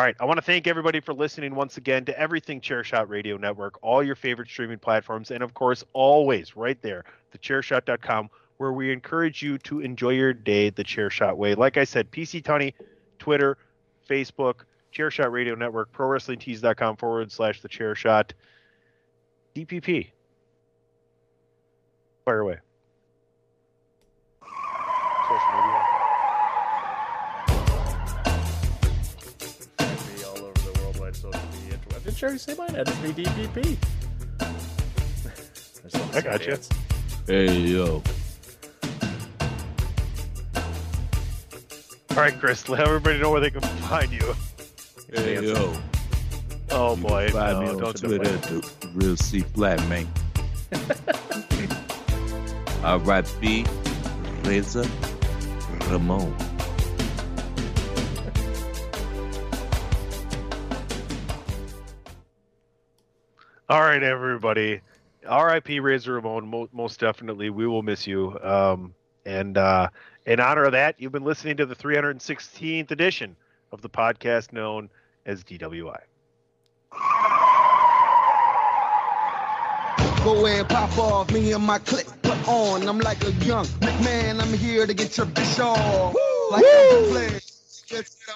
right, 0.00 0.16
I 0.20 0.24
want 0.24 0.38
to 0.38 0.42
thank 0.42 0.66
everybody 0.66 1.00
for 1.00 1.12
listening 1.12 1.54
once 1.54 1.76
again 1.76 2.04
to 2.06 2.18
everything 2.18 2.60
Chairshot 2.60 3.08
Radio 3.08 3.36
Network, 3.36 3.78
all 3.82 4.02
your 4.02 4.14
favorite 4.14 4.48
streaming 4.48 4.78
platforms, 4.78 5.30
and 5.30 5.42
of 5.42 5.52
course, 5.54 5.84
always 5.92 6.56
right 6.56 6.80
there, 6.80 7.04
the 7.32 7.38
thechairshot.com, 7.38 8.30
where 8.56 8.72
we 8.72 8.92
encourage 8.92 9.42
you 9.42 9.58
to 9.58 9.80
enjoy 9.80 10.10
your 10.10 10.32
day 10.32 10.70
the 10.70 10.84
Chairshot 10.84 11.36
way. 11.36 11.54
Like 11.54 11.76
I 11.76 11.84
said, 11.84 12.10
PC 12.10 12.42
Tunney, 12.42 12.72
Twitter, 13.24 13.56
Facebook, 14.06 14.66
Chairshot 14.94 15.32
Radio 15.32 15.54
Network, 15.54 15.90
ProWrestlingTees.com 15.92 16.96
forward 16.98 17.32
slash 17.32 17.62
the 17.62 17.68
Chairshot, 17.70 18.32
DPP. 19.56 20.10
Fire 22.26 22.40
away. 22.40 22.58
Social 24.42 25.52
media. 25.54 25.80
Me 29.80 30.24
all 30.24 30.44
over 30.44 30.60
the 30.60 30.80
worldwide 30.82 31.16
social 31.16 31.40
media. 31.62 31.78
interweb. 31.78 32.04
Did 32.04 32.14
Sherry 32.14 32.38
say 32.38 32.54
mine? 32.54 32.68
NSVDPP. 32.68 33.78
I 36.14 36.20
got 36.20 36.46
you. 36.46 36.58
Hey 37.26 37.58
yo. 37.60 38.02
All 42.16 42.20
right, 42.20 42.38
Chris, 42.38 42.68
let 42.68 42.80
everybody 42.80 43.18
know 43.18 43.30
where 43.32 43.40
they 43.40 43.50
can 43.50 43.60
find 43.60 44.12
you. 44.12 44.34
Hey 45.12 45.42
yo. 45.44 45.74
Oh 46.70 46.94
boy, 46.96 47.28
Find 47.30 47.58
me 47.58 47.64
no, 47.66 47.72
on 47.72 47.78
don't 47.78 47.96
do 48.00 48.06
Twitter 48.06 48.34
it. 48.34 48.36
at 48.36 48.42
the 48.44 48.88
real 48.94 49.16
C 49.16 49.40
flat 49.40 49.80
man. 49.88 50.06
R.I.P. 52.84 53.66
Razor 54.44 54.84
Ramon. 55.90 56.32
All 63.68 63.80
right, 63.80 64.02
everybody. 64.02 64.80
R.I.P. 65.26 65.80
Razor 65.80 66.14
Ramon. 66.14 66.46
Mo- 66.48 66.68
most 66.72 67.00
definitely, 67.00 67.50
we 67.50 67.66
will 67.66 67.82
miss 67.82 68.06
you. 68.06 68.38
Um, 68.42 68.94
and 69.24 69.56
uh, 69.56 69.88
in 70.26 70.40
honor 70.40 70.64
of 70.64 70.72
that, 70.72 70.96
you've 70.98 71.12
been 71.12 71.24
listening 71.24 71.56
to 71.58 71.66
the 71.66 71.76
316th 71.76 72.90
edition 72.90 73.36
of 73.72 73.82
the 73.82 73.88
podcast 73.88 74.52
known 74.52 74.88
as 75.26 75.44
DWI. 75.44 76.00
Go 80.24 80.46
ahead, 80.46 80.68
pop 80.70 80.96
off, 80.96 81.30
me 81.32 81.52
and 81.52 81.64
my 81.64 81.78
click 81.78 82.06
put 82.22 82.48
on. 82.48 82.88
I'm 82.88 82.98
like 82.98 83.22
a 83.24 83.32
young 83.44 83.66
McMahon, 83.66 84.40
I'm 84.40 84.52
here 84.54 84.86
to 84.86 84.94
get 84.94 85.16
your 85.18 85.26
bitch 85.26 85.62
off. 85.62 86.14
Like 86.50 86.64
a 86.64 87.40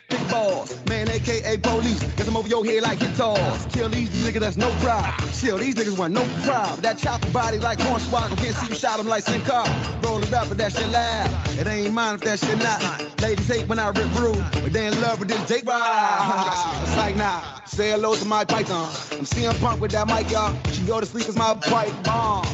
big 0.09 0.31
balls. 0.31 0.77
Man, 0.89 1.09
aka 1.11 1.57
police. 1.59 2.01
Get 2.17 2.27
them 2.27 2.37
over 2.37 2.49
your 2.49 2.65
head 2.65 2.83
like 2.83 2.99
guitars. 2.99 3.67
Kill 3.73 3.89
these 3.89 4.11
niggas, 4.11 4.41
that's 4.41 4.57
no 4.57 4.71
problem. 4.81 5.31
Chill, 5.33 5.59
these 5.59 5.75
niggas 5.75 5.99
want 5.99 6.15
no 6.15 6.25
problem. 6.45 6.81
That 6.81 6.99
chopper 6.99 7.31
body 7.31 7.59
like 7.59 7.79
Hornswoggle. 7.79 8.37
Can't 8.39 8.55
see 8.57 8.69
you 8.69 8.75
shot 8.75 8.99
them 8.99 9.09
like 9.09 9.25
Sin 9.25 9.41
Cara. 9.43 9.69
Roll 10.03 10.23
it 10.23 10.33
up, 10.33 10.49
but 10.49 10.59
that 10.59 10.73
shit 10.73 10.89
loud. 10.91 11.59
It 11.59 11.67
ain't 11.67 11.93
mine 11.95 12.17
if 12.17 12.21
that 12.23 12.39
shit 12.39 12.59
not. 12.59 13.21
Ladies 13.21 13.49
hate 13.49 13.69
when 13.69 13.79
I 13.79 13.89
rip 13.89 14.19
rude, 14.19 14.45
but 14.53 14.73
they 14.73 14.87
in 14.87 15.01
love 15.01 15.19
with 15.19 15.29
this 15.29 15.49
Jake 15.49 15.67
Ride. 15.67 16.83
It's 16.83 16.97
like, 16.97 17.17
nah, 17.17 17.43
say 17.65 17.91
hello 17.91 18.15
to 18.15 18.25
my 18.25 18.45
python. 18.45 18.89
I'm 19.13 19.25
CM 19.25 19.59
Punk 19.61 19.81
with 19.81 19.93
that 19.93 20.07
mic, 20.07 20.31
y'all. 20.31 20.57
She 20.73 20.83
go 20.83 21.01
to 21.01 21.07
sleep 21.07 21.27
cause 21.27 21.37
my 21.37 21.55
pipe 21.55 21.93
bomb. 22.05 22.47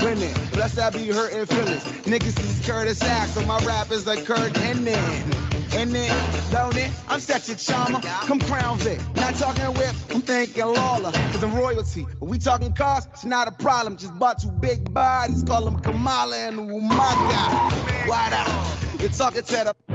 Winning, 0.00 0.34
bless 0.52 0.78
I 0.78 0.90
be 0.90 1.08
hurting 1.08 1.46
feelings. 1.46 1.82
Niggas 2.04 2.38
is 2.38 2.66
Curtis 2.66 3.02
Axel, 3.02 3.42
so 3.42 3.48
my 3.48 3.58
rap 3.64 3.90
is 3.90 4.06
like 4.06 4.24
Curt 4.24 4.52
Hennig. 4.52 5.48
And 5.74 5.92
then, 5.92 6.50
don't 6.50 6.76
it? 6.76 6.90
I'm 7.08 7.20
such 7.20 7.48
a 7.50 7.56
charmer. 7.56 8.00
Come 8.00 8.40
crown 8.40 8.78
Vic. 8.78 9.00
Not 9.16 9.34
talking 9.34 9.66
whip, 9.74 9.94
I'm 10.10 10.22
thinking 10.22 10.64
Lawler. 10.64 11.12
Cause 11.12 11.42
I'm 11.42 11.54
royalty. 11.54 12.06
But 12.18 12.28
we 12.28 12.38
talking 12.38 12.72
cars, 12.72 13.06
it's 13.12 13.24
not 13.24 13.48
a 13.48 13.52
problem. 13.52 13.96
Just 13.96 14.18
bought 14.18 14.40
two 14.40 14.50
big 14.50 14.92
bodies. 14.94 15.42
Call 15.42 15.64
them 15.64 15.78
Kamala 15.80 16.36
and 16.36 16.58
Umaga. 16.58 18.08
Why 18.08 18.30
out? 18.32 19.00
You're 19.00 19.10
talking 19.10 19.42
to 19.42 19.74
the. 19.88 19.94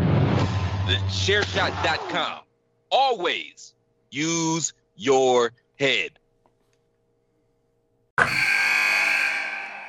TheChairShot.com. 0.88 2.40
Always 2.92 3.74
use 4.12 4.74
your 4.96 5.52
head. 5.80 6.12